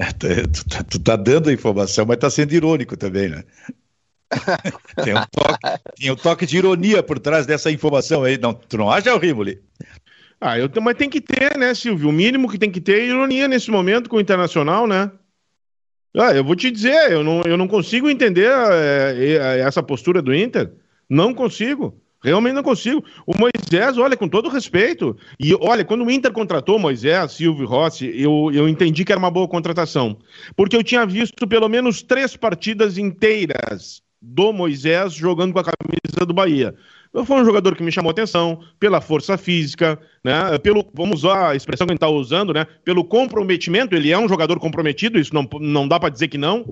É, 0.00 0.12
tu, 0.46 0.64
tu, 0.66 0.84
tu, 0.84 0.98
tá 0.98 1.14
dando 1.14 1.50
a 1.50 1.52
informação, 1.52 2.06
mas 2.06 2.16
tá 2.16 2.30
sendo 2.30 2.54
irônico 2.54 2.96
também, 2.96 3.28
né? 3.28 3.44
tem, 5.04 5.14
um 5.14 5.26
toque, 5.30 5.80
tem 5.96 6.10
um 6.10 6.16
toque 6.16 6.46
de 6.46 6.56
ironia 6.56 7.02
por 7.02 7.18
trás 7.18 7.44
dessa 7.44 7.70
informação 7.70 8.24
aí. 8.24 8.38
Não, 8.38 8.54
tu 8.54 8.78
não 8.78 8.90
acha, 8.90 9.14
Rimoli? 9.18 9.60
Ah, 10.40 10.58
eu, 10.58 10.70
mas 10.80 10.96
tem 10.96 11.10
que 11.10 11.20
ter, 11.20 11.58
né, 11.58 11.74
Silvio? 11.74 12.08
O 12.08 12.12
mínimo 12.12 12.48
que 12.48 12.58
tem 12.58 12.70
que 12.70 12.80
ter 12.80 13.00
é 13.00 13.06
ironia 13.08 13.46
nesse 13.46 13.70
momento 13.70 14.08
com 14.08 14.16
o 14.16 14.20
Internacional, 14.20 14.86
né? 14.86 15.10
Ah, 16.16 16.32
eu 16.32 16.42
vou 16.42 16.56
te 16.56 16.70
dizer, 16.70 17.12
eu 17.12 17.22
não, 17.22 17.42
eu 17.42 17.58
não 17.58 17.68
consigo 17.68 18.08
entender 18.08 18.50
é, 18.50 19.60
essa 19.60 19.82
postura 19.82 20.22
do 20.22 20.34
Inter. 20.34 20.72
Não 21.10 21.34
consigo. 21.34 21.99
Realmente 22.22 22.54
não 22.54 22.62
consigo. 22.62 23.02
O 23.26 23.32
Moisés, 23.36 23.96
olha, 23.96 24.16
com 24.16 24.28
todo 24.28 24.48
respeito. 24.48 25.16
E 25.38 25.54
olha, 25.54 25.84
quando 25.84 26.04
o 26.04 26.10
Inter 26.10 26.32
contratou 26.32 26.78
Moisés, 26.78 27.32
Silvio 27.32 27.66
Rossi, 27.66 28.12
eu, 28.14 28.50
eu 28.52 28.68
entendi 28.68 29.04
que 29.04 29.12
era 29.12 29.18
uma 29.18 29.30
boa 29.30 29.48
contratação. 29.48 30.16
Porque 30.54 30.76
eu 30.76 30.84
tinha 30.84 31.06
visto 31.06 31.46
pelo 31.46 31.68
menos 31.68 32.02
três 32.02 32.36
partidas 32.36 32.98
inteiras 32.98 34.02
do 34.20 34.52
Moisés 34.52 35.14
jogando 35.14 35.52
com 35.52 35.60
a 35.60 35.64
camisa 35.64 36.26
do 36.26 36.34
Bahia. 36.34 36.74
Foi 37.24 37.40
um 37.40 37.44
jogador 37.44 37.74
que 37.74 37.82
me 37.82 37.90
chamou 37.90 38.10
atenção 38.10 38.60
pela 38.78 39.00
força 39.00 39.36
física, 39.36 39.98
né? 40.22 40.56
Pelo, 40.58 40.86
vamos 40.94 41.24
usar 41.24 41.50
a 41.50 41.56
expressão 41.56 41.86
que 41.86 41.92
a 41.92 41.94
gente 41.94 41.98
está 41.98 42.08
usando, 42.08 42.52
né? 42.52 42.66
Pelo 42.84 43.02
comprometimento, 43.02 43.96
ele 43.96 44.12
é 44.12 44.18
um 44.18 44.28
jogador 44.28 44.60
comprometido, 44.60 45.18
isso 45.18 45.34
não, 45.34 45.48
não 45.58 45.88
dá 45.88 45.98
para 45.98 46.10
dizer 46.10 46.28
que 46.28 46.38
não. 46.38 46.64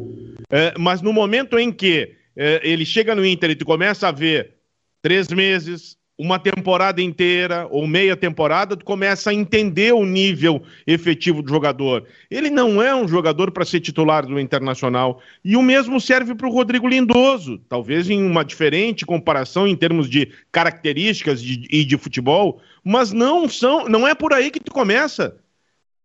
É, 0.50 0.74
mas 0.78 1.02
no 1.02 1.12
momento 1.12 1.58
em 1.58 1.72
que 1.72 2.14
é, 2.36 2.60
ele 2.62 2.86
chega 2.86 3.16
no 3.16 3.26
Inter 3.26 3.50
e 3.50 3.56
tu 3.56 3.64
começa 3.64 4.06
a 4.06 4.12
ver 4.12 4.57
três 5.02 5.28
meses, 5.28 5.96
uma 6.18 6.38
temporada 6.38 7.00
inteira 7.00 7.68
ou 7.70 7.86
meia 7.86 8.16
temporada, 8.16 8.76
tu 8.76 8.84
começa 8.84 9.30
a 9.30 9.34
entender 9.34 9.94
o 9.94 10.04
nível 10.04 10.60
efetivo 10.84 11.40
do 11.42 11.48
jogador. 11.48 12.04
Ele 12.28 12.50
não 12.50 12.82
é 12.82 12.92
um 12.92 13.06
jogador 13.06 13.52
para 13.52 13.64
ser 13.64 13.78
titular 13.80 14.26
do 14.26 14.40
Internacional. 14.40 15.20
E 15.44 15.56
o 15.56 15.62
mesmo 15.62 16.00
serve 16.00 16.34
para 16.34 16.48
o 16.48 16.52
Rodrigo 16.52 16.88
Lindoso, 16.88 17.58
talvez 17.68 18.10
em 18.10 18.20
uma 18.24 18.44
diferente 18.44 19.06
comparação 19.06 19.68
em 19.68 19.76
termos 19.76 20.10
de 20.10 20.32
características 20.50 21.40
e 21.40 21.56
de, 21.56 21.84
de 21.84 21.96
futebol, 21.96 22.60
mas 22.82 23.12
não 23.12 23.48
são, 23.48 23.88
não 23.88 24.06
é 24.06 24.14
por 24.14 24.32
aí 24.32 24.50
que 24.50 24.60
tu 24.60 24.72
começa. 24.72 25.36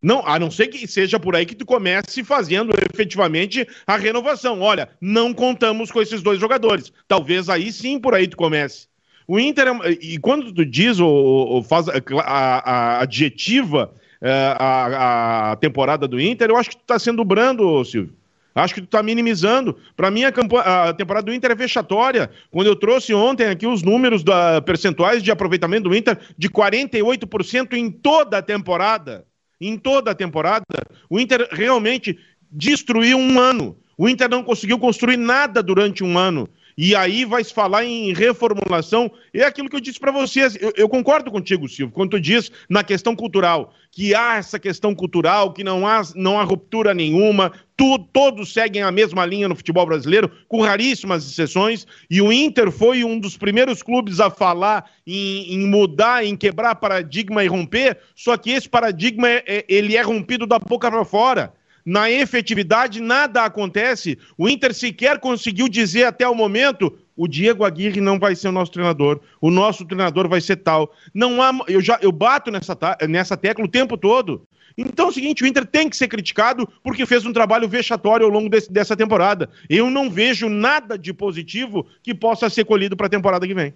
Não, 0.03 0.21
a 0.27 0.37
não 0.37 0.51
ser 0.51 0.67
que 0.67 0.85
seja 0.85 1.17
por 1.17 1.33
aí 1.33 1.45
que 1.45 1.55
tu 1.55 1.65
comece 1.65 2.25
fazendo 2.25 2.73
efetivamente 2.93 3.65
a 3.87 3.95
renovação. 3.95 4.59
Olha, 4.59 4.89
não 4.99 5.33
contamos 5.33 5.89
com 5.89 6.01
esses 6.01 6.21
dois 6.21 6.41
jogadores. 6.41 6.91
Talvez 7.07 7.47
aí 7.49 7.71
sim 7.71 7.97
por 7.97 8.13
aí 8.13 8.27
tu 8.27 8.35
comece. 8.35 8.87
O 9.25 9.39
Inter, 9.39 9.69
é, 9.69 9.91
e 10.01 10.17
quando 10.17 10.51
tu 10.51 10.65
diz 10.65 10.99
ou, 10.99 11.63
faz 11.63 11.87
a, 11.87 11.93
a, 12.19 12.97
a 12.97 13.01
adjetiva 13.03 13.93
é, 14.21 14.53
a, 14.59 15.51
a, 15.51 15.55
temporada 15.55 16.05
do 16.05 16.19
Inter, 16.19 16.49
eu 16.49 16.57
acho 16.57 16.71
que 16.71 16.77
tu 16.77 16.83
tá 16.85 16.99
sendo 16.99 17.23
brando, 17.23 17.85
Silvio. 17.85 18.13
Acho 18.53 18.75
que 18.75 18.81
tu 18.81 18.87
tá 18.87 19.01
minimizando. 19.01 19.77
Para 19.95 20.11
mim, 20.11 20.25
a, 20.25 20.89
a, 20.89 20.93
temporada 20.93 21.25
do 21.25 21.33
Inter 21.33 21.51
é 21.51 21.55
vexatória. 21.55 22.29
Quando 22.51 22.67
eu 22.67 22.75
trouxe 22.75 23.13
ontem 23.13 23.47
aqui 23.47 23.65
os 23.65 23.81
números 23.81 24.21
da 24.21 24.61
percentuais 24.61 25.23
de 25.23 25.31
aproveitamento 25.31 25.87
do 25.87 25.95
Inter 25.95 26.19
de 26.37 26.49
48% 26.49 27.73
em 27.73 27.89
toda 27.89 28.39
a 28.39 28.41
temporada 28.41 29.25
em 29.67 29.77
toda 29.77 30.11
a 30.11 30.15
temporada, 30.15 30.65
o 31.09 31.19
Inter 31.19 31.47
realmente 31.51 32.17
destruiu 32.51 33.17
um 33.17 33.39
ano. 33.39 33.77
O 33.97 34.09
Inter 34.09 34.29
não 34.29 34.43
conseguiu 34.43 34.79
construir 34.79 35.17
nada 35.17 35.61
durante 35.61 36.03
um 36.03 36.17
ano. 36.17 36.49
E 36.77 36.95
aí 36.95 37.25
vai 37.25 37.43
se 37.43 37.53
falar 37.53 37.85
em 37.85 38.13
reformulação. 38.13 39.11
É 39.33 39.43
aquilo 39.43 39.69
que 39.69 39.75
eu 39.75 39.79
disse 39.79 39.99
para 39.99 40.11
vocês. 40.11 40.57
Eu, 40.59 40.73
eu, 40.75 40.89
concordo 40.89 41.31
contigo, 41.31 41.67
Silvio, 41.67 41.93
quando 41.93 42.11
tu 42.11 42.19
diz 42.19 42.51
na 42.69 42.83
questão 42.83 43.15
cultural, 43.15 43.73
que 43.91 44.15
há 44.15 44.37
essa 44.37 44.57
questão 44.59 44.95
cultural, 44.95 45.53
que 45.53 45.63
não 45.63 45.87
há, 45.87 46.01
não 46.15 46.39
há 46.39 46.43
ruptura 46.43 46.93
nenhuma, 46.93 47.51
tu, 47.77 47.99
todos 47.99 48.51
seguem 48.51 48.81
a 48.81 48.91
mesma 48.91 49.25
linha 49.25 49.47
no 49.47 49.55
futebol 49.55 49.85
brasileiro, 49.85 50.31
com 50.47 50.61
raríssimas 50.61 51.25
exceções. 51.25 51.85
E 52.09 52.21
o 52.21 52.31
Inter 52.31 52.71
foi 52.71 53.03
um 53.03 53.19
dos 53.19 53.37
primeiros 53.37 53.83
clubes 53.83 54.19
a 54.19 54.29
falar 54.29 54.89
em, 55.05 55.53
em 55.53 55.67
mudar, 55.67 56.25
em 56.25 56.35
quebrar 56.35 56.75
paradigma 56.75 57.43
e 57.43 57.47
romper. 57.47 57.97
Só 58.15 58.35
que 58.37 58.51
esse 58.51 58.67
paradigma 58.67 59.29
é, 59.29 59.43
é 59.45 59.65
ele 59.67 59.95
é 59.95 60.01
rompido 60.01 60.47
da 60.47 60.57
boca 60.57 60.89
para 60.89 61.05
fora 61.05 61.53
na 61.85 62.09
efetividade 62.09 63.01
nada 63.01 63.43
acontece. 63.43 64.17
O 64.37 64.47
Inter 64.47 64.73
sequer 64.73 65.19
conseguiu 65.19 65.67
dizer 65.67 66.05
até 66.05 66.27
o 66.27 66.35
momento: 66.35 66.97
o 67.15 67.27
Diego 67.27 67.63
Aguirre 67.63 68.01
não 68.01 68.17
vai 68.19 68.35
ser 68.35 68.47
o 68.47 68.51
nosso 68.51 68.71
treinador, 68.71 69.19
o 69.41 69.49
nosso 69.49 69.85
treinador 69.85 70.27
vai 70.27 70.41
ser 70.41 70.57
tal. 70.57 70.93
Não 71.13 71.41
há, 71.41 71.51
eu 71.67 71.81
já 71.81 71.99
eu 72.01 72.11
bato 72.11 72.51
nessa, 72.51 72.77
nessa 73.07 73.37
tecla 73.37 73.65
o 73.65 73.69
tempo 73.69 73.97
todo. 73.97 74.47
Então 74.77 75.05
é 75.05 75.09
o 75.09 75.13
seguinte, 75.13 75.43
o 75.43 75.47
Inter 75.47 75.65
tem 75.65 75.87
que 75.87 75.95
ser 75.95 76.07
criticado 76.07 76.67
porque 76.83 77.05
fez 77.05 77.25
um 77.25 77.33
trabalho 77.33 77.67
vexatório 77.67 78.25
ao 78.25 78.31
longo 78.31 78.49
desse, 78.49 78.71
dessa 78.71 78.97
temporada. 78.97 79.49
Eu 79.69 79.89
não 79.89 80.09
vejo 80.09 80.49
nada 80.49 80.97
de 80.97 81.13
positivo 81.13 81.85
que 82.01 82.13
possa 82.13 82.49
ser 82.49 82.65
colhido 82.65 82.97
para 82.97 83.05
a 83.05 83.09
temporada 83.09 83.45
que 83.45 83.53
vem. 83.53 83.73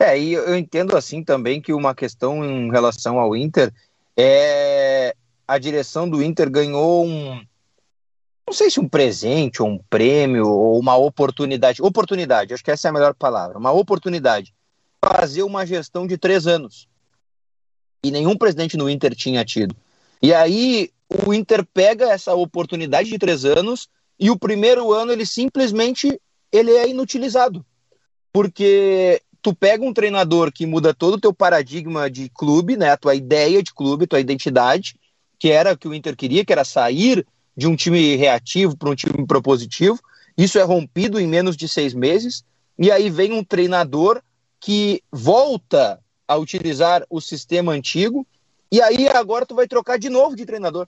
É, 0.00 0.18
e 0.18 0.32
eu 0.32 0.56
entendo 0.56 0.96
assim 0.96 1.22
também 1.24 1.60
que 1.60 1.72
uma 1.72 1.94
questão 1.94 2.44
em 2.44 2.70
relação 2.70 3.18
ao 3.18 3.36
Inter 3.36 3.72
é 4.16 4.87
a 5.48 5.56
direção 5.56 6.08
do 6.08 6.22
Inter 6.22 6.50
ganhou 6.50 7.06
um. 7.06 7.42
Não 8.46 8.52
sei 8.52 8.70
se 8.70 8.78
um 8.78 8.88
presente, 8.88 9.62
ou 9.62 9.68
um 9.68 9.78
prêmio, 9.88 10.46
ou 10.46 10.78
uma 10.78 10.96
oportunidade. 10.96 11.82
Oportunidade, 11.82 12.52
acho 12.52 12.62
que 12.62 12.70
essa 12.70 12.88
é 12.88 12.90
a 12.90 12.92
melhor 12.92 13.14
palavra. 13.14 13.58
Uma 13.58 13.72
oportunidade. 13.72 14.54
Fazer 15.02 15.42
uma 15.42 15.64
gestão 15.66 16.06
de 16.06 16.18
três 16.18 16.46
anos. 16.46 16.86
E 18.04 18.10
nenhum 18.10 18.36
presidente 18.36 18.76
no 18.76 18.90
Inter 18.90 19.14
tinha 19.14 19.44
tido. 19.44 19.74
E 20.22 20.34
aí 20.34 20.90
o 21.26 21.32
Inter 21.32 21.64
pega 21.64 22.10
essa 22.10 22.34
oportunidade 22.34 23.08
de 23.08 23.18
três 23.18 23.44
anos 23.44 23.88
e 24.20 24.30
o 24.30 24.38
primeiro 24.38 24.92
ano 24.92 25.12
ele 25.12 25.24
simplesmente 25.24 26.20
ele 26.52 26.72
é 26.72 26.88
inutilizado. 26.88 27.64
Porque 28.32 29.22
tu 29.40 29.54
pega 29.54 29.84
um 29.84 29.94
treinador 29.94 30.52
que 30.52 30.66
muda 30.66 30.92
todo 30.92 31.14
o 31.14 31.20
teu 31.20 31.32
paradigma 31.32 32.10
de 32.10 32.28
clube, 32.28 32.76
né, 32.76 32.90
a 32.90 32.96
tua 32.96 33.14
ideia 33.14 33.62
de 33.62 33.72
clube, 33.72 34.06
tua 34.06 34.20
identidade, 34.20 34.94
que 35.38 35.50
era 35.50 35.72
o 35.72 35.78
que 35.78 35.88
o 35.88 35.94
Inter 35.94 36.16
queria, 36.16 36.44
que 36.44 36.52
era 36.52 36.64
sair 36.64 37.26
de 37.56 37.66
um 37.66 37.76
time 37.76 38.16
reativo 38.16 38.76
para 38.76 38.90
um 38.90 38.94
time 38.94 39.26
propositivo. 39.26 39.98
Isso 40.36 40.58
é 40.58 40.62
rompido 40.62 41.20
em 41.20 41.26
menos 41.26 41.56
de 41.56 41.68
seis 41.68 41.94
meses. 41.94 42.44
E 42.78 42.90
aí 42.90 43.10
vem 43.10 43.32
um 43.32 43.42
treinador 43.42 44.22
que 44.60 45.02
volta 45.10 46.00
a 46.26 46.36
utilizar 46.36 47.04
o 47.10 47.20
sistema 47.20 47.72
antigo. 47.72 48.26
E 48.70 48.80
aí 48.80 49.08
agora 49.08 49.46
tu 49.46 49.54
vai 49.54 49.66
trocar 49.66 49.98
de 49.98 50.08
novo 50.08 50.36
de 50.36 50.46
treinador. 50.46 50.86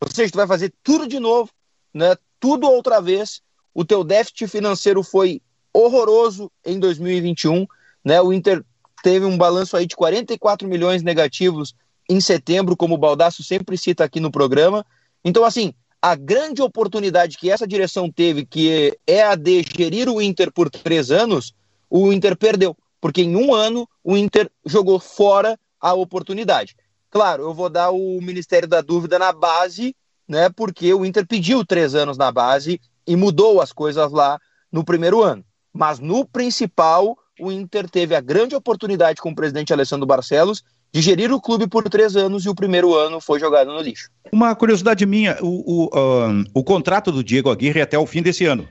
Ou 0.00 0.10
seja, 0.10 0.32
tu 0.32 0.36
vai 0.36 0.46
fazer 0.46 0.72
tudo 0.82 1.06
de 1.06 1.18
novo, 1.18 1.50
né? 1.92 2.16
Tudo 2.38 2.66
outra 2.66 3.00
vez. 3.00 3.42
O 3.72 3.84
teu 3.84 4.02
déficit 4.02 4.48
financeiro 4.48 5.02
foi 5.02 5.40
horroroso 5.72 6.50
em 6.64 6.78
2021, 6.78 7.66
né? 8.04 8.20
O 8.20 8.32
Inter 8.32 8.64
teve 9.02 9.24
um 9.24 9.38
balanço 9.38 9.76
aí 9.76 9.86
de 9.86 9.94
44 9.94 10.68
milhões 10.68 11.02
negativos 11.02 11.74
em 12.08 12.20
setembro, 12.20 12.76
como 12.76 12.94
o 12.94 12.98
Baldasso 12.98 13.42
sempre 13.42 13.76
cita 13.78 14.04
aqui 14.04 14.20
no 14.20 14.30
programa. 14.30 14.84
Então, 15.24 15.44
assim, 15.44 15.72
a 16.02 16.14
grande 16.14 16.62
oportunidade 16.62 17.36
que 17.36 17.50
essa 17.50 17.66
direção 17.66 18.10
teve, 18.10 18.46
que 18.46 18.96
é 19.06 19.22
a 19.22 19.34
de 19.34 19.62
gerir 19.62 20.08
o 20.08 20.20
Inter 20.20 20.50
por 20.52 20.70
três 20.70 21.10
anos, 21.10 21.54
o 21.88 22.12
Inter 22.12 22.36
perdeu, 22.36 22.76
porque 23.00 23.22
em 23.22 23.36
um 23.36 23.54
ano 23.54 23.86
o 24.02 24.16
Inter 24.16 24.50
jogou 24.64 24.98
fora 24.98 25.58
a 25.80 25.92
oportunidade. 25.92 26.74
Claro, 27.10 27.42
eu 27.42 27.54
vou 27.54 27.68
dar 27.68 27.90
o 27.90 28.20
Ministério 28.20 28.68
da 28.68 28.80
Dúvida 28.80 29.18
na 29.18 29.32
base, 29.32 29.94
né? 30.28 30.48
Porque 30.48 30.94
o 30.94 31.04
Inter 31.04 31.26
pediu 31.26 31.64
três 31.64 31.94
anos 31.94 32.16
na 32.16 32.30
base 32.30 32.80
e 33.06 33.16
mudou 33.16 33.60
as 33.60 33.72
coisas 33.72 34.12
lá 34.12 34.38
no 34.70 34.84
primeiro 34.84 35.22
ano. 35.22 35.44
Mas 35.72 35.98
no 35.98 36.24
principal, 36.24 37.18
o 37.40 37.50
Inter 37.50 37.88
teve 37.90 38.14
a 38.14 38.20
grande 38.20 38.54
oportunidade 38.54 39.20
com 39.20 39.30
o 39.30 39.34
presidente 39.34 39.72
Alessandro 39.72 40.06
Barcelos 40.06 40.62
de 40.92 41.00
gerir 41.00 41.32
o 41.32 41.40
clube 41.40 41.68
por 41.68 41.88
três 41.88 42.16
anos 42.16 42.44
e 42.44 42.48
o 42.48 42.54
primeiro 42.54 42.94
ano 42.94 43.20
foi 43.20 43.38
jogado 43.38 43.72
no 43.72 43.80
lixo. 43.80 44.10
Uma 44.32 44.54
curiosidade 44.54 45.06
minha: 45.06 45.38
o, 45.40 45.88
o, 45.88 46.26
um, 46.28 46.44
o 46.54 46.64
contrato 46.64 47.12
do 47.12 47.22
Diego 47.22 47.50
Aguirre 47.50 47.80
é 47.80 47.82
até 47.82 47.98
o 47.98 48.06
fim 48.06 48.22
desse 48.22 48.44
ano. 48.44 48.68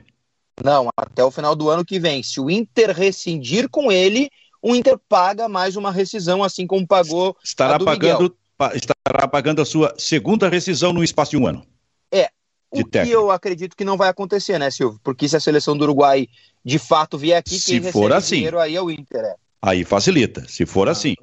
Não, 0.62 0.90
até 0.96 1.24
o 1.24 1.30
final 1.30 1.56
do 1.56 1.70
ano 1.70 1.84
que 1.84 1.98
vem. 1.98 2.22
Se 2.22 2.40
o 2.40 2.50
Inter 2.50 2.90
rescindir 2.94 3.68
com 3.70 3.90
ele, 3.90 4.28
o 4.60 4.74
Inter 4.74 4.98
paga 5.08 5.48
mais 5.48 5.76
uma 5.76 5.90
rescisão, 5.90 6.44
assim 6.44 6.66
como 6.66 6.86
pagou 6.86 7.34
estará 7.42 7.78
pagando 7.78 8.36
pa, 8.58 8.72
estará 8.74 9.26
pagando 9.26 9.62
a 9.62 9.64
sua 9.64 9.94
segunda 9.96 10.48
rescisão 10.48 10.92
no 10.92 11.02
espaço 11.02 11.30
de 11.30 11.38
um 11.38 11.46
ano. 11.46 11.64
É. 12.12 12.28
O 12.70 12.84
que 12.84 13.10
eu 13.10 13.30
acredito 13.32 13.74
que 13.74 13.84
não 13.84 13.96
vai 13.96 14.08
acontecer, 14.08 14.56
né, 14.58 14.70
Silvio? 14.70 15.00
Porque 15.02 15.28
se 15.28 15.36
a 15.36 15.40
seleção 15.40 15.76
do 15.76 15.82
Uruguai 15.82 16.28
de 16.64 16.78
fato 16.78 17.18
vier 17.18 17.38
aqui, 17.38 17.58
se 17.58 17.80
quem 17.80 17.90
for 17.90 18.12
assim, 18.12 18.36
dinheiro 18.36 18.60
aí 18.60 18.76
é 18.76 18.82
o 18.82 18.90
Inter. 18.90 19.24
É. 19.24 19.34
Aí 19.62 19.82
facilita, 19.82 20.46
se 20.46 20.64
for 20.66 20.88
ah, 20.88 20.92
assim. 20.92 21.14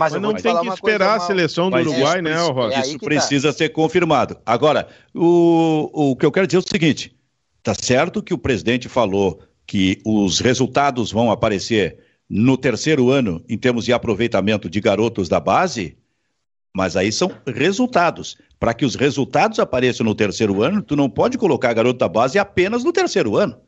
Mas, 0.00 0.14
mas 0.14 0.22
não 0.22 0.32
tem 0.32 0.58
que 0.58 0.68
esperar 0.68 1.18
a 1.18 1.20
seleção 1.20 1.68
do 1.68 1.76
Uruguai, 1.76 2.22
né, 2.22 2.34
Rosa? 2.34 2.74
É 2.74 2.80
isso 2.80 2.98
precisa 2.98 3.52
tá. 3.52 3.58
ser 3.58 3.68
confirmado. 3.68 4.38
Agora, 4.46 4.88
o, 5.14 5.90
o 5.92 6.16
que 6.16 6.24
eu 6.24 6.32
quero 6.32 6.46
dizer 6.46 6.56
é 6.56 6.60
o 6.60 6.66
seguinte: 6.66 7.14
tá 7.62 7.74
certo 7.74 8.22
que 8.22 8.32
o 8.32 8.38
presidente 8.38 8.88
falou 8.88 9.42
que 9.66 10.00
os 10.06 10.40
resultados 10.40 11.12
vão 11.12 11.30
aparecer 11.30 11.98
no 12.30 12.56
terceiro 12.56 13.10
ano 13.10 13.44
em 13.46 13.58
termos 13.58 13.84
de 13.84 13.92
aproveitamento 13.92 14.70
de 14.70 14.80
garotos 14.80 15.28
da 15.28 15.38
base, 15.38 15.98
mas 16.74 16.96
aí 16.96 17.12
são 17.12 17.30
resultados. 17.46 18.38
Para 18.58 18.72
que 18.72 18.86
os 18.86 18.94
resultados 18.94 19.58
apareçam 19.58 20.06
no 20.06 20.14
terceiro 20.14 20.62
ano, 20.62 20.80
tu 20.80 20.96
não 20.96 21.10
pode 21.10 21.36
colocar 21.36 21.74
garoto 21.74 21.98
da 21.98 22.08
base 22.08 22.38
apenas 22.38 22.82
no 22.82 22.92
terceiro 22.92 23.36
ano. 23.36 23.58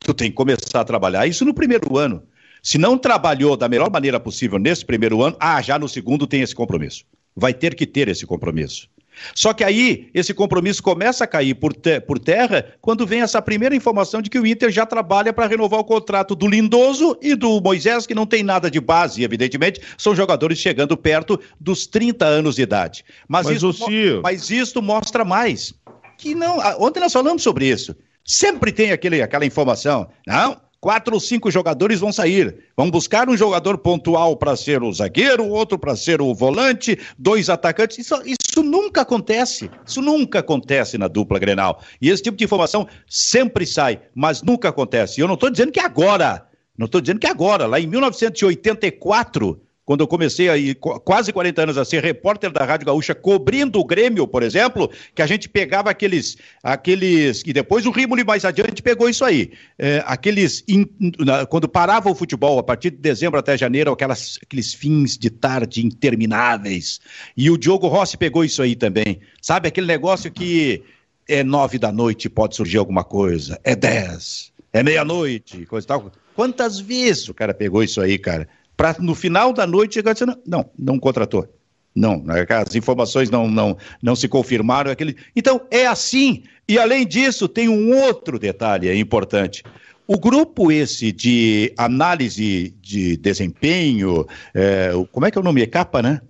Tu 0.00 0.12
tem 0.12 0.28
que 0.28 0.36
começar 0.36 0.80
a 0.80 0.84
trabalhar 0.84 1.26
isso 1.26 1.46
no 1.46 1.54
primeiro 1.54 1.96
ano. 1.96 2.22
Se 2.62 2.78
não 2.78 2.98
trabalhou 2.98 3.56
da 3.56 3.68
melhor 3.68 3.90
maneira 3.90 4.18
possível 4.18 4.58
nesse 4.58 4.84
primeiro 4.84 5.22
ano, 5.22 5.36
ah, 5.40 5.60
já 5.62 5.78
no 5.78 5.88
segundo 5.88 6.26
tem 6.26 6.42
esse 6.42 6.54
compromisso. 6.54 7.04
Vai 7.34 7.54
ter 7.54 7.74
que 7.74 7.86
ter 7.86 8.08
esse 8.08 8.26
compromisso. 8.26 8.88
Só 9.34 9.52
que 9.52 9.64
aí 9.64 10.08
esse 10.14 10.32
compromisso 10.32 10.82
começa 10.82 11.24
a 11.24 11.26
cair 11.26 11.54
por, 11.54 11.72
te 11.72 12.00
por 12.00 12.18
terra 12.18 12.74
quando 12.80 13.06
vem 13.06 13.22
essa 13.22 13.40
primeira 13.42 13.74
informação 13.74 14.22
de 14.22 14.30
que 14.30 14.38
o 14.38 14.46
Inter 14.46 14.70
já 14.70 14.86
trabalha 14.86 15.32
para 15.32 15.46
renovar 15.46 15.80
o 15.80 15.84
contrato 15.84 16.34
do 16.34 16.46
Lindoso 16.46 17.16
e 17.20 17.34
do 17.34 17.60
Moisés, 17.60 18.06
que 18.06 18.14
não 18.14 18.26
tem 18.26 18.42
nada 18.42 18.70
de 18.70 18.80
base, 18.80 19.22
evidentemente, 19.22 19.80
são 19.96 20.14
jogadores 20.14 20.58
chegando 20.58 20.96
perto 20.96 21.40
dos 21.60 21.86
30 21.86 22.24
anos 22.24 22.56
de 22.56 22.62
idade. 22.62 23.04
Mas, 23.26 23.46
mas, 23.46 23.56
isso, 23.56 24.20
mas 24.22 24.50
isso 24.50 24.82
mostra 24.82 25.24
mais. 25.24 25.74
Que 26.16 26.34
não. 26.34 26.58
Ontem 26.80 27.00
nós 27.00 27.12
falamos 27.12 27.42
sobre 27.42 27.66
isso. 27.66 27.94
Sempre 28.24 28.72
tem 28.72 28.92
aquele, 28.92 29.22
aquela 29.22 29.46
informação. 29.46 30.08
Não, 30.26 30.60
quatro 30.80 31.14
ou 31.14 31.20
cinco 31.20 31.50
jogadores 31.50 32.00
vão 32.00 32.12
sair. 32.12 32.64
Vão 32.76 32.90
buscar 32.90 33.28
um 33.28 33.36
jogador 33.36 33.78
pontual 33.78 34.36
para 34.36 34.56
ser 34.56 34.82
o 34.82 34.92
zagueiro, 34.92 35.46
outro 35.46 35.78
para 35.78 35.96
ser 35.96 36.20
o 36.20 36.34
volante, 36.34 36.98
dois 37.18 37.48
atacantes. 37.48 37.98
Isso, 37.98 38.14
isso 38.24 38.62
nunca 38.62 39.02
acontece. 39.02 39.70
Isso 39.84 40.00
nunca 40.00 40.38
acontece 40.40 40.98
na 40.98 41.08
dupla 41.08 41.38
Grenal. 41.38 41.82
E 42.00 42.08
esse 42.08 42.22
tipo 42.22 42.36
de 42.36 42.44
informação 42.44 42.86
sempre 43.06 43.66
sai, 43.66 44.00
mas 44.14 44.42
nunca 44.42 44.68
acontece. 44.68 45.20
E 45.20 45.22
eu 45.22 45.28
não 45.28 45.34
estou 45.34 45.50
dizendo 45.50 45.72
que 45.72 45.80
agora. 45.80 46.46
Não 46.76 46.86
estou 46.86 47.00
dizendo 47.00 47.18
que 47.18 47.26
agora. 47.26 47.66
Lá 47.66 47.80
em 47.80 47.86
1984 47.86 49.60
quando 49.88 50.02
eu 50.02 50.06
comecei 50.06 50.50
aí, 50.50 50.74
quase 50.74 51.32
40 51.32 51.62
anos 51.62 51.78
a 51.78 51.84
ser 51.84 52.04
repórter 52.04 52.52
da 52.52 52.62
Rádio 52.62 52.84
Gaúcha, 52.84 53.14
cobrindo 53.14 53.80
o 53.80 53.84
Grêmio, 53.86 54.28
por 54.28 54.42
exemplo, 54.42 54.90
que 55.14 55.22
a 55.22 55.26
gente 55.26 55.48
pegava 55.48 55.88
aqueles, 55.88 56.36
aqueles, 56.62 57.42
e 57.46 57.54
depois 57.54 57.86
o 57.86 57.90
Rímoli 57.90 58.22
mais 58.22 58.44
adiante 58.44 58.82
pegou 58.82 59.08
isso 59.08 59.24
aí, 59.24 59.50
é, 59.78 60.04
aqueles, 60.04 60.62
in, 60.68 60.84
na, 61.18 61.46
quando 61.46 61.66
parava 61.66 62.10
o 62.10 62.14
futebol, 62.14 62.58
a 62.58 62.62
partir 62.62 62.90
de 62.90 62.98
dezembro 62.98 63.40
até 63.40 63.56
janeiro, 63.56 63.90
aquelas, 63.90 64.38
aqueles 64.42 64.74
fins 64.74 65.16
de 65.16 65.30
tarde 65.30 65.86
intermináveis, 65.86 67.00
e 67.34 67.50
o 67.50 67.56
Diogo 67.56 67.88
Rossi 67.88 68.18
pegou 68.18 68.44
isso 68.44 68.60
aí 68.60 68.76
também, 68.76 69.20
sabe, 69.40 69.68
aquele 69.68 69.86
negócio 69.86 70.30
que 70.30 70.82
é 71.26 71.42
nove 71.42 71.78
da 71.78 71.90
noite, 71.90 72.28
pode 72.28 72.56
surgir 72.56 72.76
alguma 72.76 73.04
coisa, 73.04 73.58
é 73.64 73.74
dez, 73.74 74.52
é 74.70 74.82
meia-noite, 74.82 75.64
coisa 75.64 75.86
e 75.86 75.88
tal. 75.88 76.12
Quantas 76.34 76.78
vezes 76.78 77.26
o 77.30 77.34
cara 77.34 77.54
pegou 77.54 77.82
isso 77.82 78.02
aí, 78.02 78.18
cara? 78.18 78.46
Para 78.78 78.94
no 79.00 79.12
final 79.12 79.52
da 79.52 79.66
noite 79.66 79.94
chegar 79.94 80.12
dizendo, 80.12 80.38
não, 80.46 80.70
não 80.78 81.00
contratou. 81.00 81.52
Não, 81.92 82.24
as 82.64 82.76
informações 82.76 83.28
não, 83.28 83.50
não, 83.50 83.76
não 84.00 84.14
se 84.14 84.28
confirmaram. 84.28 84.88
Aquele... 84.88 85.16
Então, 85.34 85.62
é 85.68 85.84
assim. 85.84 86.44
E, 86.68 86.78
além 86.78 87.04
disso, 87.04 87.48
tem 87.48 87.68
um 87.68 87.92
outro 87.92 88.38
detalhe 88.38 88.96
importante. 88.96 89.64
O 90.06 90.16
grupo 90.16 90.70
esse 90.70 91.10
de 91.10 91.74
análise 91.76 92.72
de 92.80 93.16
desempenho, 93.16 94.24
é, 94.54 94.92
como 95.10 95.26
é 95.26 95.30
que 95.32 95.36
é 95.36 95.40
o 95.40 95.44
nome? 95.44 95.60
É 95.60 95.66
capa, 95.66 96.00
né? 96.00 96.20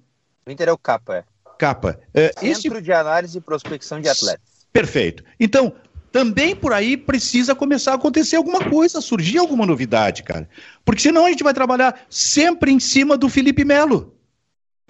O 0.46 0.50
Inter 0.50 0.68
é 0.68 0.72
o 0.72 0.78
capa, 0.78 1.16
é. 1.16 1.24
Capa. 1.58 2.00
É, 2.14 2.32
Centro 2.40 2.78
esse... 2.78 2.82
de 2.82 2.92
Análise 2.92 3.36
e 3.36 3.40
Prospecção 3.42 4.00
de 4.00 4.08
Atletas. 4.08 4.66
Perfeito. 4.72 5.22
Então, 5.38 5.74
também 6.10 6.54
por 6.54 6.72
aí 6.72 6.96
precisa 6.96 7.54
começar 7.54 7.92
a 7.92 7.94
acontecer 7.94 8.36
alguma 8.36 8.64
coisa, 8.64 9.00
surgir 9.00 9.38
alguma 9.38 9.66
novidade, 9.66 10.22
cara. 10.22 10.48
Porque 10.84 11.02
senão 11.02 11.26
a 11.26 11.30
gente 11.30 11.44
vai 11.44 11.54
trabalhar 11.54 12.00
sempre 12.08 12.72
em 12.72 12.80
cima 12.80 13.16
do 13.16 13.28
Felipe 13.28 13.64
Melo. 13.64 14.14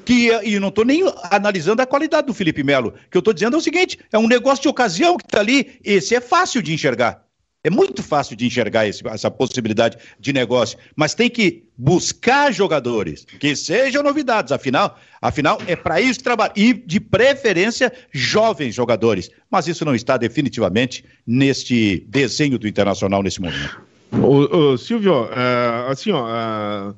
Que, 0.05 0.31
e 0.43 0.59
não 0.59 0.69
estou 0.69 0.85
nem 0.85 1.03
analisando 1.31 1.83
a 1.83 1.87
qualidade 1.87 2.29
do 2.29 2.35
Felipe 2.35 2.63
Melo. 2.63 2.91
O 2.91 3.11
que 3.11 3.17
eu 3.17 3.21
estou 3.21 3.35
dizendo 3.35 3.57
é 3.57 3.59
o 3.59 3.63
seguinte: 3.63 3.99
é 4.13 4.19
um 4.19 4.29
negócio 4.29 4.63
de 4.63 4.69
ocasião 4.69 5.17
que 5.17 5.25
está 5.25 5.41
ali. 5.41 5.79
Esse 5.85 6.15
é 6.15 6.21
fácil 6.21 6.63
de 6.63 6.73
enxergar. 6.73 7.28
É 7.69 7.71
muito 7.71 8.03
fácil 8.03 8.35
de 8.35 8.47
enxergar 8.47 8.89
esse, 8.89 9.07
essa 9.07 9.31
possibilidade 9.31 9.99
de 10.19 10.33
negócio, 10.33 10.79
mas 10.97 11.15
tem 11.15 11.29
que 11.29 11.65
buscar 11.77 12.51
jogadores 12.51 13.27
que 13.39 13.55
sejam 13.55 14.03
novidades. 14.03 14.53
Afinal, 14.53 14.99
afinal 15.21 15.61
é 15.67 15.77
para 15.77 16.01
isso 16.01 16.19
que 16.19 16.25
trabalha 16.25 16.51
e 16.57 16.73
de 16.73 16.99
preferência 16.99 17.93
jovens 18.11 18.75
jogadores. 18.75 19.31
Mas 19.51 19.69
isso 19.69 19.85
não 19.85 19.95
está 19.95 20.17
definitivamente 20.17 21.05
neste 21.27 22.07
desenho 22.09 22.59
do 22.59 22.67
internacional 22.67 23.23
nesse 23.23 23.39
momento. 23.39 23.83
Ô, 24.13 24.73
ô, 24.73 24.79
Silvio, 24.79 25.25
uh, 25.25 25.91
assim, 25.91 26.11
ó, 26.11 26.25
uh, 26.25 26.97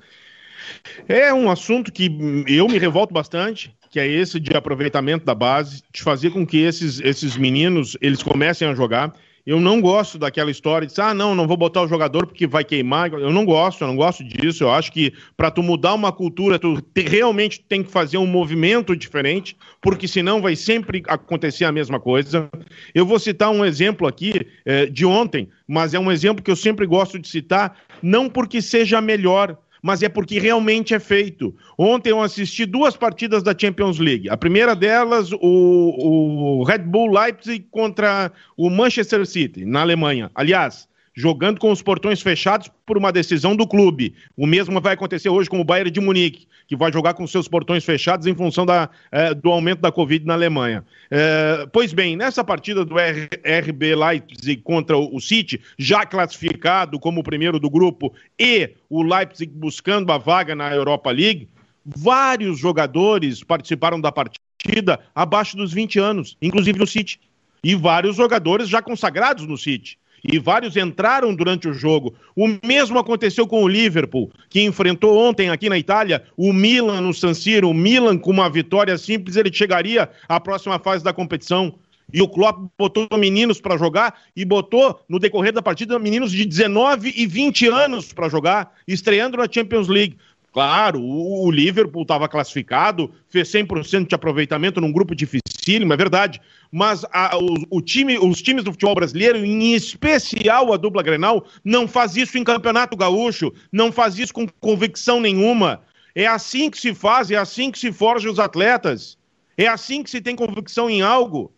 é 1.08 1.34
um 1.34 1.50
assunto 1.50 1.90
que 1.90 2.44
eu 2.46 2.68
me 2.68 2.78
revolto 2.78 3.12
bastante, 3.12 3.74
que 3.90 3.98
é 3.98 4.06
esse 4.06 4.38
de 4.38 4.56
aproveitamento 4.56 5.24
da 5.24 5.34
base, 5.34 5.82
de 5.92 6.00
fazer 6.00 6.30
com 6.30 6.46
que 6.46 6.58
esses, 6.58 7.00
esses 7.00 7.36
meninos 7.36 7.96
eles 8.00 8.22
comecem 8.22 8.68
a 8.68 8.74
jogar. 8.76 9.12
Eu 9.46 9.60
não 9.60 9.80
gosto 9.80 10.18
daquela 10.18 10.50
história 10.50 10.86
de 10.86 11.00
ah, 11.00 11.14
não, 11.14 11.34
não 11.34 11.46
vou 11.46 11.56
botar 11.56 11.82
o 11.82 11.88
jogador 11.88 12.26
porque 12.26 12.46
vai 12.46 12.64
queimar. 12.64 13.12
Eu 13.12 13.32
não 13.32 13.44
gosto, 13.44 13.82
eu 13.82 13.88
não 13.88 13.96
gosto 13.96 14.22
disso. 14.22 14.64
Eu 14.64 14.70
acho 14.70 14.92
que 14.92 15.12
para 15.36 15.50
tu 15.50 15.62
mudar 15.62 15.94
uma 15.94 16.12
cultura, 16.12 16.58
tu 16.58 16.80
te, 16.80 17.02
realmente 17.02 17.60
tem 17.60 17.82
que 17.82 17.90
fazer 17.90 18.18
um 18.18 18.26
movimento 18.26 18.94
diferente, 18.94 19.56
porque 19.80 20.06
senão 20.06 20.40
vai 20.40 20.54
sempre 20.54 21.02
acontecer 21.06 21.64
a 21.64 21.72
mesma 21.72 21.98
coisa. 21.98 22.50
Eu 22.94 23.06
vou 23.06 23.18
citar 23.18 23.50
um 23.50 23.64
exemplo 23.64 24.06
aqui 24.06 24.46
é, 24.64 24.86
de 24.86 25.06
ontem, 25.06 25.48
mas 25.66 25.94
é 25.94 25.98
um 25.98 26.12
exemplo 26.12 26.42
que 26.42 26.50
eu 26.50 26.56
sempre 26.56 26.86
gosto 26.86 27.18
de 27.18 27.28
citar, 27.28 27.76
não 28.02 28.28
porque 28.28 28.60
seja 28.60 29.00
melhor, 29.00 29.56
mas 29.82 30.02
é 30.02 30.08
porque 30.08 30.38
realmente 30.38 30.94
é 30.94 31.00
feito. 31.00 31.54
Ontem 31.78 32.10
eu 32.10 32.20
assisti 32.20 32.66
duas 32.66 32.96
partidas 32.96 33.42
da 33.42 33.56
Champions 33.56 33.98
League. 33.98 34.28
A 34.28 34.36
primeira 34.36 34.74
delas, 34.74 35.32
o, 35.32 35.38
o 35.40 36.62
Red 36.64 36.80
Bull 36.80 37.10
Leipzig 37.12 37.66
contra 37.70 38.32
o 38.56 38.68
Manchester 38.68 39.26
City, 39.26 39.64
na 39.64 39.80
Alemanha. 39.80 40.30
Aliás, 40.34 40.88
jogando 41.14 41.58
com 41.58 41.70
os 41.70 41.82
portões 41.82 42.20
fechados 42.20 42.70
por 42.86 42.96
uma 42.96 43.12
decisão 43.12 43.56
do 43.56 43.66
clube. 43.66 44.14
O 44.36 44.46
mesmo 44.46 44.80
vai 44.80 44.94
acontecer 44.94 45.28
hoje 45.28 45.50
com 45.50 45.60
o 45.60 45.64
Bayern 45.64 45.90
de 45.90 46.00
Munique, 46.00 46.46
que 46.66 46.76
vai 46.76 46.92
jogar 46.92 47.14
com 47.14 47.26
seus 47.26 47.48
portões 47.48 47.84
fechados 47.84 48.26
em 48.26 48.34
função 48.34 48.64
da, 48.64 48.88
eh, 49.10 49.34
do 49.34 49.50
aumento 49.50 49.80
da 49.80 49.90
Covid 49.90 50.24
na 50.24 50.34
Alemanha. 50.34 50.84
Eh, 51.10 51.66
pois 51.72 51.92
bem, 51.92 52.16
nessa 52.16 52.44
partida 52.44 52.84
do 52.84 52.98
R 52.98 53.28
RB 53.44 53.94
Leipzig 53.94 54.62
contra 54.62 54.96
o 54.96 55.20
City, 55.20 55.60
já 55.78 56.06
classificado 56.06 56.98
como 56.98 57.20
o 57.20 57.24
primeiro 57.24 57.58
do 57.58 57.68
grupo, 57.68 58.14
e 58.38 58.70
o 58.88 59.02
Leipzig 59.02 59.52
buscando 59.52 60.12
a 60.12 60.18
vaga 60.18 60.54
na 60.54 60.72
Europa 60.72 61.10
League, 61.10 61.48
vários 61.84 62.58
jogadores 62.58 63.42
participaram 63.42 64.00
da 64.00 64.12
partida 64.12 65.00
abaixo 65.14 65.56
dos 65.56 65.72
20 65.72 65.98
anos, 65.98 66.36
inclusive 66.40 66.78
no 66.78 66.86
City. 66.86 67.18
E 67.62 67.74
vários 67.74 68.16
jogadores 68.16 68.68
já 68.68 68.80
consagrados 68.80 69.46
no 69.46 69.58
City 69.58 69.98
e 70.24 70.38
vários 70.38 70.76
entraram 70.76 71.34
durante 71.34 71.68
o 71.68 71.74
jogo. 71.74 72.14
O 72.36 72.46
mesmo 72.64 72.98
aconteceu 72.98 73.46
com 73.46 73.62
o 73.62 73.68
Liverpool, 73.68 74.30
que 74.48 74.62
enfrentou 74.62 75.16
ontem 75.16 75.50
aqui 75.50 75.68
na 75.68 75.78
Itália 75.78 76.24
o 76.36 76.52
Milan 76.52 77.00
no 77.00 77.14
San 77.14 77.34
Siro. 77.34 77.70
O 77.70 77.74
Milan, 77.74 78.18
com 78.18 78.30
uma 78.30 78.50
vitória 78.50 78.96
simples, 78.98 79.36
ele 79.36 79.52
chegaria 79.52 80.08
à 80.28 80.40
próxima 80.40 80.78
fase 80.78 81.04
da 81.04 81.12
competição. 81.12 81.74
E 82.12 82.20
o 82.20 82.28
Klopp 82.28 82.70
botou 82.76 83.06
meninos 83.16 83.60
para 83.60 83.78
jogar 83.78 84.18
e 84.34 84.44
botou 84.44 85.00
no 85.08 85.18
decorrer 85.18 85.52
da 85.52 85.62
partida 85.62 85.98
meninos 85.98 86.32
de 86.32 86.44
19 86.44 87.12
e 87.16 87.26
20 87.26 87.68
anos 87.68 88.12
para 88.12 88.28
jogar, 88.28 88.72
estreando 88.86 89.36
na 89.36 89.46
Champions 89.50 89.88
League. 89.88 90.16
Claro, 90.52 91.00
o 91.00 91.48
Liverpool 91.48 92.02
estava 92.02 92.28
classificado, 92.28 93.12
fez 93.28 93.48
100% 93.52 94.08
de 94.08 94.14
aproveitamento 94.16 94.80
num 94.80 94.90
grupo 94.90 95.14
dificílimo, 95.14 95.92
é 95.92 95.96
verdade. 95.96 96.40
Mas 96.72 97.04
a, 97.12 97.38
o, 97.38 97.54
o, 97.70 97.80
time, 97.80 98.18
os 98.18 98.42
times 98.42 98.64
do 98.64 98.72
futebol 98.72 98.96
brasileiro, 98.96 99.38
em 99.38 99.74
especial 99.74 100.72
a 100.72 100.76
dupla 100.76 101.04
Grenal, 101.04 101.46
não 101.64 101.86
faz 101.86 102.16
isso 102.16 102.36
em 102.36 102.42
campeonato 102.42 102.96
gaúcho, 102.96 103.52
não 103.70 103.92
faz 103.92 104.18
isso 104.18 104.34
com 104.34 104.48
convicção 104.60 105.20
nenhuma. 105.20 105.82
É 106.16 106.26
assim 106.26 106.68
que 106.68 106.78
se 106.78 106.92
faz, 106.94 107.30
é 107.30 107.36
assim 107.36 107.70
que 107.70 107.78
se 107.78 107.92
forja 107.92 108.28
os 108.28 108.40
atletas. 108.40 109.16
É 109.56 109.68
assim 109.68 110.02
que 110.02 110.10
se 110.10 110.20
tem 110.20 110.34
convicção 110.34 110.90
em 110.90 111.00
algo. 111.00 111.52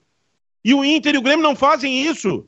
E 0.62 0.74
o 0.74 0.84
Inter 0.84 1.14
e 1.14 1.18
o 1.18 1.22
Grêmio 1.22 1.43
não 1.43 1.57
fazem 1.57 2.07
isso. 2.07 2.47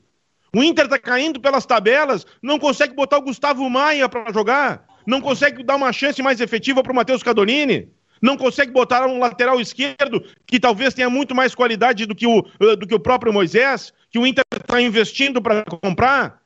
O 0.55 0.63
Inter 0.63 0.85
está 0.85 0.99
caindo 0.99 1.41
pelas 1.41 1.65
tabelas, 1.65 2.27
não 2.43 2.59
consegue 2.59 2.95
botar 2.95 3.19
o 3.19 3.23
Gustavo 3.23 3.69
Maia 3.69 4.09
para 4.09 4.33
jogar, 4.33 4.87
não 5.07 5.21
consegue 5.21 5.63
dar 5.63 5.77
uma 5.77 5.93
chance 5.93 6.23
mais 6.23 6.41
efetiva 6.41 6.83
para 6.83 6.93
o 6.93 6.95
Matheus 6.95 7.23
Cadonini 7.23 7.89
não 8.25 8.39
consegue 8.39 8.73
botar 8.73 9.07
um 9.07 9.19
lateral 9.19 9.61
esquerdo 9.61 10.25
que 10.47 10.59
talvez 10.59 10.95
tenha 10.95 11.11
muito 11.11 11.35
mais 11.35 11.55
qualidade 11.55 12.07
do 12.07 12.15
que 12.15 12.27
o, 12.27 12.43
eh, 12.59 12.75
do 12.75 12.87
que 12.87 12.95
o 12.95 12.99
próprio 12.99 13.33
Moisés, 13.33 13.93
que 14.11 14.19
o 14.19 14.27
Inter 14.27 14.45
está 14.59 14.81
investindo 14.81 15.43
para 15.43 15.63
comprar. 15.63 16.41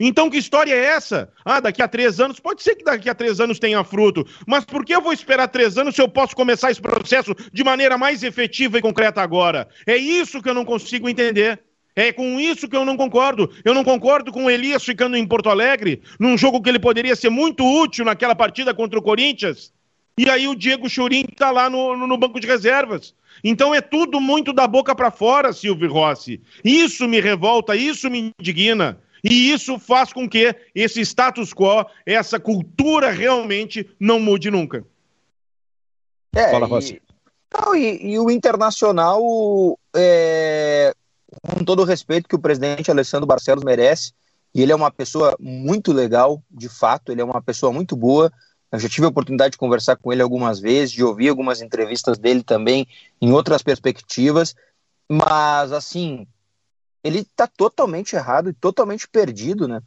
Então, 0.00 0.30
que 0.30 0.38
história 0.38 0.72
é 0.72 0.84
essa? 0.84 1.30
Ah, 1.44 1.60
daqui 1.60 1.82
a 1.82 1.86
três 1.86 2.18
anos, 2.18 2.40
pode 2.40 2.62
ser 2.62 2.76
que 2.76 2.82
daqui 2.82 3.10
a 3.10 3.14
três 3.14 3.40
anos 3.40 3.58
tenha 3.58 3.84
fruto, 3.84 4.26
mas 4.46 4.64
por 4.64 4.84
que 4.84 4.94
eu 4.94 5.02
vou 5.02 5.12
esperar 5.12 5.46
três 5.48 5.76
anos 5.76 5.94
se 5.94 6.00
eu 6.00 6.08
posso 6.08 6.34
começar 6.34 6.70
esse 6.70 6.80
processo 6.80 7.34
de 7.52 7.62
maneira 7.62 7.98
mais 7.98 8.22
efetiva 8.22 8.78
e 8.78 8.82
concreta 8.82 9.20
agora? 9.20 9.68
É 9.86 9.96
isso 9.96 10.42
que 10.42 10.48
eu 10.48 10.54
não 10.54 10.64
consigo 10.64 11.10
entender. 11.10 11.60
É 11.94 12.10
com 12.12 12.40
isso 12.40 12.68
que 12.68 12.76
eu 12.76 12.84
não 12.84 12.96
concordo. 12.96 13.50
Eu 13.64 13.74
não 13.74 13.84
concordo 13.84 14.32
com 14.32 14.44
o 14.44 14.50
Elias 14.50 14.84
ficando 14.84 15.16
em 15.16 15.26
Porto 15.26 15.50
Alegre, 15.50 16.02
num 16.18 16.38
jogo 16.38 16.60
que 16.62 16.68
ele 16.68 16.78
poderia 16.78 17.14
ser 17.14 17.30
muito 17.30 17.64
útil 17.64 18.04
naquela 18.04 18.34
partida 18.34 18.72
contra 18.72 18.98
o 18.98 19.02
Corinthians. 19.02 19.72
E 20.16 20.28
aí 20.28 20.46
o 20.46 20.54
Diego 20.54 20.88
Churin 20.88 21.24
está 21.30 21.50
lá 21.50 21.68
no, 21.68 21.96
no 22.06 22.16
banco 22.16 22.40
de 22.40 22.46
reservas. 22.46 23.14
Então 23.42 23.74
é 23.74 23.80
tudo 23.80 24.20
muito 24.20 24.52
da 24.52 24.66
boca 24.66 24.94
para 24.94 25.10
fora, 25.10 25.52
Silvio 25.52 25.92
Rossi. 25.92 26.40
Isso 26.64 27.08
me 27.08 27.20
revolta, 27.20 27.76
isso 27.76 28.10
me 28.10 28.32
indigna. 28.38 28.98
E 29.24 29.52
isso 29.52 29.78
faz 29.78 30.12
com 30.12 30.28
que 30.28 30.54
esse 30.74 31.00
status 31.02 31.52
quo, 31.52 31.86
essa 32.04 32.40
cultura 32.40 33.10
realmente 33.10 33.88
não 33.98 34.18
mude 34.18 34.50
nunca. 34.50 34.84
É, 36.34 36.50
Fala, 36.50 36.66
Rossi. 36.66 36.94
E, 36.94 37.02
não, 37.56 37.74
e, 37.74 38.12
e 38.12 38.18
o 38.18 38.30
Internacional, 38.30 39.78
é, 39.94 40.92
com 41.40 41.64
todo 41.64 41.80
o 41.80 41.84
respeito 41.84 42.28
que 42.28 42.34
o 42.34 42.40
presidente 42.40 42.90
Alessandro 42.90 43.26
Barcelos 43.26 43.64
merece, 43.64 44.12
e 44.54 44.60
ele 44.60 44.72
é 44.72 44.74
uma 44.74 44.90
pessoa 44.90 45.36
muito 45.40 45.92
legal, 45.92 46.42
de 46.50 46.68
fato, 46.68 47.10
ele 47.10 47.20
é 47.20 47.24
uma 47.24 47.40
pessoa 47.40 47.72
muito 47.72 47.96
boa, 47.96 48.30
eu 48.70 48.78
já 48.78 48.88
tive 48.88 49.06
a 49.06 49.10
oportunidade 49.10 49.52
de 49.52 49.58
conversar 49.58 49.96
com 49.96 50.12
ele 50.12 50.22
algumas 50.22 50.58
vezes, 50.58 50.92
de 50.92 51.04
ouvir 51.04 51.28
algumas 51.28 51.60
entrevistas 51.60 52.18
dele 52.18 52.42
também 52.42 52.86
em 53.20 53.30
outras 53.32 53.62
perspectivas, 53.62 54.54
mas 55.10 55.72
assim, 55.72 56.26
ele 57.04 57.20
está 57.20 57.46
totalmente 57.46 58.16
errado 58.16 58.48
e 58.48 58.54
totalmente 58.54 59.06
perdido, 59.06 59.68
né? 59.68 59.82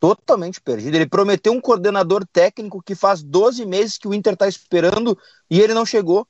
Totalmente 0.00 0.60
perdido. 0.60 0.94
Ele 0.94 1.06
prometeu 1.06 1.52
um 1.52 1.60
coordenador 1.60 2.26
técnico 2.26 2.82
que 2.82 2.94
faz 2.94 3.22
12 3.22 3.66
meses 3.66 3.98
que 3.98 4.08
o 4.08 4.14
Inter 4.14 4.32
está 4.32 4.48
esperando 4.48 5.16
e 5.50 5.60
ele 5.60 5.74
não 5.74 5.84
chegou. 5.84 6.26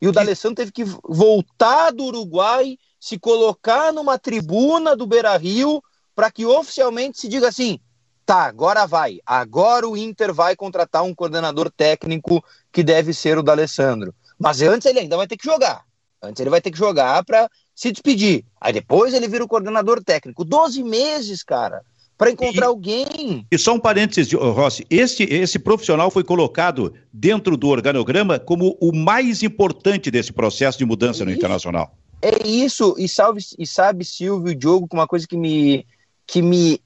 E 0.00 0.06
o 0.06 0.12
D'Alessandro 0.12 0.56
teve 0.56 0.72
que 0.72 0.84
voltar 0.84 1.90
do 1.90 2.04
Uruguai, 2.04 2.78
se 3.00 3.18
colocar 3.18 3.92
numa 3.92 4.18
tribuna 4.18 4.94
do 4.94 5.06
Beira 5.06 5.36
Rio, 5.36 5.82
para 6.14 6.30
que 6.30 6.44
oficialmente 6.44 7.18
se 7.18 7.28
diga 7.28 7.48
assim: 7.48 7.78
tá, 8.24 8.44
agora 8.44 8.86
vai. 8.86 9.20
Agora 9.24 9.88
o 9.88 9.96
Inter 9.96 10.34
vai 10.34 10.56
contratar 10.56 11.02
um 11.02 11.14
coordenador 11.14 11.70
técnico 11.70 12.44
que 12.72 12.82
deve 12.82 13.14
ser 13.14 13.38
o 13.38 13.42
D'Alessandro. 13.42 14.14
Mas 14.38 14.60
antes 14.60 14.86
ele 14.86 14.98
ainda 14.98 15.16
vai 15.16 15.26
ter 15.26 15.36
que 15.36 15.44
jogar. 15.44 15.84
Antes 16.20 16.40
ele 16.40 16.50
vai 16.50 16.60
ter 16.60 16.70
que 16.70 16.78
jogar 16.78 17.24
para 17.24 17.48
se 17.74 17.92
despedir. 17.92 18.44
Aí 18.60 18.72
depois 18.72 19.14
ele 19.14 19.28
vira 19.28 19.44
o 19.44 19.48
coordenador 19.48 20.02
técnico. 20.02 20.44
Doze 20.44 20.82
meses, 20.82 21.42
cara, 21.42 21.82
para 22.16 22.30
encontrar 22.30 22.66
e, 22.66 22.68
alguém. 22.68 23.46
E 23.50 23.58
só 23.58 23.74
um 23.74 23.80
parênteses, 23.80 24.32
Rossi. 24.32 24.86
Esse, 24.88 25.24
esse 25.24 25.58
profissional 25.58 26.10
foi 26.10 26.24
colocado 26.24 26.94
dentro 27.12 27.56
do 27.56 27.68
organograma 27.68 28.38
como 28.38 28.76
o 28.80 28.94
mais 28.94 29.42
importante 29.42 30.10
desse 30.10 30.32
processo 30.32 30.78
de 30.78 30.84
mudança 30.84 31.22
é 31.22 31.26
no 31.26 31.32
Internacional. 31.32 31.96
É 32.22 32.46
isso. 32.46 32.94
E, 32.98 33.08
salve, 33.08 33.44
e 33.58 33.66
sabe, 33.66 34.04
Silvio 34.04 34.52
e 34.52 34.54
Diogo, 34.54 34.88
que 34.88 34.96
uma 34.96 35.06
coisa 35.06 35.26
que 35.26 35.36
me, 35.36 35.86
que 36.26 36.40
me 36.40 36.80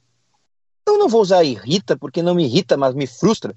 eu 0.87 0.99
não 0.99 1.09
vou 1.09 1.22
usar 1.22 1.45
irrita, 1.45 1.97
porque 1.97 2.22
não 2.22 2.35
me 2.35 2.45
irrita, 2.45 2.76
mas 2.76 2.95
me 2.95 3.07
frustra, 3.07 3.55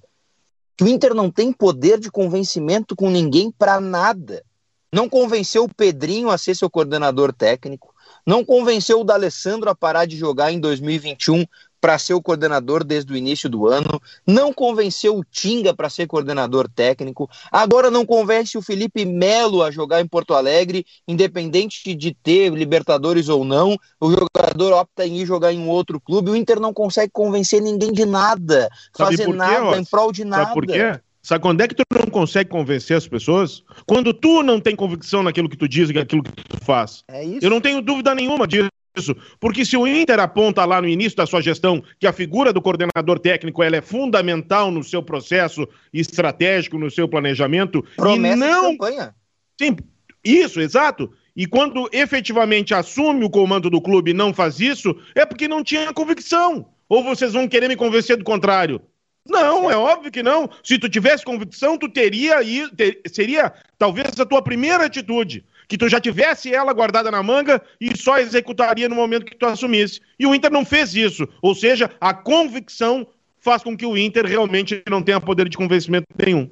que 0.78 0.84
o 0.84 0.88
Inter 0.88 1.14
não 1.14 1.32
tem 1.32 1.52
poder 1.52 2.00
de 2.00 2.12
convencimento 2.12 2.96
com 2.96 3.10
ninguém 3.10 3.52
para 3.52 3.80
nada. 3.80 4.44
Não 4.92 5.10
convenceu 5.10 5.64
o 5.64 5.74
Pedrinho 5.74 6.30
a 6.30 6.38
ser 6.38 6.56
seu 6.56 6.70
coordenador 6.70 7.34
técnico, 7.34 7.93
não 8.26 8.44
convenceu 8.44 9.02
o 9.02 9.04
D'Alessandro 9.04 9.70
a 9.70 9.76
parar 9.76 10.06
de 10.06 10.18
jogar 10.18 10.52
em 10.52 10.60
2021 10.60 11.46
para 11.84 12.00
ser 12.00 12.14
o 12.14 12.22
coordenador 12.22 12.82
desde 12.82 13.12
o 13.12 13.18
início 13.18 13.50
do 13.50 13.68
ano, 13.68 14.02
não 14.26 14.54
convenceu 14.54 15.18
o 15.18 15.24
Tinga 15.26 15.74
para 15.74 15.90
ser 15.90 16.08
coordenador 16.08 16.70
técnico, 16.74 17.30
agora 17.52 17.92
não 17.92 18.06
convence 18.06 18.58
o 18.58 18.62
Felipe 18.62 19.04
Melo 19.04 19.62
a 19.62 19.70
jogar 19.70 20.00
em 20.00 20.08
Porto 20.08 20.34
Alegre, 20.34 20.86
independente 21.06 21.94
de 21.94 22.14
ter 22.14 22.54
Libertadores 22.54 23.28
ou 23.28 23.44
não, 23.44 23.78
o 24.00 24.10
jogador 24.10 24.72
opta 24.72 25.06
em 25.06 25.18
ir 25.18 25.26
jogar 25.26 25.52
em 25.52 25.60
um 25.60 25.68
outro 25.68 26.00
clube, 26.00 26.32
o 26.32 26.38
Inter 26.38 26.58
não 26.58 26.74
consegue 26.74 27.12
convencer 27.12 27.62
ninguém 27.62 27.92
de 27.92 28.06
nada, 28.06 28.70
Sabe 28.96 29.18
fazer 29.18 29.34
nada, 29.34 29.78
em 29.78 29.84
prol 29.84 30.14
de 30.14 30.24
nada. 30.24 30.44
Sabe 30.44 30.54
por 30.54 30.66
quê? 30.66 31.02
Sabe 31.26 31.42
quando 31.42 31.62
é 31.62 31.68
que 31.68 31.76
tu 31.76 31.84
não 31.98 32.12
consegue 32.12 32.50
convencer 32.50 32.98
as 32.98 33.08
pessoas? 33.08 33.64
Quando 33.86 34.14
tu 34.14 34.44
não 34.44 34.60
tem 34.60 34.76
convicção 34.76 35.24
naquilo 35.24 35.48
que 35.48 35.56
tu 35.56 35.70
diz 35.70 35.90
e 35.90 35.94
naquilo 35.94 36.22
que 36.22 36.32
tu 36.32 36.58
faz. 36.66 37.04
É 37.08 37.24
isso. 37.24 37.46
Eu 37.46 37.50
não 37.50 37.62
tenho 37.62 37.82
dúvida 37.82 38.14
nenhuma 38.14 38.46
disso 38.46 38.68
isso, 38.96 39.16
porque 39.40 39.66
se 39.66 39.76
o 39.76 39.88
Inter 39.88 40.20
aponta 40.20 40.64
lá 40.66 40.80
no 40.80 40.88
início 40.88 41.18
da 41.18 41.26
sua 41.26 41.42
gestão 41.42 41.84
que 42.00 42.06
a 42.06 42.14
figura 42.14 42.54
do 42.54 42.62
coordenador 42.62 43.18
técnico 43.18 43.64
ela 43.64 43.76
é 43.76 43.82
fundamental 43.82 44.70
no 44.70 44.84
seu 44.84 45.02
processo 45.02 45.68
estratégico, 45.92 46.78
no 46.78 46.92
seu 46.92 47.08
planejamento, 47.08 47.84
Promessa 47.96 48.36
e 48.36 48.40
não 48.40 48.62
de 48.62 48.78
campanha. 48.78 49.16
Sim, 49.60 49.78
isso, 50.24 50.62
exato. 50.62 51.12
E 51.36 51.48
quando 51.48 51.90
efetivamente 51.92 52.76
assume 52.76 53.26
o 53.26 53.30
comando 53.30 53.68
do 53.68 53.82
clube 53.82 54.12
e 54.12 54.14
não 54.14 54.32
faz 54.32 54.60
isso, 54.60 54.96
é 55.16 55.26
porque 55.26 55.48
não 55.48 55.64
tinha 55.64 55.92
convicção. 55.92 56.68
Ou 56.88 57.04
vocês 57.04 57.34
vão 57.34 57.48
querer 57.48 57.68
me 57.68 57.76
convencer 57.76 58.16
do 58.16 58.24
contrário? 58.24 58.80
Não, 59.26 59.72
é 59.72 59.78
óbvio 59.78 60.12
que 60.12 60.22
não. 60.22 60.50
Se 60.64 60.78
tu 60.78 60.90
tivesse 60.90 61.24
convicção, 61.24 61.78
tu 61.78 61.88
teria 61.88 62.38
aí, 62.38 62.70
ter, 62.76 63.02
seria 63.08 63.54
talvez 63.78 64.20
a 64.20 64.26
tua 64.26 64.42
primeira 64.42 64.86
atitude 64.86 65.46
que 65.68 65.78
tu 65.78 65.88
já 65.88 66.00
tivesse 66.00 66.54
ela 66.54 66.74
guardada 66.74 67.10
na 67.10 67.24
manga 67.24 67.62
e 67.80 67.98
só 67.98 68.20
executaria 68.20 68.90
no 68.90 68.96
momento 68.96 69.26
que 69.26 69.36
tu 69.36 69.46
assumisse. 69.46 70.02
E 70.20 70.26
o 70.26 70.36
Inter 70.36 70.52
não 70.52 70.66
fez 70.66 70.94
isso. 70.94 71.28
Ou 71.42 71.56
seja, 71.56 71.90
a 72.02 72.14
convicção 72.14 73.08
faz 73.40 73.64
com 73.64 73.76
que 73.76 73.86
o 73.86 73.98
Inter 73.98 74.26
realmente 74.26 74.84
não 74.90 75.02
tenha 75.02 75.22
poder 75.22 75.48
de 75.48 75.58
convencimento 75.58 76.06
nenhum. 76.18 76.50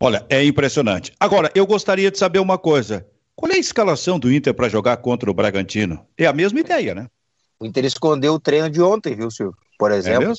Olha, 0.00 0.24
é 0.28 0.44
impressionante. 0.44 1.12
Agora, 1.18 1.50
eu 1.54 1.66
gostaria 1.66 2.10
de 2.10 2.18
saber 2.18 2.38
uma 2.38 2.56
coisa. 2.56 3.06
Qual 3.34 3.50
é 3.50 3.56
a 3.56 3.58
escalação 3.58 4.18
do 4.18 4.32
Inter 4.32 4.54
para 4.54 4.68
jogar 4.68 4.96
contra 4.98 5.30
o 5.30 5.34
Bragantino? 5.34 6.06
É 6.16 6.26
a 6.26 6.32
mesma 6.32 6.60
ideia, 6.60 6.94
né? 6.94 7.08
O 7.60 7.66
Inter 7.66 7.84
escondeu 7.84 8.34
o 8.34 8.40
treino 8.40 8.70
de 8.70 8.80
ontem, 8.80 9.14
viu, 9.16 9.30
Silvio? 9.30 9.56
Por 9.78 9.90
é 9.90 9.96
exemplo. 9.96 10.32
É, 10.32 10.34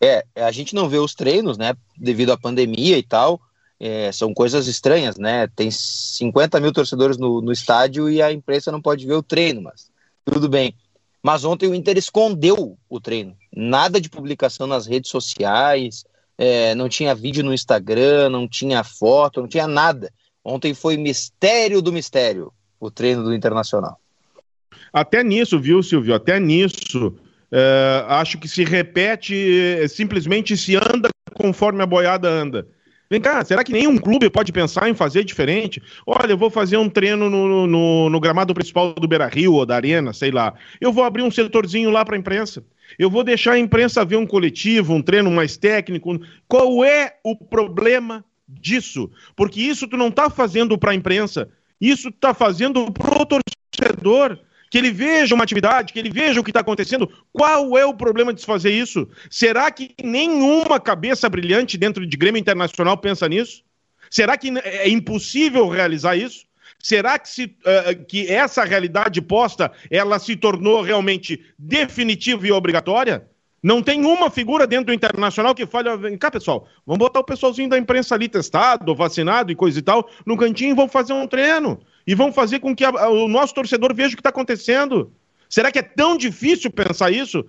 é, 0.00 0.24
a 0.36 0.50
gente 0.50 0.74
não 0.74 0.88
vê 0.88 0.98
os 0.98 1.14
treinos, 1.14 1.56
né? 1.56 1.74
Devido 1.96 2.32
à 2.32 2.36
pandemia 2.36 2.98
e 2.98 3.02
tal 3.02 3.40
é, 3.78 4.10
são 4.10 4.32
coisas 4.32 4.66
estranhas, 4.66 5.16
né? 5.16 5.46
Tem 5.54 5.70
50 5.70 6.58
mil 6.60 6.72
torcedores 6.72 7.18
no, 7.18 7.40
no 7.40 7.52
estádio 7.52 8.08
e 8.08 8.22
a 8.22 8.32
imprensa 8.32 8.72
não 8.72 8.80
pode 8.80 9.06
ver 9.06 9.14
o 9.14 9.22
treino, 9.22 9.62
mas 9.62 9.90
tudo 10.24 10.48
bem. 10.48 10.74
Mas 11.22 11.44
ontem 11.44 11.68
o 11.68 11.74
Inter 11.74 11.96
escondeu 11.96 12.78
o 12.88 13.00
treino. 13.00 13.36
Nada 13.54 14.00
de 14.00 14.08
publicação 14.08 14.66
nas 14.66 14.86
redes 14.86 15.10
sociais, 15.10 16.04
é, 16.38 16.74
não 16.74 16.88
tinha 16.88 17.14
vídeo 17.14 17.44
no 17.44 17.52
Instagram, 17.52 18.30
não 18.30 18.48
tinha 18.48 18.82
foto, 18.84 19.40
não 19.40 19.48
tinha 19.48 19.66
nada. 19.66 20.12
Ontem 20.44 20.72
foi 20.72 20.96
mistério 20.96 21.82
do 21.82 21.92
mistério 21.92 22.52
o 22.78 22.90
treino 22.90 23.24
do 23.24 23.34
Internacional. 23.34 23.98
Até 24.92 25.24
nisso, 25.24 25.58
viu, 25.58 25.82
Silvio? 25.82 26.14
Até 26.14 26.38
nisso. 26.38 27.14
É, 27.50 28.04
acho 28.08 28.38
que 28.38 28.48
se 28.48 28.64
repete, 28.64 29.88
simplesmente 29.88 30.56
se 30.56 30.76
anda 30.76 31.08
conforme 31.34 31.82
a 31.82 31.86
boiada 31.86 32.28
anda. 32.28 32.66
Vem 33.08 33.20
cá, 33.20 33.44
será 33.44 33.62
que 33.62 33.72
nenhum 33.72 33.96
clube 33.96 34.28
pode 34.28 34.52
pensar 34.52 34.88
em 34.88 34.94
fazer 34.94 35.22
diferente? 35.22 35.80
Olha, 36.04 36.32
eu 36.32 36.36
vou 36.36 36.50
fazer 36.50 36.76
um 36.76 36.88
treino 36.88 37.30
no, 37.30 37.66
no, 37.66 38.10
no 38.10 38.20
gramado 38.20 38.52
principal 38.52 38.92
do 38.94 39.06
Beira 39.06 39.28
Rio 39.28 39.54
ou 39.54 39.64
da 39.64 39.76
Arena, 39.76 40.12
sei 40.12 40.32
lá. 40.32 40.54
Eu 40.80 40.92
vou 40.92 41.04
abrir 41.04 41.22
um 41.22 41.30
setorzinho 41.30 41.90
lá 41.90 42.04
para 42.04 42.16
a 42.16 42.18
imprensa. 42.18 42.64
Eu 42.98 43.08
vou 43.08 43.22
deixar 43.22 43.52
a 43.52 43.58
imprensa 43.58 44.04
ver 44.04 44.16
um 44.16 44.26
coletivo, 44.26 44.92
um 44.92 45.02
treino 45.02 45.30
mais 45.30 45.56
técnico. 45.56 46.18
Qual 46.48 46.84
é 46.84 47.14
o 47.22 47.36
problema 47.36 48.24
disso? 48.48 49.08
Porque 49.36 49.60
isso 49.60 49.86
tu 49.86 49.96
não 49.96 50.08
está 50.08 50.28
fazendo 50.28 50.76
para 50.76 50.90
a 50.90 50.94
imprensa, 50.94 51.48
isso 51.80 52.10
tu 52.10 52.16
está 52.16 52.34
fazendo 52.34 52.90
para 52.90 53.22
o 53.22 53.26
torcedor 53.26 54.36
que 54.70 54.78
ele 54.78 54.90
veja 54.90 55.34
uma 55.34 55.44
atividade, 55.44 55.92
que 55.92 55.98
ele 55.98 56.10
veja 56.10 56.40
o 56.40 56.44
que 56.44 56.50
está 56.50 56.60
acontecendo. 56.60 57.10
Qual 57.32 57.76
é 57.78 57.84
o 57.84 57.94
problema 57.94 58.32
de 58.32 58.40
se 58.40 58.46
fazer 58.46 58.70
isso? 58.70 59.08
Será 59.30 59.70
que 59.70 59.94
nenhuma 60.02 60.80
cabeça 60.80 61.28
brilhante 61.28 61.78
dentro 61.78 62.06
de 62.06 62.16
Grêmio 62.16 62.40
Internacional 62.40 62.96
pensa 62.96 63.28
nisso? 63.28 63.62
Será 64.10 64.36
que 64.36 64.52
é 64.58 64.88
impossível 64.88 65.68
realizar 65.68 66.16
isso? 66.16 66.46
Será 66.78 67.18
que, 67.18 67.28
se, 67.28 67.44
uh, 67.44 68.04
que 68.06 68.30
essa 68.30 68.64
realidade 68.64 69.20
posta 69.20 69.72
ela 69.90 70.18
se 70.18 70.36
tornou 70.36 70.82
realmente 70.82 71.40
definitiva 71.58 72.46
e 72.46 72.52
obrigatória? 72.52 73.26
Não 73.62 73.82
tem 73.82 74.04
uma 74.04 74.30
figura 74.30 74.66
dentro 74.66 74.86
do 74.86 74.92
internacional 74.92 75.54
que 75.54 75.66
fale, 75.66 75.96
vem 75.96 76.16
cá, 76.16 76.30
pessoal, 76.30 76.68
vamos 76.86 76.98
botar 76.98 77.20
o 77.20 77.24
pessoalzinho 77.24 77.68
da 77.68 77.78
imprensa 77.78 78.14
ali 78.14 78.28
testado, 78.28 78.94
vacinado 78.94 79.50
e 79.50 79.56
coisa 79.56 79.78
e 79.78 79.82
tal, 79.82 80.08
no 80.24 80.36
cantinho 80.36 80.70
e 80.70 80.74
vamos 80.74 80.92
fazer 80.92 81.12
um 81.12 81.26
treino. 81.26 81.80
E 82.06 82.14
vamos 82.14 82.34
fazer 82.34 82.60
com 82.60 82.74
que 82.74 82.84
a, 82.84 82.88
a, 82.88 83.08
o 83.08 83.26
nosso 83.26 83.54
torcedor 83.54 83.94
veja 83.94 84.10
o 84.10 84.16
que 84.16 84.20
está 84.20 84.30
acontecendo. 84.30 85.12
Será 85.48 85.72
que 85.72 85.78
é 85.78 85.82
tão 85.82 86.16
difícil 86.16 86.70
pensar 86.70 87.10
isso? 87.10 87.44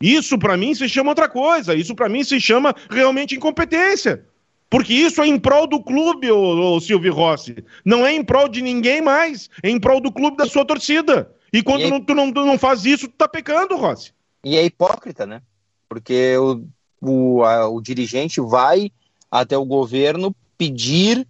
Isso 0.00 0.38
para 0.38 0.56
mim 0.56 0.74
se 0.74 0.88
chama 0.88 1.10
outra 1.10 1.28
coisa. 1.28 1.74
Isso 1.74 1.94
para 1.94 2.08
mim 2.08 2.22
se 2.24 2.40
chama 2.40 2.74
realmente 2.90 3.34
incompetência. 3.34 4.24
Porque 4.70 4.92
isso 4.92 5.22
é 5.22 5.26
em 5.26 5.38
prol 5.38 5.66
do 5.66 5.82
clube, 5.82 6.30
ô, 6.30 6.74
ô, 6.74 6.80
Silvio 6.80 7.12
Rossi. 7.12 7.64
Não 7.84 8.06
é 8.06 8.12
em 8.12 8.22
prol 8.22 8.48
de 8.48 8.62
ninguém 8.62 9.00
mais. 9.00 9.48
É 9.62 9.70
em 9.70 9.80
prol 9.80 10.00
do 10.00 10.12
clube 10.12 10.36
da 10.36 10.46
sua 10.46 10.64
torcida. 10.64 11.30
E 11.52 11.62
quando 11.62 11.82
e 11.82 12.00
tu, 12.04 12.14
não, 12.14 12.32
tu 12.32 12.44
não 12.44 12.58
faz 12.58 12.84
isso, 12.84 13.08
tu 13.08 13.14
tá 13.14 13.26
pecando, 13.26 13.76
Rossi. 13.76 14.12
E 14.44 14.56
é 14.56 14.64
hipócrita, 14.64 15.26
né? 15.26 15.42
Porque 15.88 16.36
o, 16.36 16.64
o, 17.00 17.42
a, 17.42 17.68
o 17.68 17.80
dirigente 17.80 18.40
vai 18.40 18.90
até 19.30 19.56
o 19.56 19.64
governo 19.64 20.34
pedir 20.56 21.26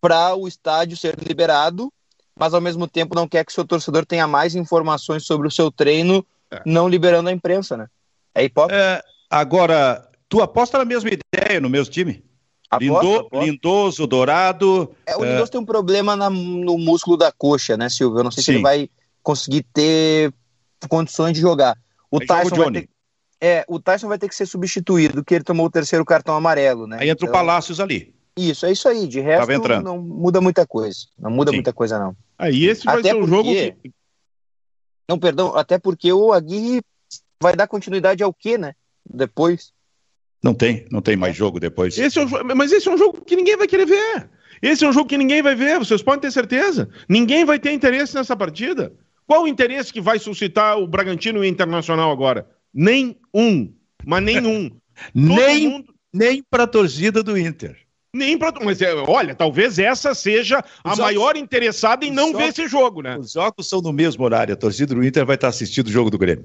para 0.00 0.34
o 0.34 0.48
estádio 0.48 0.96
ser 0.96 1.16
liberado, 1.20 1.92
mas 2.38 2.54
ao 2.54 2.60
mesmo 2.60 2.86
tempo 2.86 3.14
não 3.14 3.28
quer 3.28 3.44
que 3.44 3.52
o 3.52 3.54
seu 3.54 3.64
torcedor 3.64 4.06
tenha 4.06 4.26
mais 4.26 4.54
informações 4.54 5.24
sobre 5.24 5.46
o 5.46 5.50
seu 5.50 5.70
treino, 5.70 6.24
é. 6.50 6.62
não 6.64 6.88
liberando 6.88 7.28
a 7.28 7.32
imprensa, 7.32 7.76
né? 7.76 7.86
É 8.34 8.44
hipócrita. 8.44 8.80
É, 8.80 9.02
agora, 9.28 10.08
tu 10.28 10.40
aposta 10.42 10.78
na 10.78 10.84
mesma 10.84 11.10
ideia 11.10 11.60
no 11.60 11.68
mesmo 11.68 11.92
time? 11.92 12.24
Lindo, 12.78 13.28
Lindoso, 13.32 14.06
Dourado. 14.06 14.94
É, 15.04 15.16
o 15.16 15.24
Lindoso 15.24 15.44
é... 15.44 15.48
tem 15.48 15.60
um 15.60 15.64
problema 15.64 16.14
na, 16.14 16.30
no 16.30 16.78
músculo 16.78 17.16
da 17.16 17.32
coxa, 17.32 17.76
né, 17.76 17.88
Silvio? 17.88 18.20
Eu 18.20 18.24
não 18.24 18.30
sei 18.30 18.42
Sim. 18.42 18.44
se 18.44 18.56
ele 18.56 18.62
vai 18.62 18.90
conseguir 19.22 19.64
ter 19.72 20.32
condições 20.88 21.34
de 21.34 21.40
jogar. 21.40 21.76
O 22.10 22.20
Aí 22.20 22.26
Tyson 22.26 22.56
vai 22.56 22.72
ter... 22.72 22.88
É, 23.40 23.64
o 23.66 23.80
Tyson 23.80 24.06
vai 24.06 24.18
ter 24.18 24.28
que 24.28 24.34
ser 24.34 24.46
substituído, 24.46 25.24
que 25.24 25.34
ele 25.34 25.44
tomou 25.44 25.66
o 25.66 25.70
terceiro 25.70 26.04
cartão 26.04 26.36
amarelo, 26.36 26.86
né? 26.86 26.98
Aí 27.00 27.08
entra 27.08 27.26
então... 27.26 27.28
o 27.28 27.32
Palácios 27.32 27.80
ali. 27.80 28.14
Isso, 28.48 28.64
é 28.64 28.72
isso 28.72 28.88
aí. 28.88 29.06
De 29.06 29.20
resto, 29.20 29.82
não 29.82 29.98
muda 29.98 30.40
muita 30.40 30.66
coisa. 30.66 31.00
Não 31.18 31.30
muda 31.30 31.50
Sim. 31.50 31.58
muita 31.58 31.72
coisa, 31.72 31.98
não. 31.98 32.16
Aí 32.38 32.66
esse 32.66 32.84
vai 32.84 33.00
até 33.00 33.10
ser 33.10 33.16
um 33.16 33.20
porque... 33.20 33.34
jogo 33.34 33.50
que... 33.82 33.92
Não, 35.08 35.18
perdão, 35.18 35.56
até 35.56 35.78
porque 35.78 36.12
o 36.12 36.32
Aguirre 36.32 36.80
vai 37.42 37.56
dar 37.56 37.66
continuidade 37.66 38.22
ao 38.22 38.32
quê, 38.32 38.56
né? 38.56 38.74
Depois. 39.04 39.72
Não 40.42 40.54
tem, 40.54 40.86
não 40.90 41.02
tem 41.02 41.16
mais 41.16 41.36
jogo 41.36 41.58
depois. 41.60 41.98
Esse 41.98 42.18
é 42.18 42.24
um, 42.24 42.28
mas 42.54 42.72
esse 42.72 42.88
é 42.88 42.92
um 42.92 42.96
jogo 42.96 43.20
que 43.22 43.36
ninguém 43.36 43.56
vai 43.56 43.66
querer 43.66 43.86
ver. 43.86 44.30
Esse 44.62 44.84
é 44.84 44.88
um 44.88 44.92
jogo 44.92 45.08
que 45.08 45.18
ninguém 45.18 45.42
vai 45.42 45.54
ver, 45.54 45.78
vocês 45.78 46.02
podem 46.02 46.20
ter 46.20 46.30
certeza. 46.30 46.88
Ninguém 47.08 47.44
vai 47.44 47.58
ter 47.58 47.72
interesse 47.72 48.14
nessa 48.14 48.36
partida. 48.36 48.92
Qual 49.26 49.44
o 49.44 49.48
interesse 49.48 49.92
que 49.92 50.00
vai 50.00 50.18
suscitar 50.18 50.78
o 50.78 50.86
Bragantino 50.86 51.38
e 51.38 51.42
o 51.42 51.44
Internacional 51.44 52.10
agora? 52.10 52.48
Nenhum. 52.72 53.72
Mas 54.04 54.22
nenhum. 54.22 54.70
nem 55.14 55.68
mundo... 55.68 55.94
nem 56.12 56.42
para 56.42 56.64
a 56.64 56.66
torcida 56.66 57.22
do 57.22 57.38
Inter. 57.38 57.76
Nem 58.14 58.36
para. 58.36 58.64
Mas 58.64 58.82
é, 58.82 58.92
olha, 58.94 59.34
talvez 59.34 59.78
essa 59.78 60.14
seja 60.14 60.64
a 60.82 60.96
maior 60.96 61.36
interessada 61.36 62.04
em 62.04 62.10
não 62.10 62.32
ver 62.32 62.48
esse 62.48 62.66
jogo, 62.66 63.02
né? 63.02 63.16
Os 63.16 63.32
jogos 63.32 63.68
são 63.68 63.80
no 63.80 63.92
mesmo 63.92 64.24
horário. 64.24 64.52
A 64.52 64.56
torcida 64.56 64.94
do 64.94 65.04
Inter 65.04 65.24
vai 65.24 65.36
estar 65.36 65.48
assistindo 65.48 65.86
o 65.86 65.92
jogo 65.92 66.10
do 66.10 66.18
Grêmio. 66.18 66.44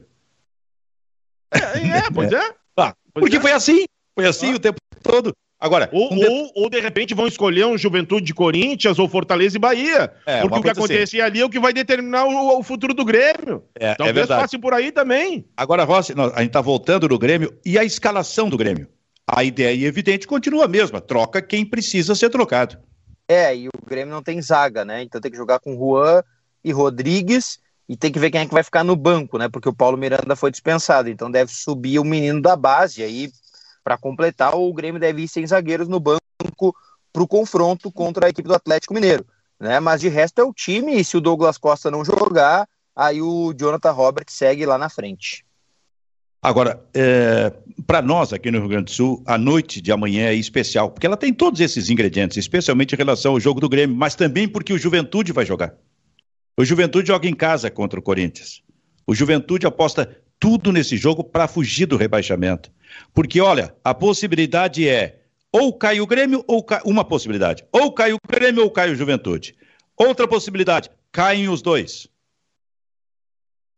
É, 1.52 1.98
é 1.98 2.12
pois 2.14 2.32
é. 2.32 2.54
Ah, 2.78 2.94
porque 3.14 3.38
é. 3.38 3.40
foi 3.40 3.52
assim. 3.52 3.86
Foi 4.14 4.26
assim 4.26 4.52
ah. 4.52 4.56
o 4.56 4.60
tempo 4.60 4.78
todo. 5.02 5.34
Agora, 5.60 5.90
ou, 5.92 6.14
um 6.14 6.18
de... 6.18 6.28
ou, 6.28 6.52
ou, 6.56 6.70
de 6.70 6.80
repente 6.80 7.14
vão 7.14 7.28
escolher 7.28 7.66
um 7.66 7.78
Juventude 7.78 8.26
de 8.26 8.34
Corinthians 8.34 9.00
ou 9.00 9.08
Fortaleza 9.08 9.56
e 9.56 9.60
Bahia. 9.60 10.14
É, 10.26 10.42
porque 10.42 10.60
o 10.60 10.62
que 10.62 10.70
acontecer 10.70 11.04
assim. 11.04 11.22
ali 11.22 11.40
é 11.40 11.46
o 11.46 11.50
que 11.50 11.60
vai 11.60 11.74
determinar 11.74 12.26
o, 12.26 12.60
o 12.60 12.64
futuro 12.64 12.94
do 12.94 13.06
Grêmio. 13.06 13.64
É, 13.80 13.92
é 13.92 13.96
Talvez 13.96 14.30
é 14.30 14.36
passe 14.36 14.58
por 14.58 14.74
aí 14.74 14.92
também. 14.92 15.46
Agora, 15.56 15.84
Rossi, 15.84 16.14
a 16.14 16.40
gente 16.40 16.48
está 16.48 16.62
voltando 16.62 17.08
no 17.08 17.18
Grêmio 17.18 17.58
e 17.66 17.80
a 17.80 17.84
escalação 17.84 18.50
do 18.50 18.58
Grêmio. 18.58 18.88
A 19.28 19.44
ideia 19.44 19.88
evidente 19.88 20.28
continua 20.28 20.66
a 20.66 20.68
mesma: 20.68 21.02
troca 21.02 21.42
quem 21.42 21.66
precisa 21.66 22.14
ser 22.16 22.30
trocado. 22.30 22.78
É, 23.28 23.56
e 23.56 23.68
o 23.68 23.72
Grêmio 23.86 24.14
não 24.14 24.22
tem 24.22 24.42
zaga, 24.42 24.86
né? 24.86 25.02
Então 25.02 25.20
tem 25.20 25.32
que 25.32 25.38
jogar 25.38 25.60
com 25.60 25.76
Juan 25.76 26.24
e 26.64 26.72
Rodrigues 26.72 27.60
e 27.88 27.96
tem 27.96 28.12
que 28.12 28.20
ver 28.20 28.32
quem 28.32 28.42
é 28.42 28.46
que 28.46 28.54
vai 28.54 28.64
ficar 28.64 28.84
no 28.84 28.96
banco, 28.96 29.38
né? 29.38 29.50
Porque 29.50 29.70
o 29.70 29.74
Paulo 29.74 29.98
Miranda 29.98 30.36
foi 30.36 30.52
dispensado, 30.52 31.10
então 31.10 31.30
deve 31.30 31.52
subir 31.52 32.00
o 32.00 32.04
menino 32.04 32.42
da 32.42 32.56
base 32.56 33.04
aí 33.04 33.32
para 33.84 33.98
completar. 33.98 34.56
O 34.56 34.74
Grêmio 34.74 35.00
deve 35.00 35.24
ir 35.24 35.28
sem 35.28 35.46
zagueiros 35.46 35.88
no 35.88 36.00
banco 36.00 36.22
para 37.12 37.24
o 37.24 37.28
confronto 37.28 37.92
contra 37.92 38.28
a 38.28 38.30
equipe 38.30 38.48
do 38.48 38.56
Atlético 38.56 38.94
Mineiro, 38.94 39.26
né? 39.60 39.80
Mas 39.80 40.02
de 40.02 40.10
resto 40.10 40.40
é 40.40 40.44
o 40.44 40.54
time 40.54 41.00
e 41.00 41.04
se 41.04 41.16
o 41.18 41.22
Douglas 41.22 41.58
Costa 41.58 41.90
não 41.90 42.04
jogar, 42.04 42.68
aí 42.96 43.22
o 43.22 43.54
Jonathan 43.54 43.92
Robert 43.92 44.26
segue 44.30 44.66
lá 44.66 44.78
na 44.78 44.90
frente. 44.90 45.45
Agora, 46.46 46.80
é, 46.94 47.52
para 47.88 48.04
nós 48.04 48.32
aqui 48.32 48.52
no 48.52 48.60
Rio 48.60 48.68
Grande 48.68 48.86
do 48.86 48.92
Sul, 48.92 49.24
a 49.26 49.36
noite 49.36 49.82
de 49.82 49.92
amanhã 49.92 50.28
é 50.28 50.36
especial, 50.36 50.92
porque 50.92 51.08
ela 51.08 51.18
tem 51.18 51.34
todos 51.34 51.60
esses 51.60 51.90
ingredientes, 51.90 52.38
especialmente 52.38 52.94
em 52.94 52.98
relação 52.98 53.32
ao 53.32 53.40
jogo 53.40 53.60
do 53.60 53.68
Grêmio, 53.68 53.96
mas 53.96 54.14
também 54.14 54.48
porque 54.48 54.72
o 54.72 54.78
Juventude 54.78 55.32
vai 55.32 55.44
jogar. 55.44 55.74
O 56.56 56.64
Juventude 56.64 57.08
joga 57.08 57.28
em 57.28 57.34
casa 57.34 57.72
contra 57.72 58.00
o 58.00 58.04
Corinthians. 58.04 58.62
O 59.08 59.16
Juventude 59.16 59.66
aposta 59.66 60.22
tudo 60.40 60.72
nesse 60.72 60.98
jogo 60.98 61.24
para 61.24 61.48
fugir 61.48 61.88
do 61.88 61.98
rebaixamento. 61.98 62.72
Porque, 63.12 63.42
olha, 63.42 63.76
a 63.84 63.96
possibilidade 63.96 64.88
é 64.88 65.24
ou 65.52 65.74
cai 65.74 66.00
o 66.00 66.06
Grêmio, 66.06 66.44
ou 66.48 66.64
cai... 66.64 66.80
uma 66.86 67.04
possibilidade. 67.04 67.66
Ou 67.72 67.92
cai 67.92 68.14
o 68.14 68.20
Grêmio 68.30 68.62
ou 68.62 68.70
cai 68.70 68.92
o 68.92 68.96
Juventude. 68.96 69.56
Outra 69.98 70.28
possibilidade, 70.28 70.92
caem 71.12 71.50
os 71.50 71.64
dois. 71.64 72.08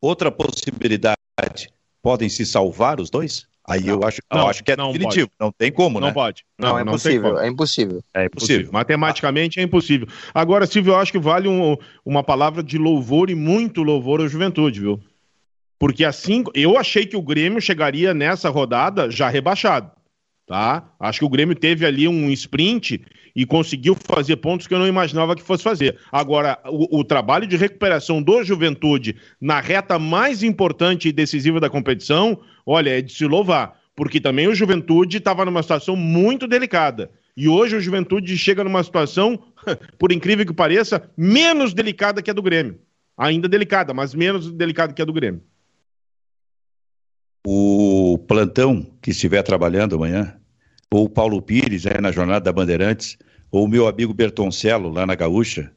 Outra 0.02 0.30
possibilidade, 0.30 1.16
podem 2.08 2.30
se 2.30 2.46
salvar 2.46 3.02
os 3.02 3.10
dois? 3.10 3.46
Aí 3.68 3.82
não, 3.82 3.96
eu 3.96 4.04
acho, 4.08 4.22
não, 4.32 4.40
eu 4.40 4.48
acho 4.48 4.64
que 4.64 4.72
é 4.72 4.78
não 4.78 4.94
definitivo. 4.94 5.28
Pode. 5.28 5.38
Não 5.42 5.52
tem 5.52 5.70
como, 5.70 6.00
não 6.00 6.08
né? 6.08 6.14
Pode. 6.14 6.46
Não, 6.58 6.70
não 6.70 6.80
é 6.80 6.82
impossível. 6.84 7.38
É 7.38 7.48
impossível. 7.50 8.04
É 8.14 8.26
impossível. 8.28 8.70
Matematicamente 8.72 9.60
é 9.60 9.64
impossível. 9.64 10.08
Agora, 10.34 10.66
Silvio, 10.66 10.94
eu 10.94 10.98
acho 10.98 11.12
que 11.12 11.20
vale 11.20 11.50
um, 11.50 11.76
uma 12.06 12.24
palavra 12.24 12.64
de 12.64 12.78
louvor 12.78 13.30
e 13.30 13.36
muito 13.36 13.84
louvor 13.84 14.22
à 14.22 14.28
juventude, 14.30 14.80
viu? 14.80 15.02
Porque 15.78 16.06
assim, 16.06 16.46
eu 16.54 16.78
achei 16.78 17.06
que 17.06 17.18
o 17.18 17.22
Grêmio 17.22 17.60
chegaria 17.60 18.14
nessa 18.14 18.50
rodada 18.50 19.12
já 19.12 19.28
rebaixado, 19.28 19.92
tá? 20.48 20.90
Acho 21.00 21.20
que 21.20 21.26
o 21.26 21.30
Grêmio 21.30 21.56
teve 21.56 21.86
ali 21.86 22.08
um 22.08 22.32
sprint 22.32 23.02
e 23.36 23.46
conseguiu 23.46 23.96
fazer 23.96 24.38
pontos 24.38 24.66
que 24.66 24.74
eu 24.74 24.80
não 24.80 24.88
imaginava 24.88 25.36
que 25.36 25.44
fosse 25.44 25.64
fazer. 25.64 25.98
Agora, 26.12 26.58
o, 26.66 27.00
o 27.00 27.04
trabalho 27.04 27.46
de 27.46 27.56
recuperação 27.58 28.24
do 28.24 28.44
Juventude 28.44 29.16
na 29.40 29.60
reta 29.60 30.00
mais 30.00 30.42
importante 30.42 31.10
e 31.10 31.12
decisiva 31.12 31.60
da 31.60 31.70
competição 31.70 32.40
olha, 32.68 33.00
é 33.00 33.02
de 33.02 33.14
se 33.14 33.26
louvar, 33.26 33.80
porque 33.96 34.20
também 34.20 34.48
o 34.48 34.54
Juventude 34.54 35.18
estava 35.18 35.46
numa 35.46 35.64
situação 35.64 35.96
muito 35.96 36.46
delicada. 36.46 37.10
E 37.36 37.48
hoje 37.48 37.78
o 37.78 37.82
Juventude 37.82 38.38
chega 38.38 38.64
numa 38.64 38.84
situação, 38.84 39.42
por 39.98 40.12
incrível 40.12 40.46
que 40.46 40.54
pareça, 40.54 41.10
menos 41.16 41.74
delicada 41.74 42.22
que 42.22 42.30
a 42.30 42.34
do 42.34 42.42
Grêmio. 42.42 42.78
Ainda 43.18 43.48
delicada, 43.48 43.94
mas 43.94 44.14
menos 44.14 44.52
delicada 44.52 44.94
que 44.94 45.02
a 45.02 45.06
do 45.06 45.14
Grêmio. 45.14 45.42
O 47.50 48.18
plantão 48.18 48.86
que 49.02 49.12
estiver 49.12 49.42
trabalhando 49.42 49.96
amanhã, 49.96 50.36
ou 50.92 51.06
o 51.06 51.10
Paulo 51.10 51.42
Pires, 51.42 51.86
aí 51.86 52.02
na 52.02 52.12
Jornada 52.12 52.42
da 52.42 52.52
Bandeirantes, 52.52 53.18
ou 53.50 53.64
o 53.64 53.70
meu 53.70 53.88
amigo 53.88 54.14
Bertoncello, 54.14 54.90
lá 54.90 55.06
na 55.06 55.16
Gaúcha, 55.16 55.72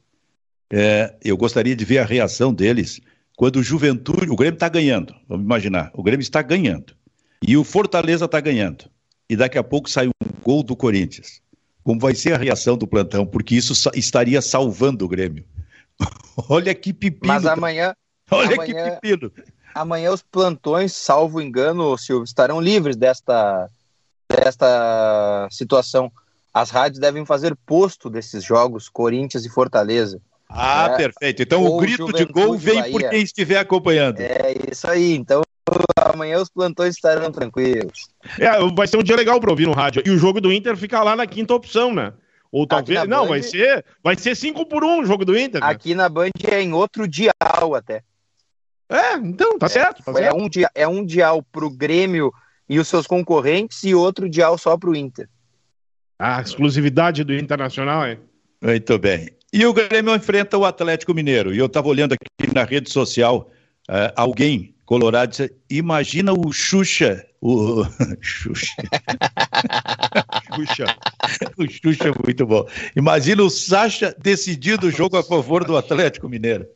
é, 0.68 1.14
eu 1.24 1.36
gostaria 1.36 1.76
de 1.76 1.84
ver 1.84 1.98
a 1.98 2.04
reação 2.04 2.52
deles 2.52 3.00
quando 3.36 3.60
o 3.60 3.62
Juventude, 3.62 4.28
o 4.28 4.34
Grêmio 4.34 4.56
está 4.56 4.68
ganhando, 4.68 5.14
vamos 5.28 5.44
imaginar, 5.44 5.92
o 5.94 6.02
Grêmio 6.02 6.22
está 6.22 6.42
ganhando, 6.42 6.92
e 7.40 7.56
o 7.56 7.62
Fortaleza 7.62 8.24
está 8.24 8.40
ganhando, 8.40 8.90
e 9.28 9.36
daqui 9.36 9.56
a 9.56 9.62
pouco 9.62 9.88
sai 9.88 10.08
um 10.08 10.12
gol 10.42 10.64
do 10.64 10.74
Corinthians. 10.74 11.40
Como 11.84 12.00
vai 12.00 12.16
ser 12.16 12.34
a 12.34 12.36
reação 12.36 12.76
do 12.76 12.84
plantão? 12.84 13.24
Porque 13.24 13.54
isso 13.54 13.74
estaria 13.94 14.42
salvando 14.42 15.04
o 15.04 15.08
Grêmio. 15.08 15.44
Olha 16.48 16.74
que 16.74 16.92
pepino. 16.92 17.32
Mas 17.32 17.46
amanhã. 17.46 17.94
Olha 18.28 18.54
amanhã, 18.54 18.66
que 18.66 18.74
pepino. 18.74 19.30
Amanhã 19.74 20.12
os 20.12 20.22
plantões, 20.22 20.92
salvo 20.92 21.40
engano, 21.40 21.96
Silvio, 21.96 22.24
estarão 22.24 22.60
livres 22.60 22.96
desta, 22.96 23.68
desta 24.28 25.48
situação. 25.50 26.10
As 26.52 26.70
rádios 26.70 27.00
devem 27.00 27.24
fazer 27.24 27.56
posto 27.64 28.10
desses 28.10 28.42
jogos, 28.42 28.88
Corinthians 28.88 29.44
e 29.44 29.48
Fortaleza. 29.50 30.20
Ah, 30.48 30.88
é, 30.92 30.96
perfeito. 30.96 31.42
Então 31.42 31.64
o 31.64 31.78
grito 31.78 32.08
Juventude 32.08 32.26
de 32.26 32.32
gol 32.32 32.58
vem 32.58 32.80
Bahia. 32.80 32.92
por 32.92 33.08
quem 33.08 33.22
estiver 33.22 33.58
acompanhando. 33.58 34.18
É 34.18 34.54
isso 34.70 34.88
aí. 34.88 35.14
Então 35.14 35.42
amanhã 35.96 36.40
os 36.40 36.48
plantões 36.48 36.96
estarão 36.96 37.30
tranquilos. 37.30 38.08
É, 38.38 38.50
vai 38.74 38.86
ser 38.88 38.96
um 38.96 39.02
dia 39.02 39.14
legal 39.14 39.40
para 39.40 39.50
ouvir 39.50 39.66
no 39.66 39.72
rádio. 39.72 40.02
E 40.04 40.10
o 40.10 40.18
jogo 40.18 40.40
do 40.40 40.52
Inter 40.52 40.76
fica 40.76 41.02
lá 41.02 41.14
na 41.14 41.26
quinta 41.26 41.54
opção, 41.54 41.94
né? 41.94 42.12
Ou 42.50 42.66
talvez. 42.66 43.06
Não, 43.06 43.22
Band... 43.22 43.28
vai 43.28 43.42
ser 43.42 43.84
vai 44.02 44.16
ser 44.16 44.34
5 44.34 44.66
por 44.66 44.82
1 44.82 44.88
um 44.88 45.00
o 45.00 45.06
jogo 45.06 45.24
do 45.24 45.38
Inter. 45.38 45.60
Né? 45.60 45.66
Aqui 45.68 45.94
na 45.94 46.08
Band 46.08 46.30
é 46.50 46.60
em 46.60 46.72
outro 46.72 47.06
dial 47.06 47.74
até. 47.76 48.02
É, 48.90 49.14
então, 49.14 49.56
tá 49.56 49.66
é, 49.66 49.68
certo. 49.68 50.02
Tá 50.02 50.10
é, 50.10 50.14
certo. 50.14 50.36
Um 50.36 50.48
dia, 50.48 50.68
é 50.74 50.88
um 50.88 51.04
dial 51.04 51.42
pro 51.42 51.70
Grêmio 51.70 52.32
e 52.68 52.78
os 52.80 52.88
seus 52.88 53.06
concorrentes 53.06 53.84
e 53.84 53.94
outro 53.94 54.28
dial 54.28 54.58
só 54.58 54.76
pro 54.76 54.96
Inter. 54.96 55.28
A 56.18 56.42
exclusividade 56.42 57.22
do 57.22 57.32
Internacional, 57.32 58.04
é? 58.04 58.18
Muito 58.60 58.98
bem. 58.98 59.30
E 59.52 59.64
o 59.64 59.72
Grêmio 59.72 60.14
enfrenta 60.14 60.58
o 60.58 60.64
Atlético 60.64 61.14
Mineiro. 61.14 61.54
E 61.54 61.58
eu 61.58 61.66
estava 61.66 61.88
olhando 61.88 62.12
aqui 62.12 62.52
na 62.52 62.64
rede 62.64 62.90
social, 62.90 63.50
uh, 63.88 64.12
alguém 64.16 64.74
colorado 64.84 65.30
disse, 65.30 65.54
imagina 65.70 66.32
o 66.32 66.52
Xuxa, 66.52 67.24
o 67.40 67.84
Xuxa. 68.20 68.74
Xuxa. 70.56 70.84
o 71.56 71.70
Xuxa 71.70 72.08
é 72.08 72.12
muito 72.24 72.44
bom. 72.44 72.66
Imagina 72.96 73.42
o 73.42 73.48
Sacha 73.48 74.14
decidindo 74.18 74.88
o 74.88 74.90
jogo 74.90 75.16
a 75.16 75.22
favor 75.22 75.64
do 75.64 75.76
Atlético 75.76 76.28
Mineiro. 76.28 76.66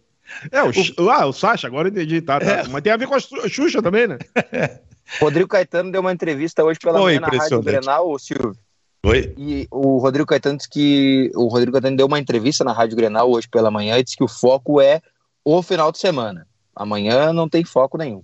É, 0.50 0.62
o, 0.62 0.70
o... 1.04 1.10
Ah, 1.10 1.26
o 1.26 1.32
Sacha, 1.32 1.66
agora 1.66 1.88
eu 1.88 1.92
entendi, 1.92 2.20
tá, 2.20 2.40
tá. 2.40 2.46
É. 2.46 2.68
Mas 2.68 2.82
tem 2.82 2.92
a 2.92 2.96
ver 2.96 3.06
com 3.06 3.14
a 3.14 3.20
Xuxa 3.20 3.82
também, 3.82 4.06
né? 4.06 4.18
Rodrigo 5.20 5.48
Caetano 5.48 5.92
deu 5.92 6.00
uma 6.00 6.12
entrevista 6.12 6.64
hoje 6.64 6.78
pela 6.80 6.98
manhã 6.98 7.20
na 7.20 7.28
Rádio 7.28 7.62
Grenal, 7.62 8.18
Silvio. 8.18 8.56
Oi? 9.04 9.34
E 9.36 9.68
o 9.70 9.98
Rodrigo 9.98 10.26
Caetano 10.26 10.56
disse 10.56 10.68
que. 10.68 11.30
O 11.34 11.46
Rodrigo 11.46 11.72
Caetano 11.72 11.96
deu 11.96 12.06
uma 12.06 12.18
entrevista 12.18 12.64
na 12.64 12.72
Rádio 12.72 12.96
Grenal 12.96 13.30
hoje 13.30 13.46
pela 13.46 13.70
manhã 13.70 13.98
e 13.98 14.02
disse 14.02 14.16
que 14.16 14.24
o 14.24 14.28
foco 14.28 14.80
é 14.80 15.02
o 15.44 15.62
final 15.62 15.92
de 15.92 15.98
semana. 15.98 16.46
Amanhã 16.74 17.32
não 17.32 17.48
tem 17.48 17.64
foco 17.64 17.98
nenhum. 17.98 18.22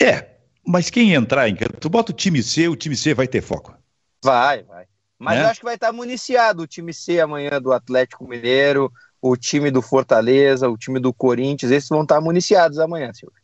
É, 0.00 0.32
mas 0.66 0.90
quem 0.90 1.14
entrar 1.14 1.48
em 1.48 1.54
Tu 1.54 1.88
bota 1.88 2.10
o 2.10 2.14
time 2.14 2.42
C, 2.42 2.68
o 2.68 2.76
time 2.76 2.96
C 2.96 3.14
vai 3.14 3.28
ter 3.28 3.40
foco. 3.40 3.74
Vai, 4.24 4.64
vai. 4.64 4.86
Mas 5.18 5.38
né? 5.38 5.44
eu 5.44 5.48
acho 5.48 5.60
que 5.60 5.66
vai 5.66 5.76
estar 5.76 5.92
municiado 5.92 6.62
o 6.62 6.66
time 6.66 6.92
C 6.92 7.20
amanhã 7.20 7.60
do 7.60 7.72
Atlético 7.72 8.26
Mineiro, 8.26 8.92
o 9.22 9.36
time 9.36 9.70
do 9.70 9.80
Fortaleza, 9.80 10.68
o 10.68 10.76
time 10.76 10.98
do 10.98 11.14
Corinthians, 11.14 11.70
esses 11.70 11.88
vão 11.88 12.02
estar 12.02 12.20
municiados 12.20 12.80
amanhã, 12.80 13.12
Silvio. 13.14 13.40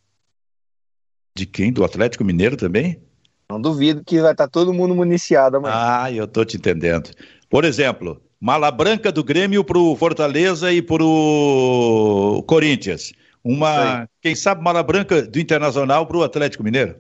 De 1.37 1.47
quem? 1.47 1.73
Do 1.73 1.85
Atlético 1.85 2.25
Mineiro 2.25 2.57
também? 2.57 3.01
Não 3.49 3.61
duvido 3.61 4.03
que 4.05 4.21
vai 4.21 4.33
estar 4.33 4.49
todo 4.49 4.75
mundo 4.75 4.93
municiado 4.93 5.57
amanhã. 5.57 5.75
Ah, 5.77 6.13
eu 6.13 6.27
tô 6.27 6.45
te 6.45 6.57
entendendo. 6.57 7.11
Por 7.49 7.65
exemplo, 7.65 8.21
mala 8.41 8.73
branca 8.73 9.13
do 9.13 9.23
Grêmio 9.23 9.63
pro 9.63 9.95
Fortaleza 9.95 10.73
e 10.73 10.83
pro 10.83 12.45
Corinthians. 12.49 13.13
Uma, 13.43 14.09
quem 14.21 14.35
sabe, 14.35 14.63
mala 14.63 14.83
branca 14.83 15.23
do 15.23 15.39
Internacional 15.39 16.07
pro 16.07 16.25
Atlético 16.25 16.65
Mineiro. 16.65 16.97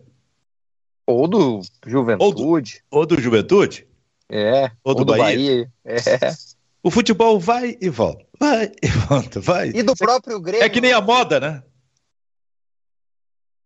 Ou 1.04 1.26
do 1.26 1.60
Juventude. 1.84 2.24
Ou 2.24 2.32
do, 2.32 2.72
ou 2.90 3.06
do 3.06 3.20
Juventude? 3.20 3.86
É. 4.30 4.70
Ou 4.84 4.94
do, 4.94 5.00
ou 5.00 5.04
do 5.04 5.16
Bahia. 5.16 5.36
Bahia. 5.36 5.72
É. 5.84 6.32
O 6.80 6.92
futebol 6.92 7.40
vai 7.40 7.76
e 7.80 7.90
volta. 7.90 8.27
Vai 8.38 8.70
e 8.82 8.86
volta, 8.86 9.40
vai. 9.40 9.70
E 9.74 9.82
do 9.82 9.96
próprio 9.96 10.40
Grêmio. 10.40 10.64
É 10.64 10.68
que 10.68 10.80
nem 10.80 10.92
a 10.92 11.00
moda, 11.00 11.40
né? 11.40 11.62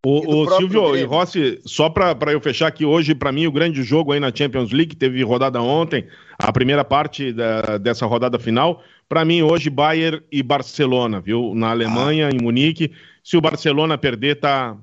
O, 0.04 0.42
o 0.42 0.56
Silvio 0.56 0.90
Grêmio. 0.90 0.96
e 0.96 1.04
Rossi, 1.04 1.60
só 1.64 1.88
para 1.88 2.32
eu 2.32 2.40
fechar 2.40 2.66
aqui 2.66 2.84
hoje, 2.84 3.14
para 3.14 3.30
mim, 3.30 3.46
o 3.46 3.52
grande 3.52 3.84
jogo 3.84 4.10
aí 4.10 4.18
na 4.18 4.34
Champions 4.34 4.72
League, 4.72 4.96
teve 4.96 5.22
rodada 5.22 5.62
ontem, 5.62 6.08
a 6.36 6.52
primeira 6.52 6.84
parte 6.84 7.32
da, 7.32 7.78
dessa 7.78 8.04
rodada 8.04 8.36
final. 8.36 8.82
Para 9.08 9.24
mim, 9.24 9.42
hoje, 9.42 9.70
Bayern 9.70 10.20
e 10.32 10.42
Barcelona, 10.42 11.20
viu? 11.20 11.54
Na 11.54 11.70
Alemanha, 11.70 12.28
ah. 12.28 12.30
em 12.34 12.42
Munique. 12.42 12.90
Se 13.22 13.36
o 13.36 13.40
Barcelona 13.40 13.96
perder, 13.96 14.40
tá, 14.40 14.76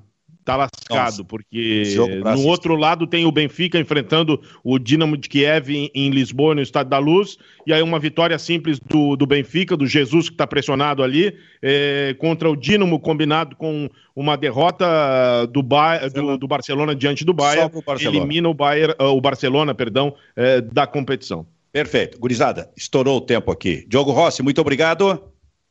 tá 0.44 0.56
lascado, 0.56 0.90
Nossa. 0.90 1.24
porque 1.24 1.84
no 1.96 2.46
outro 2.46 2.74
lado 2.74 3.06
tem 3.06 3.26
o 3.26 3.32
Benfica 3.32 3.78
enfrentando 3.78 4.40
o 4.64 4.78
Dinamo 4.78 5.16
de 5.16 5.28
Kiev 5.28 5.70
em, 5.70 5.90
em, 5.94 6.10
Lisboa, 6.10 6.54
no 6.54 6.62
Estádio 6.62 6.90
da 6.90 6.98
Luz, 6.98 7.36
e 7.66 7.72
aí 7.72 7.82
uma 7.82 7.98
vitória 7.98 8.38
simples 8.38 8.78
do, 8.80 9.16
do 9.16 9.26
Benfica, 9.26 9.76
do 9.76 9.86
Jesus 9.86 10.28
que 10.28 10.34
está 10.34 10.46
pressionado 10.46 11.02
ali, 11.02 11.36
é, 11.62 12.14
contra 12.18 12.50
o 12.50 12.56
Dinamo, 12.56 12.98
combinado 12.98 13.56
com 13.56 13.88
uma 14.14 14.36
derrota 14.36 15.46
do, 15.46 15.62
ba 15.62 15.98
do, 16.08 16.38
do 16.38 16.48
Barcelona 16.48 16.94
diante 16.94 17.24
do 17.24 17.32
Bayern, 17.32 17.70
elimina 18.00 18.48
o, 18.48 18.54
Bayern, 18.54 18.94
uh, 19.00 19.04
o 19.04 19.20
Barcelona 19.20 19.74
perdão, 19.74 20.14
é, 20.36 20.60
da 20.60 20.86
competição. 20.86 21.46
Perfeito. 21.72 22.18
Gurizada, 22.18 22.70
estourou 22.76 23.18
o 23.18 23.20
tempo 23.20 23.50
aqui. 23.50 23.84
Diogo 23.88 24.10
Rossi, 24.10 24.42
muito 24.42 24.60
obrigado. 24.60 25.22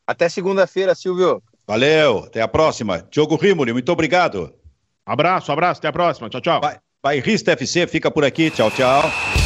Até 0.06 0.28
segunda-feira, 0.28 0.94
Silvio. 0.94 1.42
Valeu, 1.66 2.24
até 2.26 2.42
a 2.42 2.48
próxima. 2.48 3.06
Diogo 3.10 3.36
Rimoli, 3.36 3.72
muito 3.72 3.92
obrigado. 3.92 4.52
Abraço, 5.10 5.50
abraço, 5.50 5.80
até 5.80 5.88
a 5.88 5.92
próxima. 5.92 6.28
Tchau, 6.30 6.40
tchau. 6.40 6.60
Bairrista 7.02 7.52
FC 7.52 7.86
fica 7.88 8.10
por 8.10 8.24
aqui. 8.24 8.48
Tchau, 8.48 8.70
tchau. 8.70 9.39